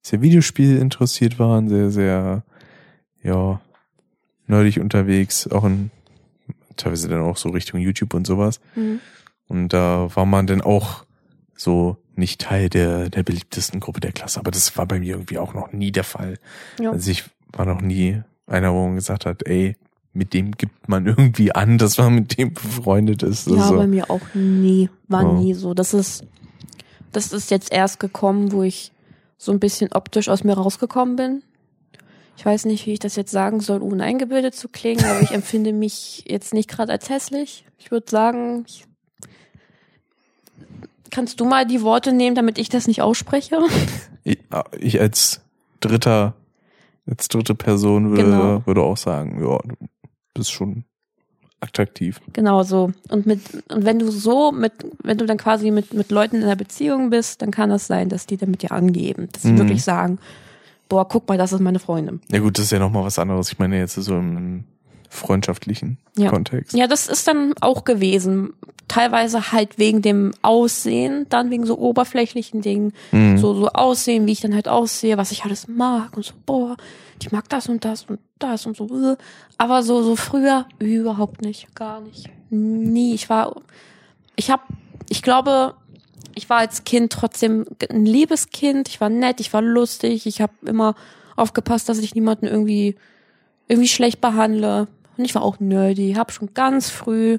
sehr 0.00 0.22
Videospiel 0.22 0.78
interessiert 0.78 1.40
waren, 1.40 1.68
sehr, 1.68 1.90
sehr, 1.90 2.44
ja, 3.24 3.60
nerdig 4.46 4.78
unterwegs, 4.78 5.48
auch 5.48 5.64
in 5.64 5.90
teilweise 6.76 7.08
dann 7.08 7.22
auch 7.22 7.36
so 7.36 7.50
Richtung 7.50 7.80
YouTube 7.80 8.14
und 8.14 8.26
sowas. 8.26 8.60
Mhm. 8.74 9.00
Und 9.48 9.72
da 9.72 10.08
war 10.14 10.24
man 10.26 10.46
dann 10.46 10.60
auch 10.60 11.04
so 11.56 11.99
nicht 12.16 12.40
Teil 12.40 12.68
der, 12.68 13.08
der 13.10 13.22
beliebtesten 13.22 13.80
Gruppe 13.80 14.00
der 14.00 14.12
Klasse. 14.12 14.40
Aber 14.40 14.50
das 14.50 14.76
war 14.76 14.86
bei 14.86 14.98
mir 14.98 15.14
irgendwie 15.14 15.38
auch 15.38 15.54
noch 15.54 15.72
nie 15.72 15.92
der 15.92 16.04
Fall. 16.04 16.38
Ja. 16.80 16.90
Also 16.92 17.10
ich 17.10 17.24
war 17.52 17.66
noch 17.66 17.80
nie 17.80 18.20
einer, 18.46 18.72
wo 18.72 18.86
man 18.86 18.96
gesagt 18.96 19.26
hat, 19.26 19.46
ey, 19.46 19.76
mit 20.12 20.34
dem 20.34 20.52
gibt 20.52 20.88
man 20.88 21.06
irgendwie 21.06 21.52
an, 21.54 21.78
dass 21.78 21.98
man 21.98 22.14
mit 22.14 22.36
dem 22.36 22.52
befreundet 22.54 23.22
ist. 23.22 23.46
Ja, 23.46 23.54
Also, 23.62 23.76
bei 23.76 23.86
mir 23.86 24.10
auch 24.10 24.20
nie. 24.34 24.90
War 25.08 25.22
Ja. 25.22 25.32
nie 25.34 25.54
so. 25.54 25.72
Das 25.72 25.94
ist, 25.94 26.24
das 27.12 27.32
ist 27.32 27.50
jetzt 27.50 27.72
erst 27.72 28.00
gekommen, 28.00 28.52
wo 28.52 28.62
ich 28.62 28.92
so 29.38 29.52
ein 29.52 29.60
bisschen 29.60 29.92
optisch 29.92 30.28
aus 30.28 30.44
mir 30.44 30.54
rausgekommen 30.54 31.16
bin. 31.16 31.42
Ich 32.36 32.44
weiß 32.44 32.64
nicht, 32.64 32.86
wie 32.86 32.94
ich 32.94 32.98
das 32.98 33.16
jetzt 33.16 33.30
sagen 33.30 33.60
soll, 33.60 33.82
ohne 33.82 34.02
eingebildet 34.02 34.54
zu 34.54 34.68
klingen, 34.68 35.04
aber 35.04 35.20
ich 35.20 35.30
empfinde 35.32 35.72
mich 35.72 36.24
jetzt 36.26 36.54
nicht 36.54 36.68
gerade 36.70 36.90
als 36.92 37.08
hässlich. 37.10 37.64
Ich 37.78 37.90
würde 37.90 38.10
sagen, 38.10 38.64
ich, 38.66 38.84
kannst 41.10 41.40
du 41.40 41.44
mal 41.44 41.66
die 41.66 41.82
Worte 41.82 42.12
nehmen, 42.12 42.34
damit 42.36 42.58
ich 42.58 42.68
das 42.68 42.86
nicht 42.86 43.02
ausspreche? 43.02 43.58
ich, 44.24 45.00
als 45.00 45.40
dritter, 45.80 46.34
als 47.06 47.28
dritte 47.28 47.54
Person 47.54 48.10
würde, 48.10 48.22
Genau. 48.24 48.62
würde 48.66 48.82
auch 48.82 48.96
sagen, 48.96 49.40
ja, 49.42 49.58
du 49.58 49.76
bist 50.34 50.52
schon 50.52 50.84
attraktiv. 51.60 52.20
Genau 52.32 52.62
so. 52.62 52.92
Und 53.10 53.26
mit, 53.26 53.40
und 53.70 53.84
wenn 53.84 53.98
du 53.98 54.10
so 54.10 54.50
mit, 54.52 54.72
wenn 55.02 55.18
du 55.18 55.26
dann 55.26 55.36
quasi 55.36 55.70
mit, 55.70 55.92
mit 55.92 56.10
Leuten 56.10 56.36
in 56.36 56.42
einer 56.44 56.56
Beziehung 56.56 57.10
bist, 57.10 57.42
dann 57.42 57.50
kann 57.50 57.68
das 57.70 57.86
sein, 57.86 58.08
dass 58.08 58.26
die 58.26 58.36
dann 58.38 58.50
mit 58.50 58.62
dir 58.62 58.72
angeben. 58.72 59.28
Dass 59.32 59.42
sie 59.42 59.52
Mhm. 59.52 59.58
wirklich 59.58 59.84
sagen, 59.84 60.18
boah, 60.88 61.06
guck 61.06 61.28
mal, 61.28 61.36
das 61.36 61.52
ist 61.52 61.60
meine 61.60 61.78
Freundin. 61.78 62.20
Ja 62.32 62.38
gut, 62.38 62.56
das 62.58 62.66
ist 62.66 62.70
ja 62.72 62.78
nochmal 62.78 63.04
was 63.04 63.18
anderes. 63.18 63.52
Ich 63.52 63.58
meine 63.58 63.76
jetzt 63.78 63.94
so 63.94 64.16
im 64.16 64.64
freundschaftlichen 65.10 65.98
Ja. 66.16 66.30
Kontext. 66.30 66.72
Ja, 66.74 66.86
das 66.86 67.06
ist 67.08 67.28
dann 67.28 67.52
auch 67.60 67.84
gewesen. 67.84 68.54
Teilweise 68.88 69.52
halt 69.52 69.78
wegen 69.78 70.02
dem 70.02 70.32
Aussehen, 70.42 71.26
dann 71.28 71.50
wegen 71.50 71.66
so 71.66 71.78
oberflächlichen 71.78 72.62
Dingen. 72.62 72.92
Mhm. 73.12 73.36
So, 73.38 73.54
so 73.54 73.68
Aussehen, 73.68 74.26
wie 74.26 74.32
ich 74.32 74.40
dann 74.40 74.54
halt 74.54 74.68
aussehe, 74.68 75.18
was 75.18 75.30
ich 75.32 75.44
alles 75.44 75.68
mag 75.68 76.16
und 76.16 76.24
so, 76.24 76.32
boah, 76.46 76.76
ich 77.20 77.30
mag 77.32 77.48
das 77.48 77.68
und 77.68 77.84
das 77.84 78.04
und 78.04 78.18
das 78.38 78.66
und 78.66 78.76
so. 78.76 79.16
Aber 79.58 79.82
so, 79.82 80.02
so 80.02 80.16
früher 80.16 80.64
überhaupt 80.78 81.42
nicht, 81.42 81.74
gar 81.74 82.00
nicht. 82.00 82.30
Nie. 82.48 83.14
Ich 83.14 83.28
war, 83.28 83.54
ich 84.36 84.50
hab, 84.50 84.66
ich 85.08 85.22
glaube, 85.22 85.74
ich 86.34 86.48
war 86.48 86.58
als 86.58 86.84
Kind 86.84 87.12
trotzdem 87.12 87.66
ein 87.90 88.06
liebes 88.06 88.50
Kind. 88.50 88.88
Ich 88.88 89.00
war 89.00 89.10
nett, 89.10 89.40
ich 89.40 89.52
war 89.52 89.62
lustig. 89.62 90.26
Ich 90.26 90.40
habe 90.40 90.52
immer 90.64 90.94
aufgepasst, 91.36 91.88
dass 91.88 91.98
ich 91.98 92.14
niemanden 92.14 92.46
irgendwie, 92.46 92.96
irgendwie 93.68 93.88
schlecht 93.88 94.20
behandle. 94.20 94.88
Und 95.20 95.26
ich 95.26 95.34
war 95.34 95.42
auch 95.42 95.60
nerdy. 95.60 96.14
Hab 96.16 96.32
schon 96.32 96.54
ganz 96.54 96.88
früh 96.90 97.38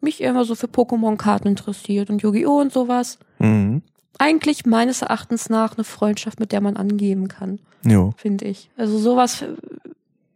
mich 0.00 0.20
immer 0.22 0.44
so 0.44 0.54
für 0.54 0.66
Pokémon-Karten 0.68 1.48
interessiert 1.48 2.08
und 2.08 2.22
Yu-Gi-Oh! 2.22 2.60
und 2.60 2.72
sowas. 2.72 3.18
Mhm. 3.38 3.82
Eigentlich 4.18 4.64
meines 4.64 5.02
Erachtens 5.02 5.50
nach 5.50 5.74
eine 5.76 5.84
Freundschaft, 5.84 6.40
mit 6.40 6.52
der 6.52 6.60
man 6.60 6.76
angeben 6.76 7.28
kann, 7.28 7.58
Jo. 7.84 8.12
finde 8.16 8.44
ich. 8.46 8.70
Also 8.76 8.96
sowas 8.98 9.44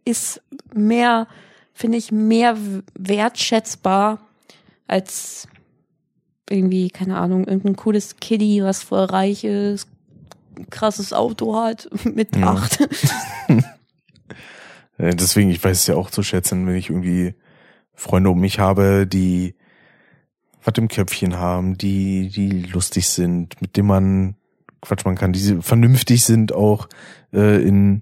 ist 0.03 0.41
mehr, 0.73 1.27
finde 1.73 1.97
ich, 1.97 2.11
mehr 2.11 2.57
wertschätzbar 2.97 4.19
als 4.87 5.47
irgendwie, 6.49 6.89
keine 6.89 7.17
Ahnung, 7.17 7.47
irgendein 7.47 7.75
cooles 7.75 8.17
Kiddie, 8.17 8.63
was 8.63 8.83
voll 8.83 9.05
reich 9.05 9.43
ist, 9.45 9.87
krasses 10.69 11.13
Auto 11.13 11.55
hat 11.55 11.89
mit 12.03 12.35
Ja. 12.35 12.51
acht. 12.53 12.79
Äh, 14.97 15.15
Deswegen, 15.15 15.49
ich 15.49 15.63
weiß 15.63 15.81
es 15.81 15.87
ja 15.87 15.95
auch 15.95 16.09
zu 16.09 16.23
schätzen, 16.23 16.67
wenn 16.67 16.75
ich 16.75 16.89
irgendwie 16.89 17.35
Freunde 17.93 18.29
um 18.29 18.39
mich 18.39 18.59
habe, 18.59 19.07
die 19.07 19.55
was 20.63 20.73
im 20.77 20.87
Köpfchen 20.87 21.37
haben, 21.37 21.77
die, 21.77 22.29
die 22.29 22.63
lustig 22.63 23.07
sind, 23.07 23.61
mit 23.61 23.77
denen 23.77 23.87
man 23.87 24.35
quatschen 24.81 25.15
kann, 25.15 25.31
die 25.31 25.61
vernünftig 25.61 26.23
sind 26.23 26.53
auch 26.53 26.89
äh, 27.33 27.61
in 27.61 28.01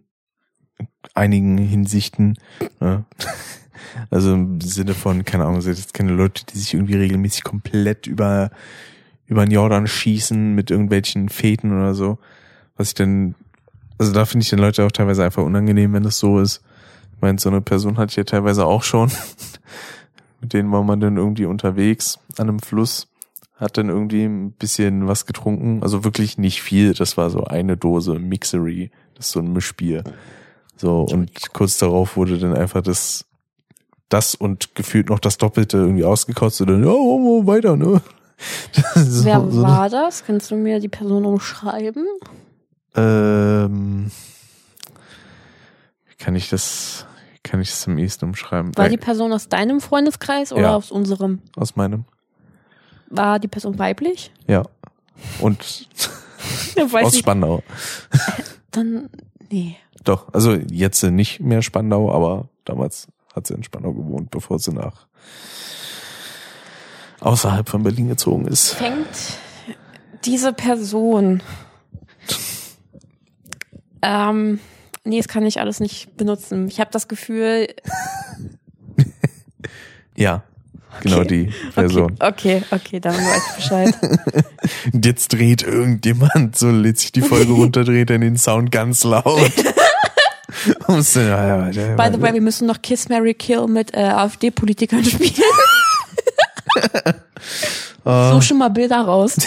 einigen 1.14 1.58
Hinsichten. 1.58 2.38
Ne? 2.80 3.06
Also 4.10 4.34
im 4.34 4.60
Sinne 4.60 4.96
von, 4.96 5.24
keine 5.24 5.46
Ahnung, 5.46 5.62
sind 5.62 5.78
jetzt 5.78 5.94
keine 5.94 6.14
Leute, 6.14 6.46
die 6.46 6.58
sich 6.58 6.74
irgendwie 6.74 6.96
regelmäßig 6.96 7.44
komplett 7.44 8.08
über 8.08 8.50
über 9.28 9.46
den 9.46 9.52
Jordan 9.52 9.88
schießen 9.88 10.54
mit 10.54 10.72
irgendwelchen 10.72 11.30
Feten 11.30 11.72
oder 11.72 11.94
so. 11.94 12.20
Was 12.76 12.90
ich 12.90 12.94
denn, 12.94 13.36
also 13.98 14.12
da 14.12 14.26
finde 14.26 14.44
ich 14.44 14.50
den 14.50 14.60
Leute 14.60 14.86
auch 14.86 14.92
teilweise 14.92 15.24
einfach 15.24 15.44
unangenehm, 15.44 15.94
wenn 15.94 16.04
das 16.04 16.20
so 16.20 16.40
ist. 16.40 16.62
Ich 17.16 17.22
meine, 17.22 17.40
so 17.40 17.50
eine 17.50 17.62
Person 17.62 17.98
hatte 17.98 18.12
ich 18.12 18.16
ja 18.18 18.24
teilweise 18.24 18.66
auch 18.66 18.84
schon. 18.84 19.12
mit 20.44 20.54
denen 20.54 20.72
war 20.72 20.84
man 20.84 21.00
dann 21.00 21.18
irgendwie 21.18 21.46
unterwegs 21.46 22.20
an 22.38 22.50
einem 22.50 22.60
Fluss, 22.60 23.08
hat 23.56 23.78
dann 23.78 23.88
irgendwie 23.88 24.26
ein 24.26 24.52
bisschen 24.52 25.08
was 25.08 25.26
getrunken. 25.26 25.82
Also 25.82 26.04
wirklich 26.04 26.38
nicht 26.38 26.62
viel. 26.62 26.94
Das 26.94 27.16
war 27.16 27.30
so 27.30 27.46
eine 27.46 27.78
Dose 27.78 28.20
Mixery. 28.20 28.92
Das 29.16 29.28
ist 29.28 29.32
so 29.32 29.40
ein 29.40 29.54
Mischbier. 29.54 30.04
So, 30.76 31.04
und 31.04 31.54
kurz 31.54 31.78
darauf 31.78 32.18
wurde 32.18 32.38
dann 32.38 32.56
einfach 32.58 32.82
das, 32.82 33.26
das 34.10 34.36
und 34.36 34.76
gefühlt 34.76 35.10
noch 35.10 35.20
das 35.20 35.38
Doppelte 35.38 35.78
irgendwie 35.78 36.04
ausgekotzt 36.04 36.60
und 36.62 36.68
dann, 36.68 36.84
ja, 36.84 36.92
oh, 36.92 37.48
weiter, 37.48 37.78
ne? 37.78 38.02
so, 38.96 39.24
Wer 39.24 39.40
so, 39.50 39.62
war 39.62 39.90
das? 39.90 40.26
Kannst 40.26 40.52
du 40.52 40.56
mir 40.56 40.82
die 40.82 40.90
Person 40.90 41.26
umschreiben? 41.26 42.06
Ähm, 42.96 44.12
kann 46.24 46.36
ich 46.36 46.48
das, 46.50 47.06
kann 47.44 47.60
ich 47.60 47.70
das 47.70 47.86
am 47.86 47.98
ehesten 47.98 48.24
umschreiben? 48.26 48.72
War 48.78 48.88
die 48.88 48.96
Person 48.98 49.34
aus 49.34 49.50
deinem 49.50 49.82
Freundeskreis 49.82 50.54
oder 50.54 50.62
Ja. 50.62 50.76
aus 50.78 50.90
unserem? 50.90 51.42
aus 51.58 51.76
meinem? 51.76 52.06
War 53.10 53.40
die 53.40 53.50
Person 53.50 53.78
weiblich? 53.78 54.32
Ja. 54.48 54.64
Und 55.40 55.90
aus. 56.94 57.18
Spandau. 57.18 57.62
Dann, 58.72 59.10
nee. 59.52 59.76
Doch, 60.06 60.34
also 60.34 60.54
jetzt 60.54 61.04
nicht 61.04 61.42
mehr 61.42 61.62
Spandau, 61.62 62.10
aber 62.14 62.48
damals 62.64 63.10
hat 63.36 63.48
sie 63.48 63.56
in 63.56 63.64
Spandau 63.64 63.92
gewohnt, 63.92 64.32
bevor 64.32 64.60
sie 64.60 64.72
nach 64.72 65.06
außerhalb 67.20 67.68
von 67.68 67.84
Berlin 67.84 68.08
gezogen 68.08 68.48
ist. 68.48 68.76
Fängt 68.76 69.08
diese 70.24 70.54
Person, 70.54 71.44
ähm, 74.02 74.60
nee, 75.06 75.18
das 75.18 75.28
kann 75.28 75.46
ich 75.46 75.60
alles 75.60 75.80
nicht 75.80 76.16
benutzen. 76.18 76.68
Ich 76.68 76.80
habe 76.80 76.90
das 76.92 77.08
Gefühl, 77.08 77.68
Ja. 80.16 80.44
Genau 81.02 81.24
die 81.24 81.52
Version. 81.74 82.12
Okay, 82.20 82.62
okay, 82.70 82.72
okay, 82.72 83.00
dann 83.00 83.16
weiß 83.16 83.42
ich 83.50 83.56
Bescheid. 83.56 83.96
Und 84.94 85.04
jetzt 85.04 85.34
dreht 85.34 85.64
irgendjemand, 85.64 86.56
so 86.56 86.70
lädt 86.70 87.00
sich 87.00 87.12
die 87.12 87.22
Folge 87.22 87.52
runter, 87.52 87.84
dreht 87.84 88.12
er 88.12 88.20
den 88.20 88.38
Sound 88.38 88.72
ganz 88.72 89.04
laut. 89.04 89.26
Dann- 91.98 92.12
By 92.12 92.16
the 92.16 92.22
way, 92.22 92.34
wir 92.36 92.42
müssen 92.42 92.68
noch 92.68 92.80
Kiss 92.84 93.10
Mary 93.10 93.34
Kill 93.34 93.66
mit 93.68 93.96
äh, 93.96 94.02
AfD-Politikern 94.02 95.04
spielen. 95.04 95.34
Ah. 98.06 98.34
So 98.34 98.42
schon 98.42 98.58
mal 98.58 98.68
Bilder 98.70 99.00
raus. 99.02 99.38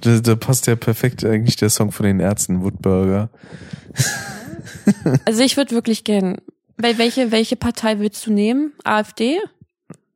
da, 0.00 0.18
da 0.18 0.34
passt 0.34 0.66
ja 0.66 0.74
perfekt 0.74 1.24
eigentlich 1.24 1.54
der 1.54 1.70
Song 1.70 1.92
von 1.92 2.06
den 2.06 2.18
Ärzten, 2.18 2.64
Woodburger. 2.64 3.28
Also 5.24 5.42
ich 5.42 5.56
würde 5.56 5.72
wirklich 5.74 6.04
gern. 6.04 6.36
Wel- 6.76 6.98
Welche, 6.98 7.32
welche 7.32 7.56
Partei 7.56 7.98
willst 7.98 8.26
du 8.26 8.32
nehmen? 8.32 8.72
AfD? 8.84 9.38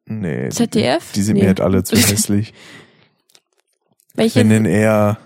Nee. 0.07 0.49
ZDF? 0.51 1.13
Die, 1.13 1.15
die 1.17 1.23
sind 1.23 1.35
Nee. 1.37 1.43
mir 1.43 1.47
halt 1.49 1.61
alle 1.61 1.83
zu 1.85 1.97
hässlich. 2.09 2.53
Welche? 4.15 4.41
Ich 4.41 4.47
nenne 4.47 4.69
eher, 4.69 5.19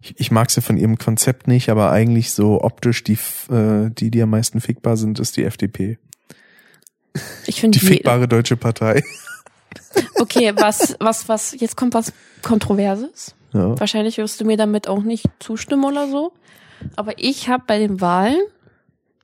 ich, 0.00 0.18
ich 0.18 0.30
mag 0.30 0.50
sie 0.50 0.60
von 0.60 0.76
ihrem 0.76 0.98
Konzept 0.98 1.46
nicht, 1.48 1.68
aber 1.68 1.90
eigentlich 1.92 2.32
so 2.32 2.62
optisch 2.62 3.04
die, 3.04 3.18
äh, 3.50 3.90
die, 3.90 4.10
die 4.10 4.22
am 4.22 4.30
meisten 4.30 4.60
fickbar 4.60 4.96
sind, 4.96 5.18
ist 5.20 5.36
die 5.36 5.44
FDP. 5.44 5.98
Ich 7.46 7.60
finde 7.60 7.78
Die 7.78 7.84
fickbare 7.86 8.28
deutsche 8.28 8.56
Partei. 8.56 9.02
Okay, 10.16 10.52
was, 10.54 10.96
was, 11.00 11.28
was, 11.28 11.54
jetzt 11.58 11.76
kommt 11.76 11.94
was 11.94 12.12
Kontroverses. 12.42 13.34
Ja. 13.52 13.78
Wahrscheinlich 13.78 14.18
wirst 14.18 14.40
du 14.40 14.44
mir 14.44 14.56
damit 14.56 14.86
auch 14.88 15.02
nicht 15.02 15.26
zustimmen 15.38 15.84
oder 15.84 16.08
so. 16.08 16.32
Aber 16.96 17.12
ich 17.18 17.48
habe 17.48 17.64
bei 17.66 17.78
den 17.78 18.00
Wahlen, 18.00 18.40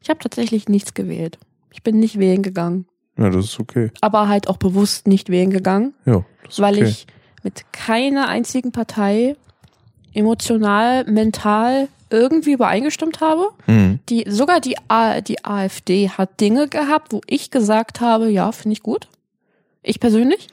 ich 0.02 0.10
habe 0.10 0.20
tatsächlich 0.20 0.68
nichts 0.68 0.94
gewählt. 0.94 1.38
Ich 1.72 1.82
bin 1.82 1.98
nicht 1.98 2.18
wählen 2.18 2.42
gegangen. 2.42 2.86
ja, 3.18 3.30
das 3.30 3.46
ist 3.46 3.60
okay. 3.60 3.90
Aber 4.00 4.28
halt 4.28 4.48
auch 4.48 4.56
bewusst 4.58 5.06
nicht 5.08 5.28
wählen 5.28 5.50
gegangen, 5.50 5.94
Ja, 6.04 6.24
das 6.44 6.54
ist 6.54 6.60
weil 6.60 6.74
okay. 6.76 6.84
ich 6.86 7.06
mit 7.42 7.64
keiner 7.72 8.28
einzigen 8.28 8.72
Partei 8.72 9.36
emotional, 10.14 11.04
mental 11.04 11.88
irgendwie 12.10 12.52
übereingestimmt 12.52 13.20
habe. 13.20 13.48
Mhm. 13.66 13.98
Die, 14.08 14.24
sogar 14.28 14.60
die, 14.60 14.76
A, 14.88 15.20
die 15.20 15.44
AfD 15.44 16.08
hat 16.10 16.40
Dinge 16.40 16.68
gehabt, 16.68 17.12
wo 17.12 17.20
ich 17.26 17.50
gesagt 17.50 18.00
habe, 18.00 18.30
ja, 18.30 18.52
finde 18.52 18.74
ich 18.74 18.82
gut. 18.82 19.08
Ich 19.82 19.98
persönlich. 20.00 20.48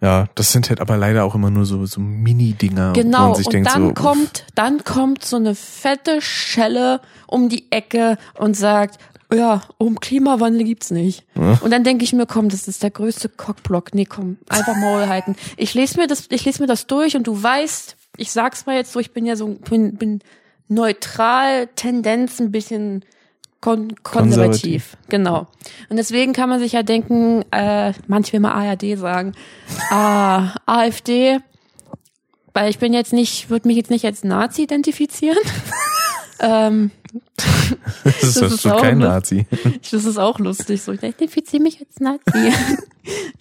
Ja, 0.00 0.26
das 0.34 0.52
sind 0.52 0.68
halt 0.68 0.80
aber 0.80 0.96
leider 0.96 1.24
auch 1.24 1.34
immer 1.34 1.50
nur 1.50 1.64
so, 1.64 1.86
so 1.86 2.00
Mini-Dinger. 2.00 2.92
Genau, 2.92 3.28
man 3.28 3.34
sich 3.34 3.46
und 3.46 3.52
denkt, 3.54 3.70
dann 3.74 3.88
so, 3.88 3.94
kommt, 3.94 4.44
dann 4.54 4.84
kommt 4.84 5.24
so 5.24 5.36
eine 5.36 5.54
fette 5.54 6.20
Schelle 6.20 7.00
um 7.26 7.48
die 7.48 7.70
Ecke 7.72 8.18
und 8.34 8.56
sagt, 8.56 8.98
ja, 9.32 9.62
um 9.78 9.98
Klimawandel 9.98 10.64
gibt's 10.64 10.90
nicht. 10.90 11.24
Ja. 11.34 11.58
Und 11.62 11.70
dann 11.70 11.82
denke 11.82 12.04
ich 12.04 12.12
mir, 12.12 12.26
komm, 12.26 12.48
das 12.48 12.68
ist 12.68 12.82
der 12.82 12.90
größte 12.90 13.28
Cockblock. 13.28 13.94
Nee, 13.94 14.04
komm, 14.04 14.36
einfach 14.48 14.76
Maul 14.76 15.08
halten. 15.08 15.34
Ich 15.56 15.74
lese 15.74 15.98
mir 15.98 16.06
das, 16.06 16.26
ich 16.30 16.44
lese 16.44 16.62
mir 16.62 16.68
das 16.68 16.86
durch 16.86 17.16
und 17.16 17.26
du 17.26 17.42
weißt, 17.42 17.96
ich 18.18 18.30
sag's 18.30 18.66
mal 18.66 18.76
jetzt 18.76 18.92
so, 18.92 19.00
ich 19.00 19.12
bin 19.12 19.26
ja 19.26 19.34
so, 19.34 19.48
bin, 19.48 19.96
bin 19.96 20.20
neutral, 20.68 21.68
Tendenz 21.74 22.38
ein 22.40 22.52
bisschen 22.52 23.04
kon 23.66 23.94
konservativ. 24.04 24.96
Genau. 25.08 25.48
Und 25.88 25.96
deswegen 25.96 26.32
kann 26.32 26.48
man 26.48 26.60
sich 26.60 26.72
ja 26.72 26.84
denken, 26.84 27.44
äh, 27.50 27.92
manche 28.06 28.32
will 28.32 28.40
mal 28.40 28.52
ARD 28.52 28.96
sagen, 28.96 29.32
ah, 29.90 30.54
AfD, 30.66 31.38
weil 32.54 32.70
ich 32.70 32.78
bin 32.78 32.94
jetzt 32.94 33.12
nicht, 33.12 33.50
würde 33.50 33.66
mich 33.66 33.76
jetzt 33.76 33.90
nicht 33.90 34.04
als 34.04 34.22
Nazi 34.22 34.62
identifizieren. 34.62 35.38
ähm, 36.40 36.92
das 38.04 38.22
ist, 38.22 38.40
das 38.40 38.52
ist 38.52 38.64
doch 38.64 38.74
auch 38.76 38.82
kein 38.82 38.98
Nazi. 38.98 39.46
ich- 39.50 39.80
das 39.90 40.04
ist 40.04 40.18
auch 40.18 40.38
lustig. 40.38 40.80
So, 40.82 40.92
ich 40.92 41.02
identifiziere 41.02 41.62
mich 41.62 41.80
als 41.80 41.98
Nazi. 41.98 42.52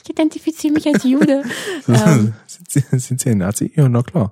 ich 0.03 0.09
identifiziere 0.09 0.73
mich 0.73 0.87
als 0.87 1.03
Jude. 1.03 1.43
Ähm, 1.87 2.33
sind, 2.47 2.71
Sie, 2.71 2.97
sind 2.99 3.21
Sie 3.21 3.29
ein 3.29 3.37
Nazi? 3.37 3.71
Ja, 3.75 3.87
na 3.87 4.01
klar. 4.01 4.31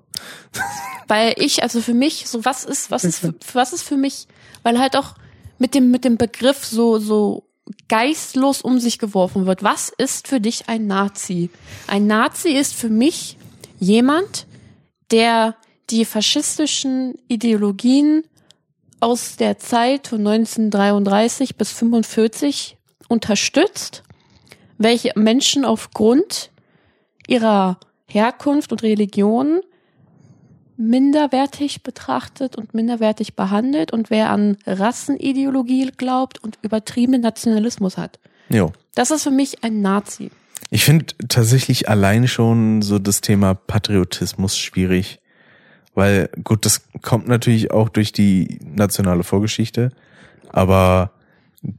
weil 1.07 1.33
ich, 1.37 1.61
also 1.61 1.81
für 1.81 1.93
mich, 1.93 2.27
so 2.27 2.43
was 2.45 2.63
ist, 2.65 2.89
was 2.89 3.03
ist, 3.03 3.19
für, 3.19 3.35
was 3.53 3.73
ist 3.73 3.83
für 3.83 3.97
mich, 3.97 4.27
weil 4.63 4.79
halt 4.79 4.95
auch 4.97 5.13
mit 5.57 5.75
dem, 5.75 5.91
mit 5.91 6.05
dem 6.05 6.17
Begriff 6.17 6.65
so, 6.65 6.99
so 6.99 7.47
geistlos 7.87 8.61
um 8.61 8.79
sich 8.79 8.99
geworfen 8.99 9.45
wird. 9.45 9.63
Was 9.63 9.89
ist 9.97 10.27
für 10.27 10.41
dich 10.41 10.67
ein 10.67 10.87
Nazi? 10.87 11.49
Ein 11.87 12.07
Nazi 12.07 12.49
ist 12.49 12.73
für 12.73 12.89
mich 12.89 13.37
jemand, 13.79 14.47
der 15.11 15.55
die 15.89 16.05
faschistischen 16.05 17.15
Ideologien 17.27 18.23
aus 18.99 19.35
der 19.35 19.59
Zeit 19.59 20.07
von 20.07 20.19
1933 20.19 21.55
bis 21.55 21.71
45 21.71 22.77
unterstützt, 23.09 24.03
welche 24.77 25.11
Menschen 25.15 25.65
aufgrund 25.65 26.51
ihrer 27.27 27.79
Herkunft 28.07 28.71
und 28.71 28.83
Religion 28.83 29.61
minderwertig 30.77 31.83
betrachtet 31.83 32.55
und 32.55 32.73
minderwertig 32.73 33.35
behandelt 33.35 33.91
und 33.91 34.09
wer 34.09 34.29
an 34.29 34.57
Rassenideologie 34.65 35.91
glaubt 35.97 36.43
und 36.43 36.57
übertriebenen 36.61 37.21
Nationalismus 37.21 37.97
hat. 37.97 38.19
Jo. 38.49 38.71
Das 38.95 39.11
ist 39.11 39.23
für 39.23 39.31
mich 39.31 39.63
ein 39.63 39.81
Nazi. 39.81 40.31
Ich 40.69 40.85
finde 40.85 41.05
tatsächlich 41.27 41.89
allein 41.89 42.27
schon 42.27 42.81
so 42.81 42.99
das 42.99 43.21
Thema 43.21 43.53
Patriotismus 43.53 44.57
schwierig. 44.57 45.19
Weil, 45.95 46.29
gut, 46.43 46.65
das 46.65 46.81
kommt 47.01 47.27
natürlich 47.27 47.71
auch 47.71 47.89
durch 47.89 48.11
die 48.11 48.59
nationale 48.63 49.23
Vorgeschichte, 49.23 49.91
aber 50.49 51.11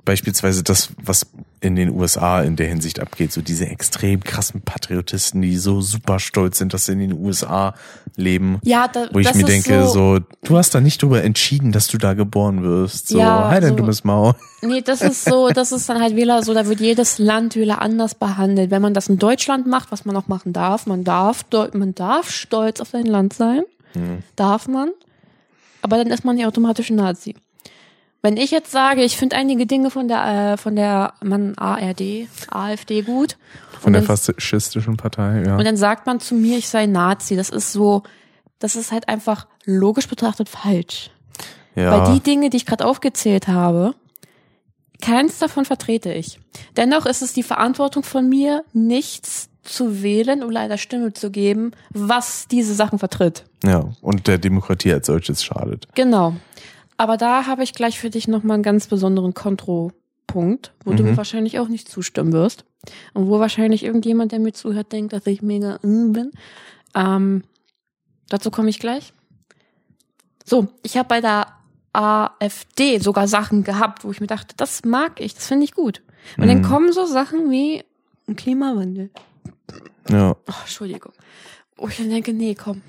beispielsweise 0.04 0.62
das, 0.62 0.90
was 1.02 1.26
in 1.60 1.76
den 1.76 1.90
USA 1.90 2.42
in 2.42 2.56
der 2.56 2.68
Hinsicht 2.68 3.00
abgeht, 3.00 3.32
so 3.32 3.40
diese 3.42 3.66
extrem 3.66 4.22
krassen 4.22 4.60
Patriotisten, 4.62 5.40
die 5.42 5.56
so 5.56 5.80
super 5.80 6.18
stolz 6.20 6.58
sind, 6.58 6.74
dass 6.74 6.86
sie 6.86 6.92
in 6.92 6.98
den 7.00 7.12
USA 7.12 7.74
leben. 8.16 8.58
Ja, 8.64 8.86
da, 8.88 9.08
Wo 9.12 9.18
ich 9.18 9.32
mir 9.34 9.44
denke, 9.44 9.84
so, 9.86 10.16
so, 10.16 10.18
du 10.44 10.56
hast 10.58 10.74
da 10.74 10.80
nicht 10.80 11.02
drüber 11.02 11.22
entschieden, 11.22 11.72
dass 11.72 11.86
du 11.88 11.96
da 11.98 12.14
geboren 12.14 12.62
wirst. 12.62 13.08
So, 13.08 13.18
Ja, 13.18 13.48
halt 13.48 13.62
dein 13.62 13.70
so- 13.70 13.76
dummes 13.76 14.04
Maul. 14.04 14.34
Nee, 14.62 14.80
das 14.80 15.02
ist 15.02 15.26
so, 15.26 15.48
das 15.50 15.72
ist 15.72 15.86
dann 15.90 16.00
halt 16.00 16.16
wieder 16.16 16.42
so, 16.42 16.54
da 16.54 16.66
wird 16.66 16.80
jedes 16.80 17.18
Land 17.18 17.54
wieder 17.54 17.82
anders 17.82 18.14
behandelt. 18.14 18.70
Wenn 18.70 18.80
man 18.80 18.94
das 18.94 19.08
in 19.10 19.18
Deutschland 19.18 19.66
macht, 19.66 19.92
was 19.92 20.06
man 20.06 20.16
auch 20.16 20.26
machen 20.26 20.54
darf, 20.54 20.86
man 20.86 21.04
darf, 21.04 21.44
man 21.74 21.94
darf 21.94 22.30
stolz 22.30 22.80
auf 22.80 22.88
sein 22.88 23.04
Land 23.04 23.34
sein, 23.34 23.62
darf 24.36 24.66
man, 24.66 24.88
aber 25.82 25.98
dann 25.98 26.06
ist 26.06 26.24
man 26.24 26.38
ja 26.38 26.46
automatisch 26.48 26.88
ein 26.88 26.96
Nazi. 26.96 27.34
Wenn 28.24 28.38
ich 28.38 28.50
jetzt 28.50 28.70
sage, 28.70 29.04
ich 29.04 29.18
finde 29.18 29.36
einige 29.36 29.66
Dinge 29.66 29.90
von 29.90 30.08
der, 30.08 30.54
äh, 30.54 30.56
von 30.56 30.74
der, 30.74 31.12
man, 31.22 31.58
ARD, 31.58 32.26
AfD 32.50 33.02
gut. 33.02 33.36
Von 33.78 33.92
der 33.92 34.00
und 34.00 34.08
dann, 34.08 34.16
faschistischen 34.16 34.96
Partei, 34.96 35.42
ja. 35.44 35.58
und 35.58 35.64
dann 35.66 35.76
sagt 35.76 36.06
man 36.06 36.20
zu 36.20 36.34
mir, 36.34 36.56
ich 36.56 36.70
sei 36.70 36.86
Nazi. 36.86 37.36
Das 37.36 37.50
ist 37.50 37.70
so, 37.70 38.02
das 38.60 38.76
ist 38.76 38.92
halt 38.92 39.10
einfach 39.10 39.46
logisch 39.66 40.08
betrachtet 40.08 40.48
falsch. 40.48 41.10
ja. 41.74 41.90
Weil 41.90 42.14
die 42.14 42.20
Dinge, 42.20 42.48
die 42.48 42.56
ich 42.56 42.64
gerade 42.64 42.86
aufgezählt 42.86 43.46
habe, 43.46 43.94
keins 45.02 45.38
davon 45.38 45.66
vertrete 45.66 46.10
ich. 46.10 46.40
Dennoch 46.78 47.04
ist 47.04 47.20
es 47.20 47.34
die 47.34 47.42
Verantwortung 47.42 48.04
von 48.04 48.26
mir, 48.26 48.64
nichts 48.72 49.50
zu 49.64 50.02
wählen 50.02 50.42
oder 50.42 50.60
einer 50.60 50.78
Stimme 50.78 51.12
zu 51.12 51.30
geben, 51.30 51.72
was 51.90 52.48
diese 52.48 52.72
Sachen 52.72 52.98
vertritt. 52.98 53.44
Ja, 53.62 53.90
und 54.00 54.28
der 54.28 54.38
Demokratie 54.38 54.94
als 54.94 55.08
solches 55.08 55.44
schadet. 55.44 55.88
Genau. 55.94 56.36
Aber 57.04 57.18
da 57.18 57.44
habe 57.44 57.62
ich 57.62 57.74
gleich 57.74 57.98
für 58.00 58.08
dich 58.08 58.28
nochmal 58.28 58.54
einen 58.54 58.62
ganz 58.62 58.86
besonderen 58.86 59.34
Kontropunkt, 59.34 60.72
wo 60.86 60.94
du 60.94 61.02
Mhm. 61.02 61.10
mir 61.10 61.16
wahrscheinlich 61.18 61.58
auch 61.58 61.68
nicht 61.68 61.86
zustimmen 61.86 62.32
wirst. 62.32 62.64
Und 63.12 63.28
wo 63.28 63.38
wahrscheinlich 63.40 63.84
irgendjemand, 63.84 64.32
der 64.32 64.38
mir 64.38 64.54
zuhört, 64.54 64.90
denkt, 64.90 65.12
dass 65.12 65.26
ich 65.26 65.42
mega 65.42 65.78
mm 65.82 66.12
bin. 66.12 66.30
Ähm, 66.94 67.44
dazu 68.30 68.50
komme 68.50 68.70
ich 68.70 68.78
gleich. 68.78 69.12
So, 70.46 70.68
ich 70.82 70.96
habe 70.96 71.08
bei 71.10 71.20
der 71.20 71.48
AfD 71.92 72.96
sogar 73.00 73.28
Sachen 73.28 73.64
gehabt, 73.64 74.02
wo 74.02 74.10
ich 74.10 74.22
mir 74.22 74.26
dachte, 74.26 74.54
das 74.56 74.82
mag 74.86 75.20
ich, 75.20 75.34
das 75.34 75.46
finde 75.46 75.64
ich 75.64 75.74
gut. 75.74 76.00
Und 76.38 76.48
dann 76.48 76.58
Mhm. 76.60 76.62
kommen 76.62 76.92
so 76.94 77.04
Sachen 77.04 77.50
wie 77.50 77.84
ein 78.26 78.34
Klimawandel. 78.36 79.10
Ja. 80.08 80.30
Oh, 80.48 80.52
Entschuldigung. 80.62 81.12
Wo 81.76 81.86
ich 81.88 81.98
dann 81.98 82.08
denke, 82.08 82.32
nee, 82.32 82.54
komm, 82.54 82.80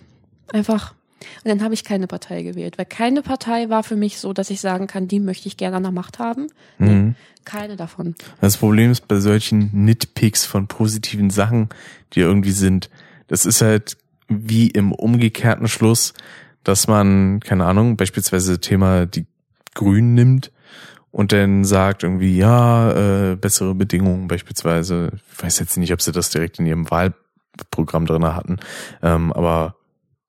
einfach. 0.53 0.93
Und 1.43 1.49
dann 1.49 1.63
habe 1.63 1.73
ich 1.73 1.84
keine 1.84 2.07
Partei 2.07 2.41
gewählt, 2.43 2.78
weil 2.78 2.86
keine 2.86 3.21
Partei 3.21 3.69
war 3.69 3.84
für 3.84 3.95
mich 3.95 4.19
so, 4.19 4.34
dass 4.34 4.49
ich 4.49 4.61
sagen 4.61 4.88
kann, 4.88 5.07
die 5.07 5.19
möchte 5.19 5.47
ich 5.47 5.57
gerne 5.57 5.78
an 5.78 5.84
der 5.84 5.91
Macht 5.91 6.19
haben. 6.19 6.47
Nee, 6.78 6.89
Mhm. 6.89 7.15
keine 7.45 7.76
davon. 7.76 8.15
Das 8.41 8.57
Problem 8.57 8.91
ist 8.91 9.07
bei 9.07 9.19
solchen 9.19 9.69
Nitpicks 9.73 10.45
von 10.45 10.67
positiven 10.67 11.30
Sachen, 11.30 11.69
die 12.13 12.21
irgendwie 12.21 12.51
sind, 12.51 12.89
das 13.28 13.45
ist 13.45 13.61
halt 13.61 13.97
wie 14.28 14.67
im 14.67 14.91
umgekehrten 14.91 15.67
Schluss, 15.67 16.13
dass 16.63 16.88
man, 16.88 17.39
keine 17.41 17.65
Ahnung, 17.65 17.95
beispielsweise 17.97 18.59
Thema 18.59 19.05
die 19.05 19.28
Grünen 19.76 20.15
nimmt 20.15 20.51
und 21.11 21.32
dann 21.32 21.63
sagt 21.63 22.01
irgendwie, 22.03 22.36
ja, 22.36 23.32
äh, 23.32 23.36
bessere 23.36 23.76
Bedingungen 23.76 24.28
beispielsweise. 24.28 25.11
Ich 25.32 25.43
weiß 25.43 25.59
jetzt 25.59 25.78
nicht, 25.78 25.93
ob 25.93 26.01
sie 26.01 26.11
das 26.11 26.30
direkt 26.32 26.59
in 26.59 26.65
ihrem 26.65 26.89
Wahlprogramm 26.89 28.05
drinne 28.07 28.36
hatten, 28.36 28.57
ähm, 29.03 29.32
aber 29.32 29.76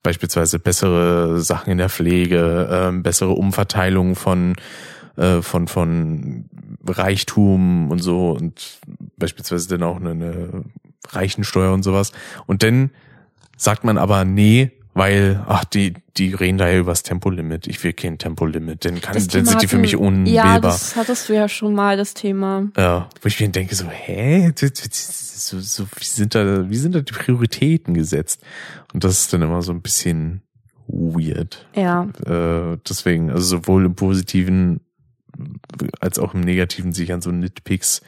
beispielsweise 0.06 0.60
bessere 0.60 1.40
Sachen 1.40 1.72
in 1.72 1.78
der 1.78 1.88
Pflege, 1.88 2.68
ähm, 2.70 3.02
bessere 3.02 3.32
Umverteilung 3.32 4.14
von 4.14 4.54
äh, 5.16 5.42
von 5.42 5.66
von 5.66 6.44
Reichtum 6.86 7.90
und 7.90 7.98
so 7.98 8.30
und 8.30 8.78
beispielsweise 9.16 9.68
dann 9.68 9.82
auch 9.82 9.96
eine, 9.96 10.10
eine 10.10 10.64
Reichensteuer 11.08 11.72
und 11.74 11.82
sowas. 11.82 12.12
Und 12.46 12.62
dann 12.62 12.90
sagt 13.56 13.82
man 13.82 13.98
aber, 13.98 14.24
nee, 14.24 14.70
weil, 14.96 15.44
ach, 15.46 15.66
die, 15.66 15.92
die 16.16 16.32
reden 16.32 16.56
da 16.56 16.68
ja 16.70 16.78
übers 16.78 17.02
Tempolimit. 17.02 17.66
Ich 17.66 17.84
will 17.84 17.92
kein 17.92 18.16
Tempolimit, 18.16 18.82
dann, 18.86 18.98
kann, 19.02 19.12
Das 19.12 19.26
dann 19.28 19.44
Thema 19.44 19.50
sind 19.50 19.62
die 19.62 19.68
für 19.68 19.76
mich 19.76 19.94
unwählbar. 19.94 20.54
Ja, 20.54 20.58
das 20.58 20.96
hattest 20.96 21.28
du 21.28 21.34
ja 21.34 21.50
schon 21.50 21.74
mal, 21.74 21.98
das 21.98 22.14
Thema. 22.14 22.70
Ja, 22.78 23.10
wo 23.20 23.26
ich 23.26 23.38
mir 23.38 23.50
denke 23.50 23.74
so, 23.74 23.86
hä, 23.90 24.50
so, 24.56 25.60
so, 25.60 25.86
wie 25.98 26.04
sind 26.04 26.34
da, 26.34 26.70
wie 26.70 26.76
sind 26.78 26.94
da 26.94 27.00
die 27.02 27.12
Prioritäten 27.12 27.92
gesetzt? 27.92 28.42
Und 28.94 29.04
das 29.04 29.20
ist 29.20 29.32
dann 29.34 29.42
immer 29.42 29.60
so 29.60 29.70
ein 29.70 29.82
bisschen 29.82 30.40
weird. 30.86 31.68
Ja, 31.74 32.08
Äh, 32.24 32.78
deswegen, 32.88 33.30
also 33.30 33.58
sowohl 33.58 33.84
im 33.84 33.96
Positiven 33.96 34.80
als 36.00 36.18
auch 36.18 36.32
im 36.32 36.40
Negativen 36.40 36.94
sich 36.94 37.12
an 37.12 37.20
so 37.20 37.30
Nitpicks 37.30 38.00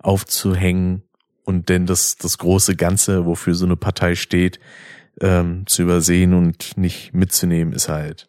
aufzuhängen 0.00 1.02
und 1.44 1.70
denn 1.70 1.86
das, 1.86 2.16
das 2.16 2.36
große 2.36 2.76
Ganze, 2.76 3.24
wofür 3.24 3.54
so 3.54 3.64
eine 3.64 3.76
Partei 3.76 4.16
steht, 4.16 4.60
ähm, 5.20 5.64
zu 5.66 5.82
übersehen 5.82 6.34
und 6.34 6.76
nicht 6.76 7.14
mitzunehmen, 7.14 7.72
ist 7.72 7.88
halt 7.88 8.28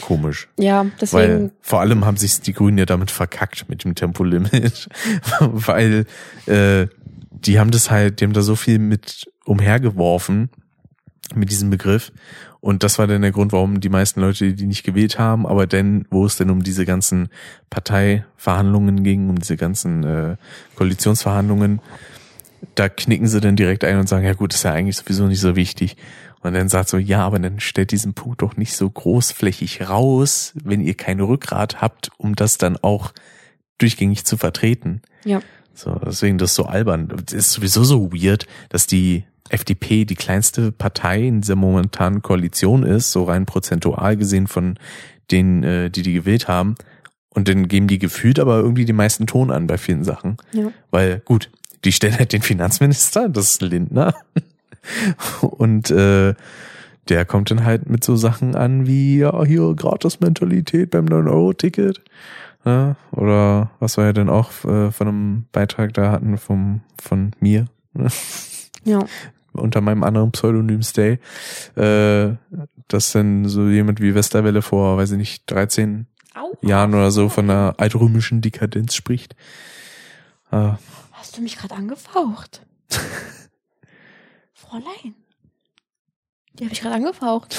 komisch. 0.00 0.48
ja, 0.58 0.86
deswegen, 1.00 1.22
Weil 1.22 1.50
vor 1.60 1.80
allem 1.80 2.04
haben 2.04 2.16
sich 2.16 2.40
die 2.40 2.52
Grünen 2.52 2.78
ja 2.78 2.86
damit 2.86 3.10
verkackt 3.10 3.68
mit 3.68 3.84
dem 3.84 3.94
Tempolimit, 3.94 4.88
weil 5.40 6.06
äh, 6.46 6.86
die 7.30 7.60
haben 7.60 7.70
das 7.70 7.90
halt, 7.90 8.20
die 8.20 8.24
haben 8.24 8.32
da 8.32 8.42
so 8.42 8.56
viel 8.56 8.78
mit 8.78 9.30
umhergeworfen 9.44 10.50
mit 11.34 11.50
diesem 11.50 11.70
Begriff 11.70 12.10
und 12.64 12.82
das 12.82 12.98
war 12.98 13.06
dann 13.06 13.20
der 13.20 13.30
Grund, 13.30 13.52
warum 13.52 13.80
die 13.80 13.90
meisten 13.90 14.22
Leute 14.22 14.54
die 14.54 14.64
nicht 14.64 14.84
gewählt 14.84 15.18
haben. 15.18 15.46
Aber 15.46 15.66
dann, 15.66 16.06
wo 16.08 16.24
es 16.24 16.38
denn 16.38 16.48
um 16.48 16.62
diese 16.62 16.86
ganzen 16.86 17.28
Parteiverhandlungen 17.68 19.04
ging, 19.04 19.28
um 19.28 19.38
diese 19.38 19.58
ganzen 19.58 20.02
äh, 20.02 20.36
Koalitionsverhandlungen, 20.74 21.82
da 22.74 22.88
knicken 22.88 23.26
sie 23.26 23.40
dann 23.40 23.56
direkt 23.56 23.84
ein 23.84 23.98
und 23.98 24.08
sagen, 24.08 24.24
ja 24.24 24.34
gut, 24.34 24.54
ist 24.54 24.62
ja 24.62 24.72
eigentlich 24.72 24.96
sowieso 24.96 25.26
nicht 25.26 25.40
so 25.40 25.56
wichtig. 25.56 25.96
Und 26.42 26.52
dann 26.52 26.68
sagt 26.68 26.90
so, 26.90 26.98
ja, 26.98 27.24
aber 27.24 27.38
dann 27.38 27.58
stellt 27.58 27.90
diesen 27.90 28.12
Punkt 28.12 28.42
doch 28.42 28.56
nicht 28.56 28.76
so 28.76 28.88
großflächig 28.88 29.88
raus, 29.88 30.52
wenn 30.62 30.82
ihr 30.82 30.94
kein 30.94 31.20
Rückgrat 31.20 31.80
habt, 31.80 32.10
um 32.18 32.34
das 32.34 32.58
dann 32.58 32.76
auch 32.76 33.12
durchgängig 33.78 34.24
zu 34.24 34.36
vertreten. 34.36 35.00
ja, 35.24 35.40
So, 35.72 35.98
deswegen 36.04 36.38
das 36.38 36.50
ist 36.50 36.56
so 36.56 36.66
albern. 36.66 37.08
Das 37.24 37.34
ist 37.34 37.52
sowieso 37.52 37.82
so 37.84 38.12
weird, 38.12 38.46
dass 38.68 38.86
die 38.86 39.24
FDP 39.48 40.04
die 40.04 40.14
kleinste 40.14 40.70
Partei 40.70 41.26
in 41.26 41.40
dieser 41.40 41.56
momentanen 41.56 42.22
Koalition 42.22 42.82
ist, 42.82 43.10
so 43.10 43.24
rein 43.24 43.46
prozentual 43.46 44.16
gesehen 44.16 44.46
von 44.46 44.78
denen, 45.30 45.62
äh, 45.62 45.90
die 45.90 46.02
die 46.02 46.12
gewählt 46.12 46.46
haben. 46.48 46.74
Und 47.30 47.48
dann 47.48 47.68
geben 47.68 47.88
die 47.88 47.98
gefühlt 47.98 48.38
aber 48.38 48.58
irgendwie 48.58 48.84
die 48.84 48.92
meisten 48.92 49.26
Ton 49.26 49.50
an 49.50 49.66
bei 49.66 49.78
vielen 49.78 50.04
Sachen. 50.04 50.36
ja. 50.52 50.70
Weil, 50.90 51.20
gut, 51.24 51.50
die 51.84 51.92
stellen 51.92 52.18
halt 52.18 52.32
den 52.32 52.42
Finanzminister, 52.42 53.28
das 53.28 53.52
ist 53.52 53.62
Lindner. 53.62 54.14
Und 55.40 55.90
äh, 55.90 56.34
der 57.08 57.24
kommt 57.24 57.50
dann 57.50 57.64
halt 57.64 57.88
mit 57.88 58.04
so 58.04 58.16
Sachen 58.16 58.54
an 58.54 58.86
wie, 58.86 59.18
ja, 59.18 59.44
hier 59.44 59.74
Gratis-Mentalität 59.74 60.90
beim 60.90 61.06
9-Euro-Ticket. 61.06 62.02
Ja, 62.64 62.96
oder 63.12 63.70
was 63.78 63.98
wir 63.98 64.04
ja 64.06 64.12
dann 64.14 64.30
auch 64.30 64.50
äh, 64.64 64.90
von 64.90 65.08
einem 65.08 65.44
Beitrag 65.52 65.92
da 65.92 66.10
hatten 66.10 66.38
vom, 66.38 66.80
von 67.00 67.32
mir, 67.40 67.66
ne, 67.92 68.08
Ja, 68.84 69.00
unter 69.52 69.80
meinem 69.80 70.02
anderen 70.02 70.32
Pseudonym 70.32 70.82
Stay, 70.82 71.18
äh, 71.76 72.34
dass 72.88 73.12
dann 73.12 73.48
so 73.48 73.68
jemand 73.68 74.00
wie 74.00 74.14
Westerwelle 74.14 74.62
vor, 74.62 74.96
weiß 74.96 75.12
ich 75.12 75.18
nicht, 75.18 75.50
13 75.50 76.06
Au. 76.34 76.52
Jahren 76.62 76.94
oder 76.94 77.10
so 77.10 77.28
von 77.28 77.48
einer 77.48 77.74
altrömischen 77.78 78.40
Dekadenz 78.40 78.94
spricht. 78.94 79.36
Äh, 80.50 80.72
Hast 81.24 81.38
du 81.38 81.40
mich 81.40 81.56
gerade 81.56 81.74
angefaucht? 81.74 82.66
Fräulein. 84.52 85.14
Die 86.52 86.64
habe 86.64 86.74
ich 86.74 86.82
gerade 86.82 86.96
angefaucht. 86.96 87.58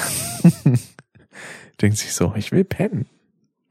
denkt 1.82 1.98
sich 1.98 2.12
so, 2.14 2.32
ich 2.36 2.52
will 2.52 2.62
pennen. 2.62 3.08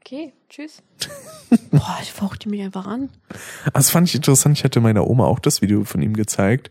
Okay, 0.02 0.34
tschüss. 0.50 0.82
Boah, 1.70 1.98
ich 2.02 2.12
fauchte 2.12 2.50
mich 2.50 2.60
einfach 2.60 2.86
an. 2.86 3.08
Das 3.72 3.88
fand 3.88 4.06
ich 4.06 4.14
interessant. 4.14 4.58
Ich 4.58 4.64
hatte 4.64 4.80
meiner 4.80 5.06
Oma 5.06 5.24
auch 5.24 5.38
das 5.38 5.62
Video 5.62 5.82
von 5.84 6.02
ihm 6.02 6.12
gezeigt. 6.12 6.70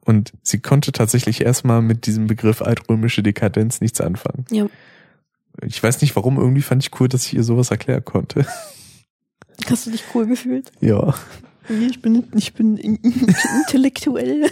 Und 0.00 0.32
sie 0.42 0.60
konnte 0.60 0.92
tatsächlich 0.92 1.42
erstmal 1.42 1.82
mit 1.82 2.06
diesem 2.06 2.28
Begriff 2.28 2.62
altrömische 2.62 3.22
Dekadenz 3.22 3.82
nichts 3.82 4.00
anfangen. 4.00 4.46
Ja. 4.50 4.68
Ich 5.60 5.82
weiß 5.82 6.00
nicht 6.00 6.16
warum, 6.16 6.38
irgendwie 6.38 6.62
fand 6.62 6.82
ich 6.82 6.98
cool, 6.98 7.10
dass 7.10 7.26
ich 7.26 7.34
ihr 7.34 7.44
sowas 7.44 7.70
erklären 7.70 8.06
konnte. 8.06 8.46
Hast 9.68 9.84
du 9.84 9.90
dich 9.90 10.04
cool 10.14 10.26
gefühlt? 10.26 10.72
Ja. 10.80 11.14
Nee, 11.68 11.86
ich 11.86 12.00
bin, 12.02 12.24
ich 12.34 12.54
bin 12.54 12.76
in- 12.76 12.96
intellektuell. 13.60 14.46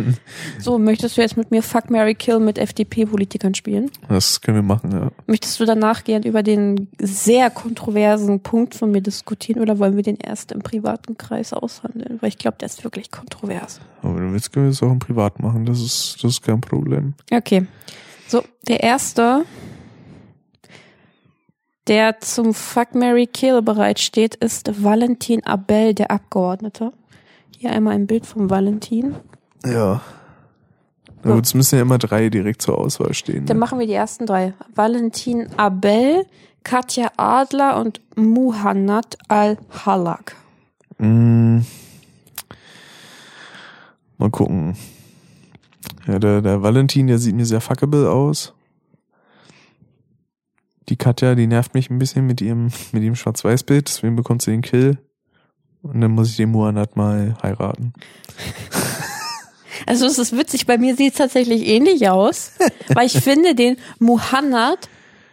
so, 0.58 0.78
möchtest 0.78 1.16
du 1.16 1.20
jetzt 1.20 1.36
mit 1.36 1.50
mir 1.50 1.62
Fuck, 1.62 1.90
Mary 1.90 2.14
Kill 2.14 2.38
mit 2.40 2.58
FDP-Politikern 2.58 3.54
spielen? 3.54 3.90
Das 4.08 4.40
können 4.40 4.56
wir 4.58 4.62
machen, 4.62 4.92
ja. 4.92 5.10
Möchtest 5.26 5.58
du 5.60 5.64
danach 5.64 6.04
gern 6.04 6.22
über 6.22 6.42
den 6.42 6.88
sehr 7.00 7.50
kontroversen 7.50 8.40
Punkt 8.40 8.74
von 8.74 8.90
mir 8.90 9.00
diskutieren 9.00 9.60
oder 9.60 9.78
wollen 9.78 9.96
wir 9.96 10.02
den 10.02 10.16
erst 10.16 10.52
im 10.52 10.60
privaten 10.60 11.16
Kreis 11.18 11.52
aushandeln? 11.52 12.18
Weil 12.20 12.28
ich 12.28 12.38
glaube, 12.38 12.58
der 12.60 12.66
ist 12.66 12.84
wirklich 12.84 13.10
kontrovers. 13.10 13.80
Aber 14.02 14.16
wenn 14.16 14.26
du 14.28 14.32
willst, 14.32 14.52
können 14.52 14.66
wir 14.66 14.70
es 14.72 14.82
auch 14.82 14.90
im 14.92 14.98
Privat 14.98 15.40
machen. 15.40 15.64
Das 15.66 15.80
ist, 15.80 16.16
das 16.22 16.32
ist 16.32 16.42
kein 16.42 16.60
Problem. 16.60 17.14
Okay. 17.30 17.66
So, 18.28 18.42
der 18.68 18.82
erste, 18.82 19.44
der 21.90 22.20
zum 22.20 22.54
Fuck 22.54 22.94
Mary 22.94 23.26
Kill 23.26 23.60
bereitsteht, 23.62 24.36
ist 24.36 24.82
Valentin 24.82 25.44
Abel, 25.44 25.92
der 25.92 26.10
Abgeordnete. 26.12 26.92
Hier 27.58 27.72
einmal 27.72 27.94
ein 27.94 28.06
Bild 28.06 28.24
von 28.24 28.48
Valentin. 28.48 29.16
Ja. 29.66 30.00
Na 31.22 31.34
gut, 31.34 31.44
es 31.44 31.52
müssen 31.52 31.74
ja 31.76 31.82
immer 31.82 31.98
drei 31.98 32.30
direkt 32.30 32.62
zur 32.62 32.78
Auswahl 32.78 33.12
stehen. 33.12 33.44
Dann 33.44 33.56
Ne? 33.56 33.60
machen 33.60 33.78
wir 33.78 33.86
die 33.86 33.92
ersten 33.92 34.24
drei. 34.24 34.54
Valentin 34.74 35.48
Abel, 35.58 36.24
Katja 36.62 37.10
Adler 37.18 37.78
und 37.78 38.00
Muhannad 38.16 39.18
Al-Halak. 39.28 40.36
Mm. 40.98 41.58
Mal 44.16 44.30
gucken. 44.30 44.76
Ja, 46.06 46.18
der, 46.18 46.40
der 46.40 46.62
Valentin, 46.62 47.08
der 47.08 47.18
sieht 47.18 47.34
mir 47.34 47.44
sehr 47.46 47.60
fuckable 47.60 48.10
aus. 48.10 48.54
Die 50.90 50.96
Katja, 50.96 51.36
die 51.36 51.46
nervt 51.46 51.74
mich 51.74 51.88
ein 51.88 52.00
bisschen 52.00 52.26
mit 52.26 52.40
ihrem, 52.40 52.72
mit 52.90 53.02
ihrem 53.02 53.14
Schwarz-Weiß-Bild, 53.14 53.88
deswegen 53.88 54.16
bekommt 54.16 54.42
sie 54.42 54.50
den 54.50 54.60
Kill. 54.60 54.98
Und 55.82 56.00
dann 56.00 56.10
muss 56.10 56.30
ich 56.30 56.36
den 56.36 56.50
Muannad 56.50 56.96
mal 56.96 57.36
heiraten. 57.42 57.92
Also 59.86 60.04
es 60.06 60.18
ist 60.18 60.36
witzig, 60.36 60.66
bei 60.66 60.76
mir 60.76 60.96
sieht 60.96 61.12
es 61.12 61.18
tatsächlich 61.18 61.66
ähnlich 61.66 62.08
aus, 62.08 62.52
weil 62.88 63.06
ich 63.06 63.20
finde 63.20 63.54
den 63.54 63.76
Muhannad, 63.98 64.88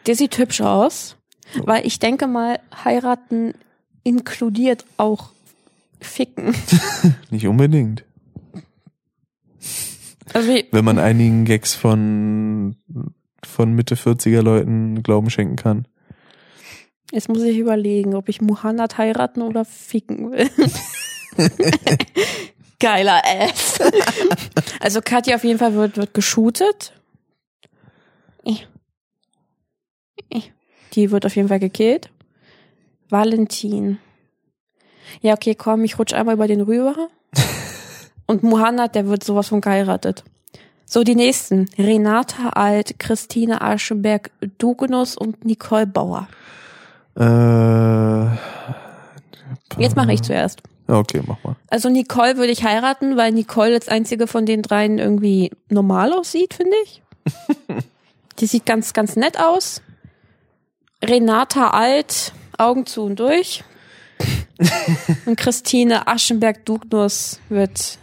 der 0.06 0.16
sieht 0.16 0.38
hübsch 0.38 0.62
aus, 0.62 1.18
weil 1.66 1.86
ich 1.86 2.00
denke 2.00 2.28
mal, 2.28 2.60
heiraten 2.86 3.56
inkludiert 4.04 4.86
auch 4.96 5.32
ficken. 6.00 6.56
Nicht 7.30 7.48
unbedingt. 7.48 8.06
Also 10.34 10.54
Wenn 10.72 10.86
man 10.86 11.00
einigen 11.00 11.46
Gags 11.46 11.74
von, 11.74 12.76
von 13.48 13.74
Mitte 13.74 13.96
40er 13.96 14.42
Leuten 14.42 15.02
Glauben 15.04 15.30
schenken 15.30 15.56
kann. 15.56 15.88
jetzt 17.12 17.30
muss 17.30 17.42
ich 17.42 17.58
überlegen, 17.58 18.16
ob 18.16 18.30
ich 18.30 18.42
Muhannad 18.42 18.98
heiraten 18.98 19.42
oder 19.42 19.66
ficken 19.66 20.32
will. 20.32 20.50
Geiler 22.80 23.22
Ass. 23.26 23.80
Also 24.80 25.02
Katja 25.02 25.36
auf 25.36 25.44
jeden 25.44 25.58
Fall 25.60 25.74
wird, 25.74 25.98
wird 25.98 26.14
geshootet. 26.14 26.94
Die 30.98 31.12
wird 31.12 31.28
auf 31.28 31.36
jeden 31.36 31.48
Fall 31.48 31.60
gekillt. 31.60 32.10
Valentin. 33.10 34.00
Ja, 35.22 35.36
okay, 35.36 35.54
komm, 35.54 35.84
ich 35.84 36.00
rutsch 36.00 36.14
einmal 36.14 36.34
über 36.34 36.48
den 36.48 36.62
rüber. 36.62 37.10
Und 38.26 38.42
Muhannad, 38.42 38.96
der 38.96 39.08
wird 39.08 39.24
sowas 39.24 39.50
von 39.50 39.62
geheiratet. 39.62 40.24
So, 40.90 41.04
die 41.04 41.16
nächsten. 41.16 41.70
Renata 41.78 42.50
Alt, 42.50 42.98
Christine 42.98 43.62
Aschenberg, 43.62 44.32
Dugnus 44.58 45.18
und 45.18 45.44
Nicole 45.44 45.86
Bauer. 45.86 46.30
Äh, 47.20 48.38
Jetzt 49.78 49.98
mache 49.98 50.14
ich 50.14 50.22
zuerst. 50.22 50.62
Okay, 50.88 51.22
mach 51.28 51.44
mal. 51.44 51.58
Also 51.70 51.90
Nicole 51.90 52.38
würde 52.38 52.54
ich 52.54 52.64
heiraten, 52.64 53.18
weil 53.18 53.34
Nicole 53.34 53.74
als 53.74 53.90
einzige 53.90 54.28
von 54.28 54.46
den 54.46 54.62
dreien 54.62 54.98
irgendwie 54.98 55.52
normal 55.68 56.14
aussieht, 56.14 56.54
finde 56.54 56.76
ich. 56.86 57.02
Die 58.40 58.46
sieht 58.46 58.66
ganz, 58.66 58.94
ganz 58.94 59.18
nett 59.18 59.38
aus. 59.38 59.82
Renata 61.04 61.72
alt, 61.72 62.32
Augen 62.58 62.86
zu 62.86 63.04
und 63.04 63.20
durch. 63.20 63.66
Und 65.28 65.36
Christine 65.38 66.08
Aschenberg-Dugnus 66.08 67.40
wird 67.50 68.00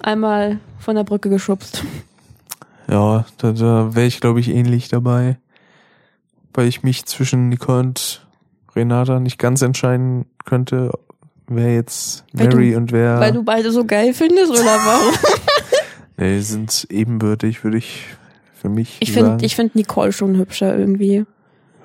einmal 0.00 0.60
von 0.78 0.96
der 0.96 1.04
Brücke 1.04 1.28
geschubst. 1.28 1.84
Ja, 2.88 3.26
da, 3.38 3.52
da 3.52 3.94
wäre 3.94 4.06
ich, 4.06 4.20
glaube 4.20 4.40
ich, 4.40 4.48
ähnlich 4.48 4.88
dabei. 4.88 5.38
Weil 6.54 6.66
ich 6.66 6.82
mich 6.82 7.04
zwischen 7.06 7.48
Nicole 7.48 7.80
und 7.80 8.26
Renata 8.74 9.20
nicht 9.20 9.38
ganz 9.38 9.62
entscheiden 9.62 10.26
könnte, 10.44 10.90
wer 11.46 11.74
jetzt 11.74 12.24
Weil 12.32 12.48
Mary 12.48 12.72
du- 12.72 12.76
und 12.78 12.92
wer. 12.92 13.20
Weil 13.20 13.32
du 13.32 13.42
beide 13.42 13.70
so 13.70 13.84
geil 13.84 14.14
findest 14.14 14.50
oder 14.50 14.60
warum? 14.64 15.14
nee, 16.16 16.40
sind 16.40 16.86
ebenbürtig, 16.90 17.62
würde 17.64 17.78
ich 17.78 18.04
für 18.54 18.68
mich 18.68 18.96
Ich 19.00 19.12
finde 19.12 19.44
ich 19.44 19.56
Nicole 19.74 20.12
schon 20.12 20.36
hübscher 20.36 20.76
irgendwie. 20.76 21.24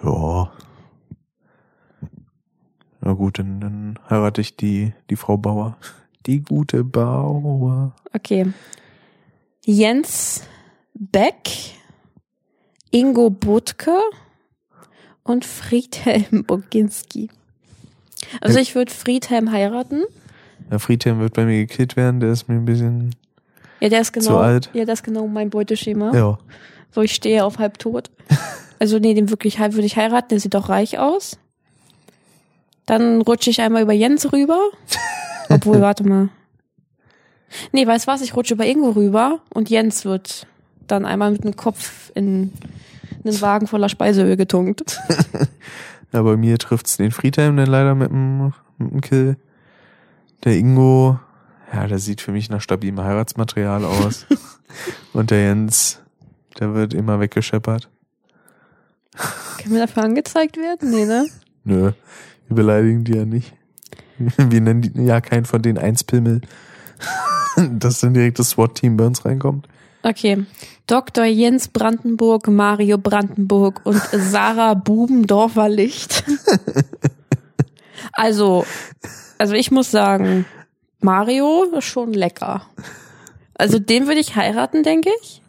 Ja. 0.03 0.51
Na 3.01 3.13
gut, 3.13 3.37
dann, 3.37 3.59
dann 3.59 3.99
heirate 4.09 4.41
ich 4.41 4.55
die, 4.55 4.93
die 5.09 5.17
Frau 5.17 5.37
Bauer. 5.37 5.77
Die 6.25 6.41
gute 6.41 6.83
Bauer. 6.83 7.95
Okay. 8.13 8.45
Jens 9.65 10.43
Beck, 10.93 11.49
Ingo 12.91 13.29
Butke 13.29 13.97
und 15.23 15.45
Friedhelm 15.45 16.43
Boginski. 16.45 17.29
Also 18.41 18.59
ich 18.59 18.75
würde 18.75 18.93
Friedhelm 18.93 19.51
heiraten. 19.51 20.03
Der 20.71 20.79
Friedhelm 20.79 21.19
wird 21.19 21.33
bei 21.33 21.45
mir 21.45 21.65
gekillt 21.65 21.95
werden, 21.95 22.19
der 22.19 22.31
ist 22.31 22.47
mir 22.47 22.55
ein 22.55 22.65
bisschen. 22.65 23.15
Ja, 23.79 23.89
der 23.89 24.01
ist 24.01 24.13
genau, 24.13 24.27
Zu 24.27 24.37
alt. 24.37 24.69
ja, 24.73 24.85
das 24.85 24.99
ist 24.99 25.03
genau 25.03 25.27
mein 25.27 25.49
Beuteschema. 25.49 26.13
Ja. 26.15 26.37
So, 26.91 27.01
ich 27.01 27.13
stehe 27.13 27.43
auf 27.43 27.59
halb 27.59 27.79
tot. 27.79 28.11
Also 28.79 28.99
nee, 28.99 29.13
den 29.13 29.29
wirklich 29.29 29.59
halb 29.59 29.75
würde 29.75 29.85
ich 29.85 29.95
heiraten, 29.95 30.27
der 30.29 30.41
sieht 30.41 30.55
doch 30.55 30.67
reich 30.67 30.99
aus. 30.99 31.37
Dann 32.85 33.21
rutsche 33.21 33.49
ich 33.49 33.61
einmal 33.61 33.83
über 33.83 33.93
Jens 33.93 34.33
rüber. 34.33 34.59
Obwohl, 35.53 35.81
warte 35.81 36.07
mal. 36.07 36.29
Nee, 37.71 37.85
weißt 37.85 38.07
was, 38.07 38.21
ich 38.21 38.35
rutsche 38.35 38.55
über 38.55 38.65
Ingo 38.65 38.91
rüber 38.91 39.39
und 39.53 39.69
Jens 39.69 40.05
wird 40.05 40.47
dann 40.87 41.05
einmal 41.05 41.31
mit 41.31 41.43
dem 41.43 41.55
Kopf 41.55 42.11
in 42.15 42.51
einen 43.23 43.41
Wagen 43.41 43.67
voller 43.67 43.89
Speiseöl 43.89 44.35
getunkt. 44.35 44.99
Ja, 46.13 46.21
bei 46.21 46.37
mir 46.37 46.59
trifft's 46.59 46.97
den 46.97 47.09
Friedhelm 47.09 47.57
dann 47.57 47.65
leider 47.65 47.95
mit 47.95 48.11
dem, 48.11 48.53
mit 48.77 48.91
dem 48.91 49.01
Kill. 49.01 49.35
Der 50.43 50.55
Ingo, 50.55 51.19
ja, 51.73 51.87
der 51.87 51.97
sieht 51.97 52.21
für 52.21 52.31
mich 52.31 52.51
nach 52.51 52.61
stabilem 52.61 53.01
Heiratsmaterial 53.01 53.83
aus. 53.83 54.27
Und 55.13 55.31
der 55.31 55.41
Jens, 55.41 56.01
der 56.59 56.75
wird 56.75 56.93
immer 56.93 57.19
weggescheppert. 57.19 57.89
Können 59.59 59.73
wir 59.73 59.81
dafür 59.81 60.03
angezeigt 60.03 60.57
werden? 60.57 60.91
Nee, 60.91 61.05
ne? 61.05 61.27
Nö, 61.63 61.91
wir 62.47 62.55
beleidigen 62.55 63.03
die 63.03 63.15
ja 63.15 63.25
nicht. 63.25 63.53
Wir 64.37 64.61
nennen 64.61 64.81
die, 64.81 65.03
ja 65.03 65.21
keinen 65.21 65.45
von 65.45 65.61
den 65.61 65.77
Einspimmel. 65.77 66.41
Dass 67.57 67.99
dann 67.99 68.13
direkt 68.13 68.39
das 68.39 68.51
SWAT-Team 68.51 68.97
bei 68.97 69.05
uns 69.05 69.25
reinkommt. 69.25 69.67
Okay. 70.01 70.45
Dr. 70.87 71.25
Jens 71.25 71.67
Brandenburg, 71.69 72.47
Mario 72.47 72.97
Brandenburg 72.97 73.81
und 73.85 74.01
Sarah 74.11 74.73
Bubendorfer 74.73 75.69
Licht. 75.69 76.23
Also, 78.11 78.65
also 79.37 79.53
ich 79.55 79.71
muss 79.71 79.89
sagen, 79.89 80.45
Mario 80.99 81.63
ist 81.63 81.85
schon 81.85 82.13
lecker. 82.13 82.67
Also 83.55 83.79
den 83.79 84.07
würde 84.07 84.19
ich 84.19 84.35
heiraten, 84.35 84.83
denke 84.83 85.09
ich. 85.21 85.41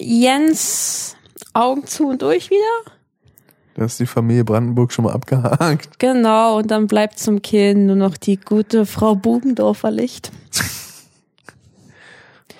Jens, 0.00 1.16
Augen 1.52 1.86
zu 1.86 2.08
und 2.08 2.22
durch 2.22 2.50
wieder. 2.50 2.94
Da 3.80 3.86
ist 3.86 3.98
die 3.98 4.04
Familie 4.04 4.44
Brandenburg 4.44 4.92
schon 4.92 5.06
mal 5.06 5.14
abgehakt. 5.14 5.98
Genau, 5.98 6.58
und 6.58 6.70
dann 6.70 6.86
bleibt 6.86 7.18
zum 7.18 7.40
Killen 7.40 7.86
nur 7.86 7.96
noch 7.96 8.18
die 8.18 8.36
gute 8.36 8.84
Frau 8.84 9.14
Bubendorfer 9.14 9.90
Licht. 9.90 10.30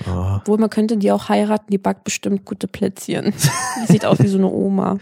Oh, 0.07 0.37
Obwohl, 0.37 0.57
man 0.57 0.71
könnte 0.71 0.97
die 0.97 1.13
auch 1.13 1.29
heiraten, 1.29 1.71
die 1.71 1.77
backt 1.77 2.05
bestimmt 2.05 2.47
gute 2.47 2.69
Plätzchen. 2.69 3.35
Die 3.83 3.93
sieht 3.93 4.07
aus 4.07 4.19
wie 4.21 4.29
so 4.29 4.39
eine 4.39 4.49
Oma. 4.49 4.97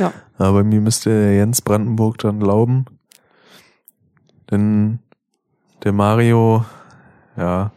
Ja. 0.00 0.12
aber 0.36 0.64
mir 0.64 0.80
müsste 0.80 1.10
der 1.10 1.36
Jens 1.36 1.62
Brandenburg 1.62 2.18
dran 2.18 2.40
glauben. 2.40 2.86
Denn 4.50 4.98
der 5.84 5.92
Mario, 5.92 6.64
ja, 7.36 7.70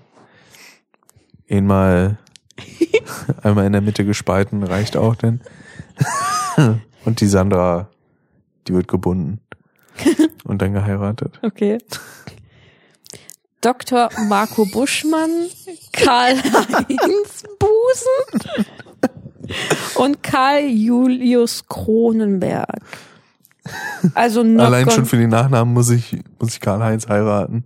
einmal, 1.47 2.17
einmal 3.43 3.67
in 3.67 3.73
der 3.73 3.81
Mitte 3.81 4.05
gespalten 4.05 4.63
reicht 4.63 4.97
auch 4.97 5.13
denn. 5.13 5.41
Und 7.05 7.21
die 7.21 7.27
Sandra, 7.27 7.89
die 8.67 8.73
wird 8.73 8.87
gebunden. 8.87 9.39
Und 10.43 10.61
dann 10.61 10.73
geheiratet. 10.73 11.39
Okay. 11.41 11.77
Dr. 13.61 14.09
Marco 14.27 14.65
Buschmann, 14.65 15.47
Karl-Heinz 15.91 17.43
Busen 17.57 18.65
und 19.95 20.21
Karl 20.21 20.65
Julius 20.67 21.67
Kronenberg. 21.67 22.67
Also 24.13 24.41
Allein 24.41 24.91
schon 24.91 25.05
für 25.05 25.17
den 25.17 25.31
Nachnamen 25.31 25.73
muss 25.73 25.89
ich, 25.89 26.15
muss 26.39 26.53
ich 26.53 26.59
Karl-Heinz 26.59 27.07
heiraten. 27.07 27.63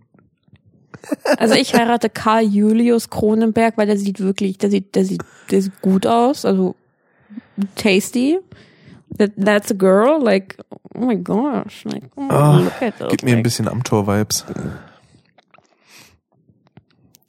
also 1.37 1.55
ich 1.55 1.73
heirate 1.73 2.09
Karl 2.09 2.43
Julius 2.43 3.09
Kronenberg, 3.09 3.77
weil 3.77 3.87
der 3.87 3.97
sieht 3.97 4.21
wirklich, 4.21 4.57
der 4.57 4.69
sieht, 4.69 4.95
der 4.95 5.03
sieht, 5.03 5.23
der 5.51 5.61
sieht 5.61 5.81
gut 5.81 6.07
aus, 6.07 6.45
also 6.45 6.75
tasty. 7.75 8.39
That, 9.19 9.31
that's 9.37 9.69
a 9.69 9.75
girl, 9.75 10.23
like, 10.23 10.55
oh 10.95 11.05
my 11.05 11.15
gosh, 11.15 11.83
like, 11.85 12.03
oh, 12.15 12.27
Ah, 12.29 12.57
look 12.57 12.81
at 12.81 12.97
those 12.99 13.09
Gib 13.11 13.23
mir 13.23 13.35
ein 13.35 13.43
bisschen 13.43 13.67
Amtor-Vibes. 13.67 14.45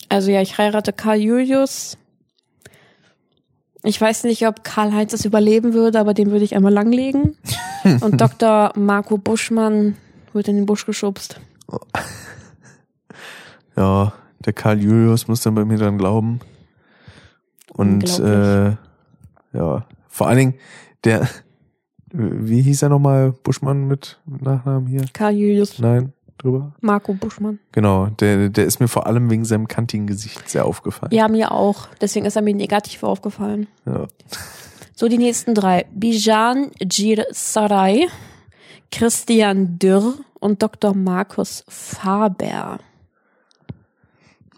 Also 0.09 0.31
ja, 0.31 0.41
ich 0.41 0.57
heirate 0.57 0.93
Karl 0.93 1.19
Julius. 1.19 1.99
Ich 3.83 4.01
weiß 4.01 4.25
nicht, 4.25 4.47
ob 4.47 4.63
Karl-Heinz 4.63 5.13
es 5.15 5.25
überleben 5.25 5.73
würde, 5.73 5.99
aber 5.99 6.15
den 6.15 6.31
würde 6.31 6.45
ich 6.45 6.55
einmal 6.55 6.73
langlegen. 6.73 7.37
Und 8.01 8.21
Dr. 8.21 8.73
Marco 8.77 9.19
Buschmann 9.19 9.97
wird 10.33 10.49
in 10.49 10.57
den 10.57 10.67
Busch 10.67 10.87
geschubst. 10.87 11.41
Ja, 13.77 14.13
der 14.45 14.53
Karl 14.53 14.79
Julius 14.81 15.27
muss 15.27 15.41
dann 15.41 15.55
bei 15.55 15.65
mir 15.65 15.79
dran 15.79 15.97
glauben. 15.97 16.41
Und 17.73 18.19
äh, 18.19 18.77
ja, 19.53 19.87
vor 20.09 20.27
allen 20.27 20.37
Dingen 20.37 20.55
der, 21.05 21.27
wie 22.13 22.63
hieß 22.63 22.83
er 22.83 22.89
nochmal, 22.89 23.33
Buschmann 23.33 23.87
mit 23.87 24.19
Nachnamen 24.27 24.87
hier? 24.87 25.05
Karl 25.13 25.35
Julius 25.35 25.79
Nein, 25.79 26.13
drüber? 26.39 26.73
Marco 26.81 27.15
Buschmann. 27.15 27.59
Genau, 27.73 28.07
der, 28.07 28.49
der 28.49 28.65
ist 28.65 28.81
mir 28.81 28.89
vor 28.89 29.07
allem 29.07 29.31
wegen 29.31 29.45
seinem 29.45 29.69
kantigen 29.69 30.07
Gesicht 30.07 30.49
sehr 30.49 30.65
aufgefallen. 30.65 31.13
Ja, 31.13 31.29
mir 31.29 31.53
auch. 31.53 31.89
Deswegen 32.01 32.27
ist 32.27 32.37
er 32.37 32.43
mir 32.43 32.55
negativ 32.55 33.03
aufgefallen. 33.03 33.69
Ja. 33.87 34.09
So, 34.95 35.09
die 35.09 35.19
nächsten 35.19 35.55
drei. 35.55 35.87
Bijan 35.93 36.73
Gir 36.79 37.27
Sarai, 37.31 38.07
Christian 38.91 39.79
Dürr 39.79 40.15
und 40.41 40.63
Dr. 40.63 40.95
Markus 40.95 41.65
Faber. 41.69 42.79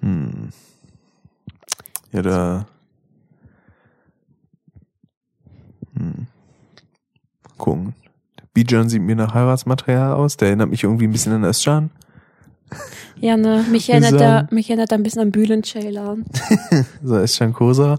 Hm. 0.01 0.51
Ja, 2.13 2.23
da. 2.23 2.67
Hm. 5.97 6.27
Gucken. 7.63 7.95
Bijan 8.55 8.89
sieht 8.89 9.03
mir 9.03 9.15
nach 9.15 9.35
Heiratsmaterial 9.35 10.15
aus. 10.15 10.37
Der 10.37 10.49
erinnert 10.49 10.69
mich 10.69 10.83
irgendwie 10.83 11.07
ein 11.07 11.13
bisschen 11.13 11.33
an 11.33 11.45
Özcan. 11.45 11.91
Ja, 13.21 13.37
ne, 13.37 13.65
mich 13.71 13.89
erinnert, 13.89 14.21
er, 14.21 14.49
mich 14.51 14.69
erinnert 14.69 14.91
er 14.91 14.99
ein 14.99 15.05
bisschen 15.05 15.23
an 15.23 15.31
Bülent 15.31 15.65
Ceylan. 15.65 16.25
So 17.05 17.15
Özcan 17.15 17.53
Kosa. 17.53 17.99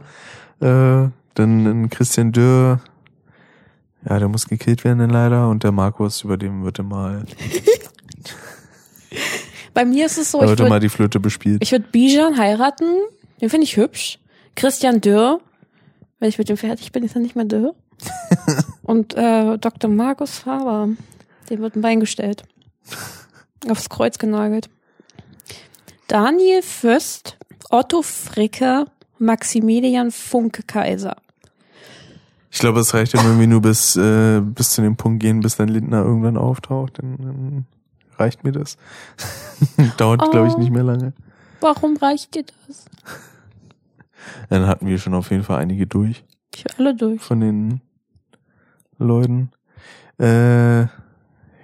Äh, 0.59 1.07
dann 1.35 1.89
Christian 1.89 2.33
Dürr. 2.33 2.81
Ja, 4.03 4.19
der 4.19 4.27
muss 4.27 4.49
gekillt 4.49 4.83
werden 4.83 4.99
dann 4.99 5.11
leider. 5.11 5.47
Und 5.47 5.63
der 5.63 5.71
Markus, 5.71 6.23
über 6.23 6.35
den 6.35 6.65
wird 6.65 6.83
mal, 6.83 7.23
Bei 9.73 9.85
mir 9.85 10.07
ist 10.07 10.17
es 10.17 10.31
so, 10.31 10.39
da 10.39 10.43
ich 10.43 10.49
würde 10.51 10.67
mal 10.67 10.81
die 10.81 10.89
Flöte 10.89 11.21
bespielt. 11.21 11.63
Ich 11.63 11.71
würde 11.71 11.85
Bijan 11.89 12.37
heiraten. 12.37 12.93
Den 13.39 13.49
finde 13.49 13.63
ich 13.63 13.77
hübsch. 13.77 14.19
Christian 14.55 14.99
Dürr. 14.99 15.39
Wenn 16.19 16.27
ich 16.27 16.37
mit 16.37 16.49
dem 16.49 16.57
fertig 16.57 16.91
bin, 16.91 17.03
ist 17.05 17.15
er 17.15 17.21
nicht 17.21 17.37
mehr 17.37 17.45
Dürr. 17.45 17.73
Und 18.83 19.15
äh, 19.15 19.57
Dr. 19.57 19.89
Markus 19.89 20.39
Faber. 20.39 20.89
Dem 21.49 21.59
wird 21.61 21.75
ein 21.75 21.81
Bein 21.81 21.99
gestellt. 21.99 22.43
Aufs 23.69 23.89
Kreuz 23.89 24.17
genagelt. 24.17 24.69
Daniel 26.07 26.61
Fürst, 26.61 27.37
Otto 27.69 28.01
Fricke, 28.01 28.85
Maximilian 29.19 30.11
Funke 30.11 30.63
Kaiser. 30.63 31.15
Ich 32.51 32.59
glaube, 32.59 32.81
es 32.81 32.93
reicht 32.93 33.13
ja, 33.13 33.23
wenn 33.25 33.39
wir 33.39 33.47
nur 33.47 33.61
bis, 33.61 33.95
äh, 33.95 34.39
bis 34.41 34.71
zu 34.71 34.81
dem 34.81 34.95
Punkt 34.95 35.21
gehen, 35.21 35.39
bis 35.39 35.55
dann 35.55 35.69
Lindner 35.69 36.03
irgendwann 36.03 36.37
auftaucht. 36.37 36.99
Dann, 36.99 37.17
dann 37.17 37.65
reicht 38.17 38.43
mir 38.43 38.51
das. 38.51 38.77
Dauert, 39.97 40.29
glaube 40.29 40.47
ich, 40.49 40.53
Oh. 40.53 40.59
nicht 40.59 40.71
mehr 40.71 40.83
lange. 40.83 41.13
Warum 41.61 41.95
reicht 41.97 42.35
dir 42.35 42.43
das? 42.67 42.85
Dann 44.49 44.67
hatten 44.67 44.85
wir 44.87 44.97
schon 44.99 45.13
auf 45.15 45.31
jeden 45.31 45.43
Fall 45.43 45.59
einige 45.59 45.87
durch 45.87 46.23
Ich 46.53 46.65
alle 46.77 46.93
durch. 46.95 47.21
von 47.21 47.39
den 47.39 47.81
Leuten. 49.03 49.51
Äh, 50.19 50.81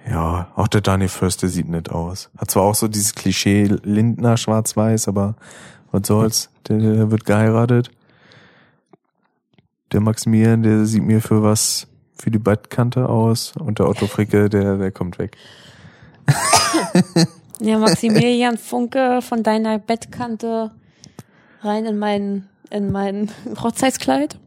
ja, 0.08 0.48
auch 0.56 0.68
der 0.68 0.80
Daniel 0.80 1.08
Fürst, 1.08 1.42
der 1.42 1.48
sieht 1.48 1.68
nett 1.68 1.90
aus. 1.90 2.30
Hat 2.36 2.50
zwar 2.50 2.64
auch 2.64 2.74
so 2.74 2.88
dieses 2.88 3.14
Klischee 3.14 3.64
Lindner 3.82 4.36
schwarz-weiß, 4.36 5.08
aber 5.08 5.36
was 5.92 6.06
soll's, 6.06 6.50
der, 6.68 6.78
der 6.78 7.10
wird 7.10 7.24
geheiratet. 7.24 7.90
Der 9.92 10.00
Maximilian, 10.00 10.62
der 10.62 10.86
sieht 10.86 11.02
mir 11.02 11.20
für 11.20 11.42
was, 11.42 11.86
für 12.14 12.30
die 12.30 12.38
Bettkante 12.38 13.08
aus. 13.08 13.52
Und 13.58 13.78
der 13.78 13.88
Otto 13.88 14.06
Fricke, 14.06 14.48
der, 14.48 14.76
der 14.76 14.90
kommt 14.90 15.18
weg. 15.18 15.36
Ja, 17.62 17.78
Maximilian 17.78 18.56
Funke 18.56 19.20
von 19.20 19.42
deiner 19.42 19.78
Bettkante 19.78 20.70
rein 21.60 21.84
in 21.84 21.98
mein, 21.98 22.48
in 22.70 22.90
mein 22.92 23.30
Hochzeitskleid. 23.62 24.38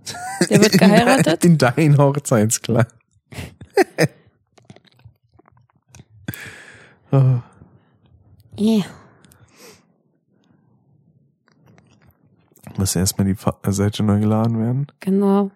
Der 0.49 0.61
wird 0.61 0.71
geheiratet. 0.79 1.43
In 1.45 1.57
dein 1.57 1.97
Hochzeitskleid. 1.97 2.87
oh, 7.11 7.39
Yeah. 8.59 8.85
muss 12.77 12.95
erstmal 12.95 13.25
die 13.27 13.35
Seite 13.71 14.03
neu 14.03 14.19
geladen 14.19 14.59
werden. 14.59 14.87
Genau. 14.99 15.51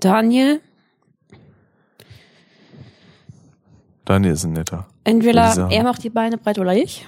Daniel, 0.00 0.60
Daniel 4.04 4.32
ist 4.34 4.44
ein 4.44 4.52
netter. 4.52 4.86
entweder 5.04 5.70
er 5.70 5.82
macht 5.82 6.04
die 6.04 6.10
Beine 6.10 6.38
breit 6.38 6.58
oder 6.58 6.74
ich. 6.74 7.06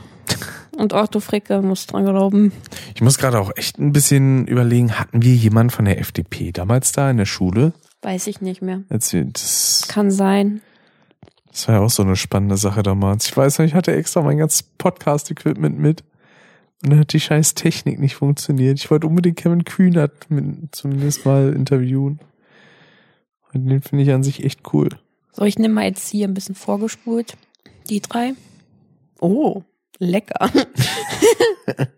Und 0.79 0.93
Otto 0.93 1.19
Fricke 1.19 1.61
muss 1.61 1.87
dran 1.87 2.05
glauben. 2.05 2.53
Ich 2.95 3.01
muss 3.01 3.19
gerade 3.19 3.41
auch 3.41 3.51
echt 3.57 3.81
ein 3.81 3.93
bisschen 3.93 4.47
überlegen, 4.47 4.97
hatten 4.97 5.23
wir 5.23 5.35
jemanden 5.35 5.71
von 5.71 5.87
der 5.87 5.99
FDP 5.99 6.53
damals 6.53 6.93
da 6.93 7.11
in 7.11 7.17
der 7.17 7.27
Schule? 7.27 7.73
Weiß 8.03 8.29
ich 8.29 8.41
nicht 8.41 8.63
mehr. 8.63 8.85
Wir, 8.89 9.25
das, 9.25 9.87
Kann 9.89 10.13
sein. 10.13 10.61
das 11.51 11.67
war 11.67 11.75
ja 11.75 11.81
auch 11.81 11.91
so 11.91 12.05
eine 12.05 12.15
spannende 12.15 12.57
Sache 12.57 12.85
damals. 12.85 13.27
Ich 13.27 13.37
weiß 13.37 13.59
noch, 13.59 13.67
ich 13.67 13.75
hatte 13.75 13.93
extra 13.93 14.23
mein 14.23 14.39
ganzes 14.39 14.63
Podcast-Equipment 14.63 15.81
mit. 15.81 16.05
Und 16.85 16.93
dann 16.93 17.01
hat 17.01 17.13
die 17.13 17.19
scheiß 17.19 17.55
Technik 17.55 17.99
nicht 17.99 18.15
funktioniert. 18.15 18.79
Ich 18.79 18.89
wollte 18.89 19.09
unbedingt 19.09 19.37
Kevin 19.37 19.65
Kühnert 19.65 20.31
mit, 20.31 20.77
zumindest 20.77 21.27
mal 21.27 21.55
interviewen. 21.55 22.21
Und 23.53 23.67
den 23.67 23.83
finde 23.83 24.05
ich 24.05 24.13
an 24.13 24.23
sich 24.23 24.45
echt 24.45 24.61
cool. 24.73 24.91
So, 25.33 25.43
ich 25.45 25.59
nehme 25.59 25.75
mal 25.75 25.87
jetzt 25.87 26.09
hier 26.09 26.29
ein 26.29 26.35
bisschen 26.35 26.55
vorgespult. 26.55 27.37
Die 27.91 28.01
drei. 28.01 28.35
Oh, 29.19 29.65
lecker. 29.99 30.51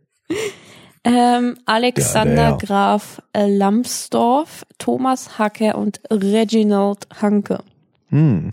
ähm, 1.05 1.59
Alexander 1.66 2.42
Ja, 2.42 2.57
der. 2.57 2.66
Graf 2.66 3.22
äh, 3.32 3.46
Lambsdorff, 3.46 4.64
Thomas 4.78 5.38
Hacke 5.38 5.76
und 5.76 6.01
Reginald 6.11 7.07
Hanke. 7.20 7.62
Hm. 8.09 8.53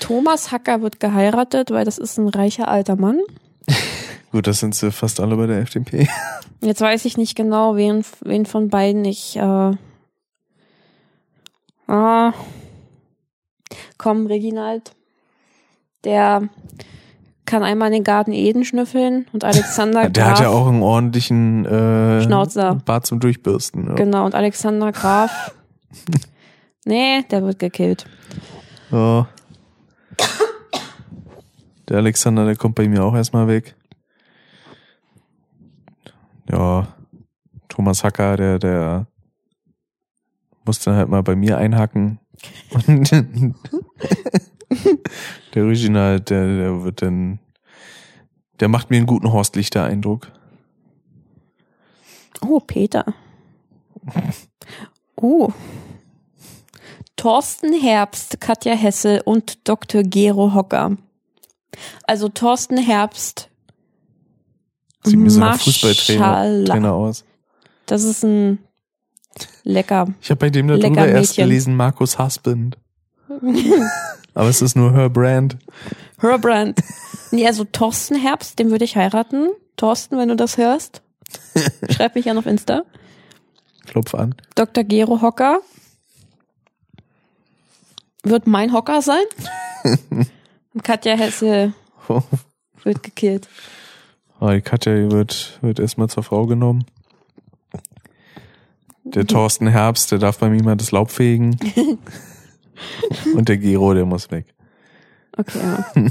Thomas 0.00 0.50
Hacker 0.50 0.82
wird 0.82 1.00
geheiratet, 1.00 1.70
weil 1.70 1.84
das 1.84 1.96
ist 1.96 2.18
ein 2.18 2.28
reicher 2.28 2.68
alter 2.68 2.96
Mann. 2.96 3.20
Gut, 4.32 4.46
das 4.46 4.60
sind 4.60 4.74
sie 4.74 4.90
fast 4.90 5.20
alle 5.20 5.36
bei 5.36 5.46
der 5.46 5.60
FDP. 5.60 6.08
Jetzt 6.60 6.80
weiß 6.80 7.04
ich 7.04 7.16
nicht 7.16 7.34
genau, 7.36 7.76
wen, 7.76 8.04
wen 8.20 8.46
von 8.46 8.68
beiden 8.68 9.04
ich. 9.04 9.36
Äh, 9.36 9.76
ah, 11.86 12.32
komm, 13.98 14.26
Reginald. 14.26 14.94
Der 16.04 16.48
kann 17.44 17.62
einmal 17.62 17.88
in 17.88 17.94
den 17.94 18.04
Garten 18.04 18.32
Eden 18.32 18.64
schnüffeln 18.64 19.26
und 19.32 19.44
Alexander 19.44 20.08
Der 20.08 20.24
Graf. 20.24 20.38
hat 20.38 20.40
ja 20.40 20.48
auch 20.48 20.68
einen 20.68 20.82
ordentlichen 20.82 21.64
äh, 21.66 22.22
Schnauzer. 22.22 22.76
Bart 22.84 23.06
zum 23.06 23.20
Durchbürsten. 23.20 23.88
Ja. 23.88 23.94
Genau, 23.94 24.24
und 24.24 24.34
Alexander 24.34 24.92
Graf. 24.92 25.54
nee, 26.84 27.22
der 27.30 27.42
wird 27.42 27.58
gekillt. 27.58 28.06
Ja. 28.90 29.28
Der 31.88 31.98
Alexander, 31.98 32.46
der 32.46 32.56
kommt 32.56 32.74
bei 32.76 32.88
mir 32.88 33.04
auch 33.04 33.14
erstmal 33.14 33.48
weg. 33.48 33.74
Ja. 36.50 36.88
Thomas 37.68 38.04
Hacker, 38.04 38.36
der, 38.36 38.58
der 38.58 39.06
muss 40.64 40.78
dann 40.80 40.94
halt 40.94 41.08
mal 41.08 41.22
bei 41.22 41.34
mir 41.34 41.58
einhacken. 41.58 42.18
Der 45.54 45.66
Reginald, 45.66 46.30
der, 46.30 46.46
der 46.46 46.82
wird 46.82 47.02
dann, 47.02 47.38
der 48.60 48.68
macht 48.68 48.88
mir 48.90 48.96
einen 48.96 49.06
guten 49.06 49.30
Horstlichter-Eindruck. 49.30 50.32
Oh, 52.40 52.58
Peter. 52.58 53.04
Oh. 55.16 55.50
Thorsten 57.16 57.78
Herbst, 57.78 58.40
Katja 58.40 58.74
Hessel 58.74 59.20
und 59.24 59.68
Dr. 59.68 60.02
Gero 60.02 60.54
Hocker. 60.54 60.96
Also 62.06 62.28
Thorsten 62.30 62.78
Herbst, 62.78 63.50
Sieht 65.04 65.18
mir 65.18 65.30
so 65.30 65.40
nach. 65.40 65.60
Fußballtrainer 65.60 66.64
Trainer 66.64 66.92
aus. 66.92 67.24
das 67.86 68.04
ist 68.04 68.24
ein 68.24 68.58
lecker. 69.64 70.08
Ich 70.20 70.30
habe 70.30 70.38
bei 70.38 70.50
dem 70.50 70.68
darüber 70.68 70.88
Lecker 70.88 71.08
erst 71.08 71.32
Mädchen. 71.32 71.48
gelesen, 71.48 71.76
Markus 71.76 72.18
Husband. 72.18 72.76
Aber 74.34 74.48
es 74.48 74.62
ist 74.62 74.76
nur 74.76 74.92
her 74.92 75.10
Brand. 75.10 75.56
Herbrand. 76.18 76.80
Nee, 77.30 77.46
also 77.46 77.64
Thorsten 77.64 78.16
Herbst, 78.16 78.58
den 78.58 78.70
würde 78.70 78.84
ich 78.84 78.96
heiraten. 78.96 79.48
Thorsten, 79.76 80.18
wenn 80.18 80.28
du 80.28 80.36
das 80.36 80.56
hörst, 80.56 81.02
schreib 81.90 82.14
mich 82.14 82.28
an 82.30 82.38
auf 82.38 82.46
Insta. 82.46 82.82
Klopf 83.86 84.14
an. 84.14 84.34
Dr. 84.54 84.84
Gero 84.84 85.20
Hocker 85.20 85.60
wird 88.22 88.46
mein 88.46 88.72
Hocker 88.72 89.02
sein. 89.02 89.24
Und 90.74 90.84
Katja 90.84 91.16
Hessel 91.16 91.74
wird 92.84 93.02
gekillt. 93.02 93.48
Oh, 94.40 94.50
Katja 94.62 95.10
wird, 95.10 95.58
wird 95.60 95.78
erstmal 95.78 96.08
zur 96.08 96.22
Frau 96.22 96.46
genommen. 96.46 96.84
Der 99.04 99.26
Thorsten 99.26 99.66
Herbst, 99.66 100.10
der 100.12 100.18
darf 100.18 100.38
bei 100.38 100.48
mir 100.48 100.62
mal 100.62 100.76
das 100.76 100.92
Laub 100.92 101.10
fegen. 101.10 101.56
Und 103.34 103.48
der 103.48 103.58
Gero, 103.58 103.94
der 103.94 104.06
muss 104.06 104.30
weg. 104.30 104.54
Okay, 105.36 105.58
ja. 105.58 105.86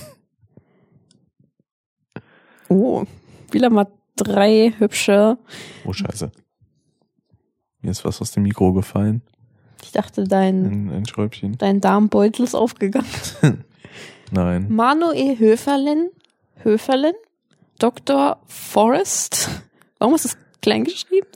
Oh, 2.70 3.04
wieder 3.52 3.70
mal 3.70 3.88
drei 4.16 4.74
hübsche. 4.78 5.38
Oh, 5.84 5.92
scheiße. 5.92 6.32
Mir 7.82 7.92
ist 7.92 8.06
was 8.06 8.22
aus 8.22 8.32
dem 8.32 8.44
Mikro 8.44 8.72
gefallen. 8.72 9.22
Ich 9.84 9.92
dachte, 9.92 10.24
dein, 10.24 10.66
Ein, 10.66 10.90
ein 10.92 11.06
Schräubchen. 11.06 11.58
dein 11.58 11.82
Darmbeutel 11.82 12.46
ist 12.46 12.56
aufgegangen. 12.56 13.10
Nein. 14.32 14.68
Manuel 14.70 15.38
Höferlin, 15.38 16.12
Höferlin, 16.64 17.16
Dr. 17.78 18.40
Forrest, 18.46 19.50
warum 20.00 20.16
ist 20.16 20.24
das 20.24 20.38
klein 20.62 20.86
geschrieben? 20.86 21.28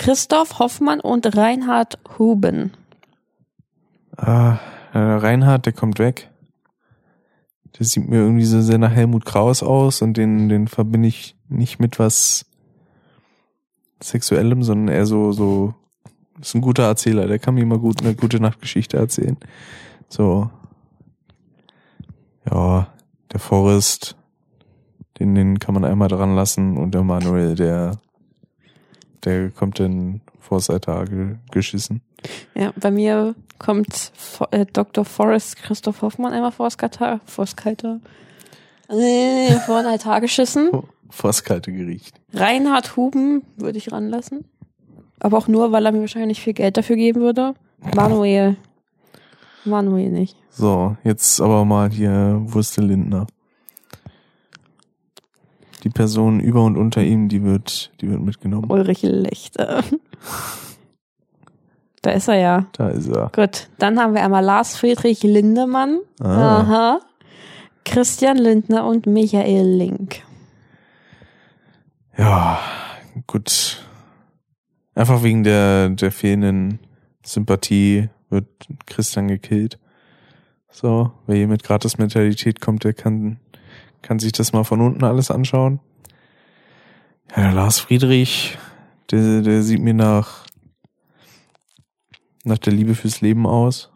Christoph 0.00 0.58
Hoffmann 0.58 0.98
und 0.98 1.36
Reinhard 1.36 1.98
Huben. 2.18 2.72
Ah, 4.16 4.58
der 4.94 5.22
Reinhard, 5.22 5.66
der 5.66 5.74
kommt 5.74 5.98
weg. 5.98 6.30
Der 7.78 7.84
sieht 7.84 8.08
mir 8.08 8.16
irgendwie 8.16 8.46
so 8.46 8.62
sehr 8.62 8.78
nach 8.78 8.92
Helmut 8.92 9.26
Kraus 9.26 9.62
aus 9.62 10.00
und 10.00 10.16
den, 10.16 10.48
den 10.48 10.68
verbinde 10.68 11.06
ich 11.06 11.36
nicht 11.50 11.80
mit 11.80 11.98
was 11.98 12.46
Sexuellem, 14.02 14.62
sondern 14.62 14.88
eher 14.88 15.04
so, 15.04 15.32
so, 15.32 15.74
ist 16.40 16.54
ein 16.54 16.62
guter 16.62 16.84
Erzähler, 16.84 17.26
der 17.26 17.38
kann 17.38 17.54
mir 17.54 17.60
immer 17.62 17.78
gut 17.78 18.00
eine 18.00 18.14
gute 18.14 18.40
Nachtgeschichte 18.40 18.96
erzählen. 18.96 19.36
So. 20.08 20.48
Ja, 22.50 22.86
der 23.30 23.38
Forrest, 23.38 24.16
den, 25.18 25.34
den 25.34 25.58
kann 25.58 25.74
man 25.74 25.84
einmal 25.84 26.08
dran 26.08 26.34
lassen 26.34 26.78
und 26.78 26.94
der 26.94 27.04
Manuel, 27.04 27.54
der, 27.54 28.00
der 29.24 29.50
kommt 29.50 29.78
dann 29.80 30.20
vor 30.38 30.60
Seite 30.60 31.04
ge- 31.08 31.36
geschissen. 31.50 32.00
Ja, 32.54 32.72
bei 32.76 32.90
mir 32.90 33.34
kommt 33.58 34.12
äh, 34.50 34.66
Dr. 34.72 35.04
Forrest 35.04 35.56
Christoph 35.56 36.02
Hoffmann 36.02 36.32
einmal 36.32 36.52
vors 36.52 36.76
Katar, 36.78 37.20
vors 37.26 37.56
Kalter, 37.56 38.00
äh, 38.88 39.52
vor 39.66 39.78
ein 39.78 39.86
Altar 39.86 40.20
geschissen. 40.20 40.70
Vors 41.10 41.42
kalte 41.42 41.72
Gericht. 41.72 42.20
Reinhard 42.32 42.96
Huben 42.96 43.42
würde 43.56 43.78
ich 43.78 43.90
ranlassen. 43.90 44.44
Aber 45.18 45.38
auch 45.38 45.48
nur, 45.48 45.72
weil 45.72 45.84
er 45.84 45.92
mir 45.92 46.00
wahrscheinlich 46.00 46.40
viel 46.40 46.52
Geld 46.54 46.76
dafür 46.76 46.96
geben 46.96 47.20
würde. 47.20 47.54
Manuel. 47.96 48.56
Manuel 49.64 50.10
nicht. 50.10 50.36
So, 50.50 50.96
jetzt 51.04 51.40
aber 51.40 51.64
mal 51.64 51.90
hier 51.90 52.40
Wurste 52.44 52.80
Lindner. 52.80 53.26
Die 55.82 55.90
Person 55.90 56.40
über 56.40 56.62
und 56.64 56.76
unter 56.76 57.02
ihm, 57.02 57.28
die 57.28 57.42
wird, 57.42 57.92
die 58.00 58.10
wird 58.10 58.20
mitgenommen. 58.20 58.70
Ulrich 58.70 59.02
Lechter. 59.02 59.82
Da 62.02 62.10
ist 62.12 62.28
er 62.28 62.36
ja. 62.36 62.66
Da 62.72 62.88
ist 62.88 63.08
er. 63.08 63.30
Gut, 63.34 63.68
dann 63.78 63.98
haben 63.98 64.14
wir 64.14 64.22
einmal 64.22 64.44
Lars 64.44 64.76
Friedrich 64.76 65.22
Lindemann. 65.22 66.00
Ah. 66.20 66.60
Aha. 66.60 67.00
Christian 67.84 68.36
Lindner 68.36 68.86
und 68.86 69.06
Michael 69.06 69.66
Link. 69.66 70.22
Ja, 72.16 72.58
gut. 73.26 73.84
Einfach 74.94 75.22
wegen 75.22 75.44
der, 75.44 75.90
der 75.90 76.12
fehlenden 76.12 76.78
Sympathie 77.24 78.10
wird 78.28 78.46
Christian 78.86 79.28
gekillt. 79.28 79.78
So, 80.70 81.12
wer 81.26 81.36
hier 81.36 81.48
mit 81.48 81.62
Gratis-Mentalität 81.62 82.60
kommt, 82.60 82.84
der 82.84 82.94
kann, 82.94 83.40
kann 84.02 84.18
sich 84.18 84.32
das 84.32 84.52
mal 84.52 84.64
von 84.64 84.80
unten 84.80 85.04
alles 85.04 85.30
anschauen. 85.30 85.80
Ja, 87.30 87.42
der 87.42 87.52
Lars 87.52 87.78
Friedrich, 87.78 88.58
der, 89.10 89.42
der 89.42 89.62
sieht 89.62 89.80
mir 89.80 89.94
nach, 89.94 90.46
nach 92.44 92.58
der 92.58 92.72
Liebe 92.72 92.94
fürs 92.94 93.20
Leben 93.20 93.46
aus. 93.46 93.90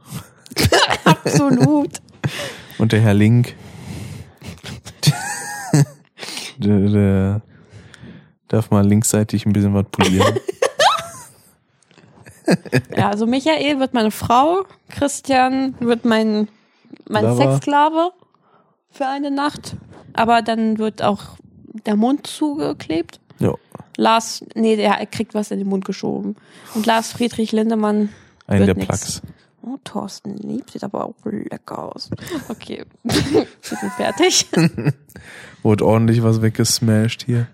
Absolut. 1.05 2.01
Und 2.79 2.93
der 2.93 3.01
Herr 3.01 3.15
Link. 3.15 3.55
der, 6.59 6.89
der 6.89 7.43
darf 8.49 8.71
mal 8.71 8.87
linksseitig 8.87 9.47
ein 9.47 9.53
bisschen 9.53 9.75
was 9.75 9.87
polieren. 9.91 10.39
Ja, 12.95 13.09
also 13.09 13.27
Michael 13.27 13.81
wird 13.81 13.95
meine 13.95 14.11
Frau, 14.11 14.67
Christian 14.91 15.75
wird 15.81 16.05
mein, 16.05 16.49
mein. 17.09 17.35
Sexsklave 17.37 18.13
für 18.91 19.07
eine 19.07 19.31
Nacht. 19.31 19.77
Aber 20.15 20.43
dann 20.43 20.79
wird 20.79 21.03
auch 21.03 21.37
der 21.87 21.97
Mund 21.97 22.27
zugeklebt. 22.27 23.21
ja. 23.39 23.55
Lars, 23.97 24.45
nee, 24.57 24.75
der 24.75 25.07
kriegt 25.07 25.35
was 25.35 25.53
in 25.53 25.59
den 25.59 25.69
Mund 25.69 25.85
geschoben. 25.85 26.35
Und 26.75 26.85
Lars 26.85 27.13
Friedrich 27.13 27.53
Lindemann 27.53 28.09
Wird 28.49 28.67
der 28.67 28.75
nix. 28.75 28.87
Plugs. 28.89 29.23
Oh, 29.63 29.79
Thorsten 29.85 30.37
Lieb 30.37 30.69
sieht 30.71 30.83
aber 30.83 31.05
auch 31.05 31.15
lecker 31.25 31.95
aus. 31.95 32.11
Okay, 32.49 32.85
wir 33.05 33.47
sind 33.63 33.93
fertig. 33.93 34.49
Wurde 35.63 35.87
ordentlich 35.87 36.25
was 36.25 36.43
weggesmashed 36.43 37.25
hier. 37.25 37.47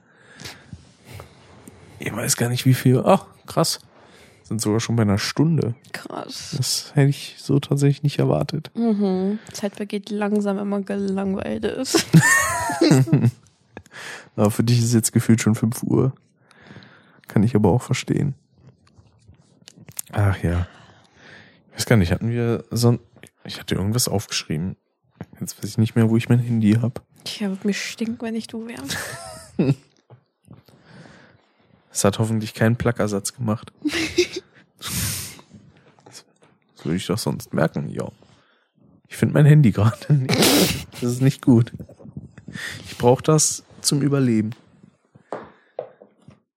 Ich 1.98 2.10
weiß 2.10 2.36
gar 2.38 2.48
nicht 2.48 2.64
wie 2.64 2.74
viel. 2.74 3.02
Ach, 3.04 3.26
krass. 3.46 3.78
Sind 4.50 4.60
sogar 4.60 4.80
schon 4.80 4.96
bei 4.96 5.02
einer 5.02 5.18
Stunde. 5.18 5.76
Krass. 5.92 6.54
Das 6.56 6.90
hätte 6.94 7.08
ich 7.08 7.36
so 7.38 7.60
tatsächlich 7.60 8.02
nicht 8.02 8.18
erwartet. 8.18 8.72
Mhm. 8.74 9.38
Zeit 9.52 9.76
vergeht 9.76 10.10
langsam, 10.10 10.56
wenn 10.56 10.68
man 10.68 10.84
gelangweilt 10.84 11.64
ist. 11.64 12.04
Aber 14.34 14.50
für 14.50 14.64
dich 14.64 14.80
ist 14.80 14.86
es 14.86 14.92
jetzt 14.92 15.12
gefühlt 15.12 15.40
schon 15.40 15.54
5 15.54 15.84
Uhr. 15.84 16.12
Kann 17.28 17.44
ich 17.44 17.54
aber 17.54 17.70
auch 17.70 17.82
verstehen. 17.82 18.34
Ach 20.10 20.42
ja. 20.42 20.66
Ich 21.70 21.76
weiß 21.76 21.86
gar 21.86 21.96
nicht, 21.96 22.10
hatten 22.10 22.30
wir 22.30 22.64
so 22.72 22.98
Ich 23.44 23.60
hatte 23.60 23.76
irgendwas 23.76 24.08
aufgeschrieben. 24.08 24.74
Jetzt 25.38 25.58
weiß 25.58 25.70
ich 25.70 25.78
nicht 25.78 25.94
mehr, 25.94 26.10
wo 26.10 26.16
ich 26.16 26.28
mein 26.28 26.40
Handy 26.40 26.72
hab. 26.72 27.04
Tja, 27.22 27.50
würde 27.50 27.68
mich 27.68 27.80
stinken, 27.80 28.20
wenn 28.20 28.34
ich 28.34 28.48
du 28.48 28.66
wäre. 28.66 28.82
Es 31.92 32.04
hat 32.04 32.18
hoffentlich 32.18 32.54
keinen 32.54 32.76
Plackersatz 32.76 33.34
gemacht. 33.34 33.72
Das 34.80 36.24
würde 36.84 36.96
ich 36.96 37.06
doch 37.06 37.18
sonst 37.18 37.54
merken, 37.54 37.88
ja. 37.88 38.08
Ich 39.08 39.16
finde 39.16 39.34
mein 39.34 39.46
Handy 39.46 39.70
gerade 39.72 40.12
nicht. 40.14 40.86
Das 41.00 41.12
ist 41.12 41.22
nicht 41.22 41.42
gut. 41.42 41.72
Ich 42.86 42.98
brauche 42.98 43.22
das 43.22 43.64
zum 43.80 44.02
Überleben. 44.02 44.50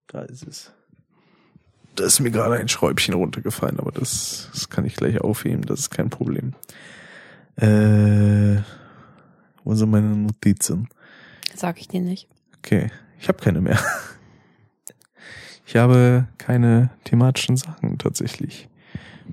Da 0.08 0.22
ist 0.22 0.46
es. 0.46 0.72
Da 1.96 2.04
ist 2.04 2.20
mir 2.20 2.30
gerade 2.30 2.56
ein 2.56 2.68
Schräubchen 2.68 3.14
runtergefallen, 3.14 3.78
aber 3.78 3.92
das, 3.92 4.48
das 4.52 4.68
kann 4.68 4.84
ich 4.84 4.96
gleich 4.96 5.20
aufheben, 5.20 5.62
das 5.62 5.80
ist 5.80 5.90
kein 5.90 6.10
Problem. 6.10 6.54
Äh, 7.56 8.62
wo 9.62 9.74
sind 9.74 9.90
meine 9.90 10.08
Notizen? 10.08 10.88
Sag 11.54 11.80
ich 11.80 11.86
dir 11.86 12.00
nicht. 12.00 12.28
Okay, 12.58 12.90
ich 13.20 13.28
habe 13.28 13.38
keine 13.38 13.60
mehr. 13.60 13.78
Ich 15.66 15.76
habe 15.76 16.26
keine 16.38 16.90
thematischen 17.04 17.56
Sachen 17.56 17.98
tatsächlich 17.98 18.68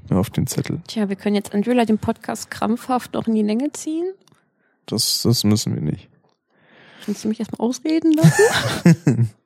mehr 0.10 0.20
auf 0.20 0.30
den 0.30 0.48
Zettel. 0.48 0.82
Tja, 0.88 1.10
wir 1.10 1.16
können 1.16 1.36
jetzt 1.36 1.54
entweder 1.54 1.86
den 1.86 1.98
Podcast 1.98 2.50
krampfhaft 2.50 3.14
noch 3.14 3.28
in 3.28 3.36
die 3.36 3.42
Länge 3.42 3.72
ziehen. 3.74 4.14
Das, 4.86 5.22
das 5.24 5.44
müssen 5.44 5.76
wir 5.76 5.82
nicht. 5.82 6.10
Kannst 7.06 7.24
du 7.24 7.28
mich 7.30 7.40
erstmal 7.40 7.68
ausreden 7.68 8.14
lassen? 8.14 9.30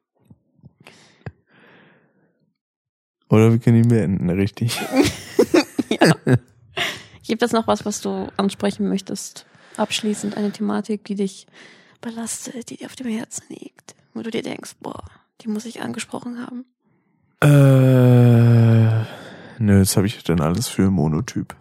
Oder 3.29 3.51
wir 3.51 3.59
können 3.59 3.83
ihn 3.83 3.87
beenden, 3.87 4.29
richtig. 4.29 4.79
Gibt 7.27 7.41
es 7.41 7.51
noch 7.51 7.67
was, 7.67 7.85
was 7.85 8.01
du 8.01 8.31
ansprechen 8.37 8.87
möchtest? 8.87 9.45
Abschließend 9.77 10.37
eine 10.37 10.51
Thematik, 10.51 11.03
die 11.05 11.15
dich 11.15 11.47
belastet, 12.01 12.69
die 12.69 12.77
dir 12.77 12.85
auf 12.85 12.95
dem 12.95 13.07
Herzen 13.07 13.45
liegt, 13.49 13.95
wo 14.13 14.21
du 14.21 14.29
dir 14.29 14.43
denkst, 14.43 14.75
boah, 14.79 15.03
die 15.41 15.47
muss 15.47 15.65
ich 15.65 15.81
angesprochen 15.81 16.39
haben. 16.45 16.65
Äh, 17.41 17.47
nö, 19.59 19.79
das 19.79 19.97
habe 19.97 20.07
ich 20.07 20.23
dann 20.23 20.41
alles 20.41 20.67
für 20.67 20.89
Monotyp. 20.89 21.55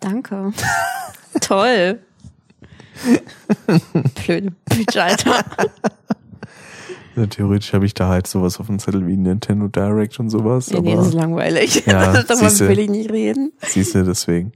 Danke. 0.00 0.52
Toll. 1.40 2.00
Blöde 4.24 4.52
Bitch, 4.66 4.96
Alter. 4.96 5.44
Ja, 7.16 7.26
theoretisch 7.26 7.72
habe 7.72 7.86
ich 7.86 7.94
da 7.94 8.08
halt 8.08 8.26
sowas 8.26 8.60
auf 8.60 8.66
dem 8.66 8.78
Zettel 8.78 9.06
wie 9.06 9.16
Nintendo 9.16 9.68
Direct 9.68 10.18
und 10.20 10.30
sowas. 10.30 10.70
Nee, 10.70 10.80
nee, 10.80 10.96
das 10.96 11.08
ist 11.08 11.14
langweilig. 11.14 11.84
Ja, 11.86 12.12
Darüber 12.22 12.58
will 12.68 12.78
ich 12.78 12.90
nicht 12.90 13.10
reden. 13.10 13.52
siehst 13.62 13.94
du, 13.94 14.04
deswegen 14.04 14.52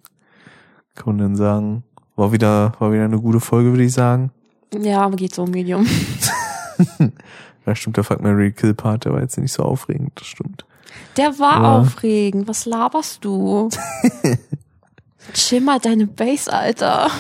kann 0.94 1.16
man 1.16 1.18
dann 1.18 1.36
sagen, 1.36 1.82
war 2.16 2.32
wieder, 2.32 2.72
war 2.78 2.92
wieder 2.92 3.04
eine 3.04 3.20
gute 3.20 3.40
Folge, 3.40 3.70
würde 3.70 3.84
ich 3.84 3.92
sagen. 3.92 4.30
Ja, 4.72 5.02
aber 5.02 5.16
geht 5.16 5.34
so 5.34 5.46
Medium. 5.46 5.86
Ja, 7.66 7.74
stimmt, 7.74 7.96
der 7.96 8.04
Fuck 8.04 8.20
Mary 8.20 8.52
Kill 8.52 8.74
Part, 8.74 9.04
der 9.04 9.12
war 9.12 9.20
jetzt 9.20 9.38
nicht 9.38 9.52
so 9.52 9.62
aufregend, 9.62 10.12
das 10.16 10.26
stimmt. 10.26 10.64
Der 11.16 11.38
war 11.38 11.62
Ja. 11.62 11.78
aufregend. 11.78 12.46
Was 12.48 12.66
laberst 12.66 13.24
du? 13.24 13.68
Chill 15.32 15.60
mal 15.60 15.78
deine 15.80 16.06
Base, 16.06 16.52
Alter. 16.52 17.10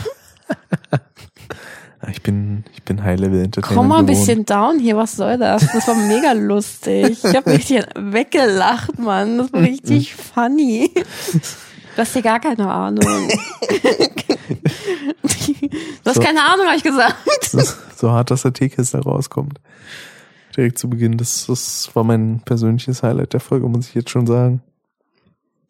Ich 2.10 2.22
bin, 2.22 2.64
ich 2.74 2.82
bin 2.82 3.02
High 3.02 3.18
Level 3.18 3.42
Entertainer. 3.42 3.76
Komm 3.76 3.88
mal 3.88 4.00
ein 4.00 4.06
bisschen 4.06 4.44
down 4.44 4.78
hier, 4.78 4.96
was 4.96 5.16
soll 5.16 5.38
das? 5.38 5.66
Das 5.72 5.88
war 5.88 5.94
mega 5.94 6.32
lustig. 6.32 7.24
Ich 7.24 7.34
hab 7.34 7.46
mich 7.46 7.66
hier 7.66 7.86
weggelacht, 7.96 8.98
Mann. 8.98 9.38
Das 9.38 9.52
war 9.54 9.60
richtig 9.62 10.14
funny. 10.14 10.90
Du 10.94 11.96
hast 11.96 12.12
hier 12.12 12.20
gar 12.22 12.40
keine 12.40 12.70
Ahnung. 12.70 13.04
Du 16.04 16.10
hast 16.10 16.16
So. 16.16 16.20
keine 16.22 16.42
Ahnung, 16.44 16.66
habe 16.66 16.76
ich 16.76 16.82
gesagt. 16.82 17.16
so 17.96 18.10
hart, 18.10 18.30
dass 18.30 18.42
der 18.42 18.52
Teekessel 18.52 19.00
rauskommt. 19.00 19.58
Direkt 20.56 20.78
zu 20.78 20.88
Beginn, 20.88 21.18
das, 21.18 21.46
das 21.46 21.90
war 21.94 22.04
mein 22.04 22.40
persönliches 22.44 23.02
Highlight 23.02 23.32
der 23.32 23.40
Folge, 23.40 23.68
muss 23.68 23.88
ich 23.88 23.94
jetzt 23.94 24.10
schon 24.10 24.26
sagen. 24.26 24.62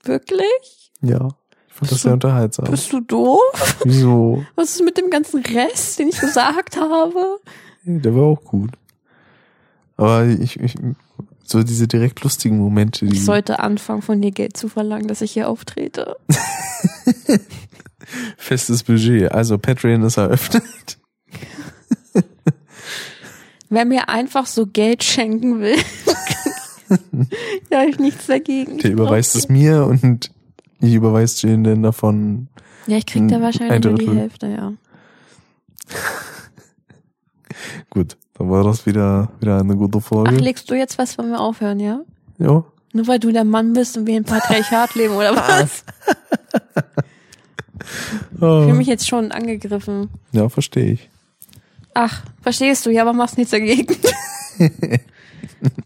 Wirklich? 0.03 0.93
Ja, 1.01 1.28
ich 1.68 1.74
fand 1.74 1.91
das 1.91 2.03
sehr 2.03 2.12
unterhaltsam. 2.12 2.70
Bist 2.70 2.93
du 2.93 3.01
doof? 3.01 3.78
Wieso? 3.85 4.45
Was 4.55 4.74
ist 4.74 4.85
mit 4.85 4.99
dem 4.99 5.11
ganzen 5.11 5.43
Rest, 5.43 5.99
den 5.99 6.09
ich 6.09 6.18
gesagt 6.18 6.76
habe? 6.76 7.39
Der 7.85 8.14
war 8.14 8.24
auch 8.24 8.45
gut. 8.45 8.72
Aber 9.97 10.24
ich, 10.24 10.61
ich 10.61 10.76
so 11.45 11.62
diese 11.62 11.87
direkt 11.87 12.22
lustigen 12.22 12.59
Momente, 12.59 13.07
die 13.07 13.14
Ich 13.14 13.24
sollte 13.24 13.61
anfangen, 13.61 14.03
von 14.03 14.20
dir 14.20 14.32
Geld 14.32 14.57
zu 14.57 14.68
verlangen, 14.68 15.09
dass 15.09 15.20
ich 15.20 15.32
hier 15.32 15.49
auftrete. 15.49 16.16
festes 18.37 18.82
Budget. 18.82 19.32
Also 19.32 19.59
Patreon 19.59 20.03
ist 20.03 20.16
eröffnet. 20.16 20.99
Wer 23.70 23.84
mir 23.84 24.08
einfach 24.08 24.46
so 24.46 24.66
Geld 24.66 25.02
schenken 25.02 25.60
will, 25.60 25.76
da 27.70 27.80
habe 27.80 27.90
ich 27.90 27.98
nichts 27.98 28.26
dagegen. 28.26 28.78
Der 28.78 28.92
überweist 28.92 29.34
es 29.36 29.48
mir 29.48 29.84
und 29.84 30.30
ich 30.80 30.94
überweist 30.94 31.42
den 31.42 31.64
dann 31.64 31.82
davon. 31.82 32.48
Ja, 32.86 32.98
ich 32.98 33.06
krieg 33.06 33.26
da 33.28 33.36
Ein 33.36 33.42
wahrscheinlich 33.42 33.84
nur 33.84 33.94
die. 33.94 34.18
Hälfte, 34.18 34.46
ja. 34.48 34.72
Gut, 37.90 38.16
dann 38.34 38.50
war 38.50 38.64
das 38.64 38.84
wieder, 38.86 39.30
wieder 39.40 39.60
eine 39.60 39.76
gute 39.76 39.98
Ach, 39.98 40.02
Folge. 40.02 40.36
legst 40.36 40.70
du 40.70 40.74
jetzt 40.74 40.98
was, 40.98 41.16
wenn 41.18 41.30
wir 41.30 41.40
aufhören, 41.40 41.80
ja? 41.80 42.00
ja. 42.38 42.64
Nur 42.92 43.06
weil 43.08 43.18
du 43.18 43.32
der 43.32 43.44
Mann 43.44 43.72
bist 43.72 43.96
und 43.96 44.06
wir 44.06 44.16
in 44.16 44.24
Patriarchat 44.24 44.94
leben, 44.96 45.14
oder 45.14 45.34
was? 45.34 45.84
Ich 48.32 48.38
fühle 48.38 48.74
mich 48.74 48.86
jetzt 48.86 49.08
schon 49.08 49.32
angegriffen. 49.32 50.10
ja, 50.32 50.48
verstehe 50.48 50.92
ich. 50.92 51.10
Ach, 51.95 52.22
verstehst 52.42 52.84
du, 52.86 52.90
ja, 52.90 53.03
aber 53.03 53.12
machst 53.12 53.38
nichts 53.38 53.53
dagegen. 53.53 53.97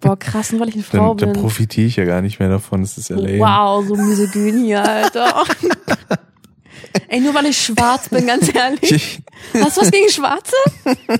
Boah, 0.01 0.19
krass, 0.19 0.51
nur 0.53 0.61
weil 0.63 0.71
ich 0.71 0.75
eine 0.75 0.83
Frau 0.83 1.15
Dann, 1.15 1.29
dann 1.29 1.33
bin. 1.35 1.43
profitiere 1.43 1.87
ich 1.87 1.97
ja 1.97 2.05
gar 2.05 2.23
nicht 2.23 2.41
mehr 2.41 2.49
davon. 2.49 2.81
Das 2.81 2.99
ist 2.99 3.11
ja 3.11 3.17
lame. 3.17 3.39
Wow, 3.39 3.87
so 3.87 3.95
misogyn 3.95 4.65
hier, 4.65 4.83
Alter. 4.83 5.45
Ey, 7.09 7.21
nur 7.21 7.35
weil 7.35 7.47
ich 7.47 7.59
schwarz 7.61 8.09
bin, 8.09 8.27
ganz 8.27 8.53
ehrlich. 8.55 8.91
Ich, 8.91 9.23
Hast 9.55 9.77
du 9.77 9.83
was 9.83 9.91
gegen 9.91 10.09
Schwarze? 10.11 10.55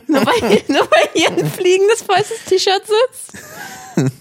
nur, 0.07 0.25
weil, 0.25 0.63
nur 0.69 0.81
weil 0.91 1.09
hier 1.15 1.31
ein 1.31 1.47
fliegendes 1.51 2.09
weißes 2.09 2.45
T-Shirt 2.47 2.83
sitzt? 2.87 4.13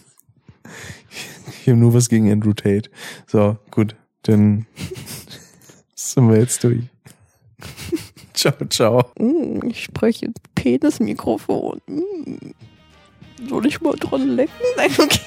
ich 1.62 1.68
habe 1.68 1.78
nur 1.78 1.94
was 1.94 2.10
gegen 2.10 2.32
Andrew 2.32 2.54
Tate. 2.54 2.90
So, 3.26 3.58
gut, 3.72 3.96
dann 4.24 4.66
sind 5.96 6.30
wir 6.30 6.38
jetzt 6.40 6.64
durch. 6.64 6.84
Ciao, 8.38 8.54
ciao. 8.70 9.04
Mm, 9.20 9.68
ich 9.68 9.84
spreche 9.84 10.32
Penismikrofon. 10.56 11.82
Mm. 11.88 12.54
Soll 13.50 13.66
ich 13.66 13.82
mal 13.82 13.96
dran 13.96 14.36
lecken? 14.36 14.54
Nein, 14.78 14.92
okay. 14.98 15.20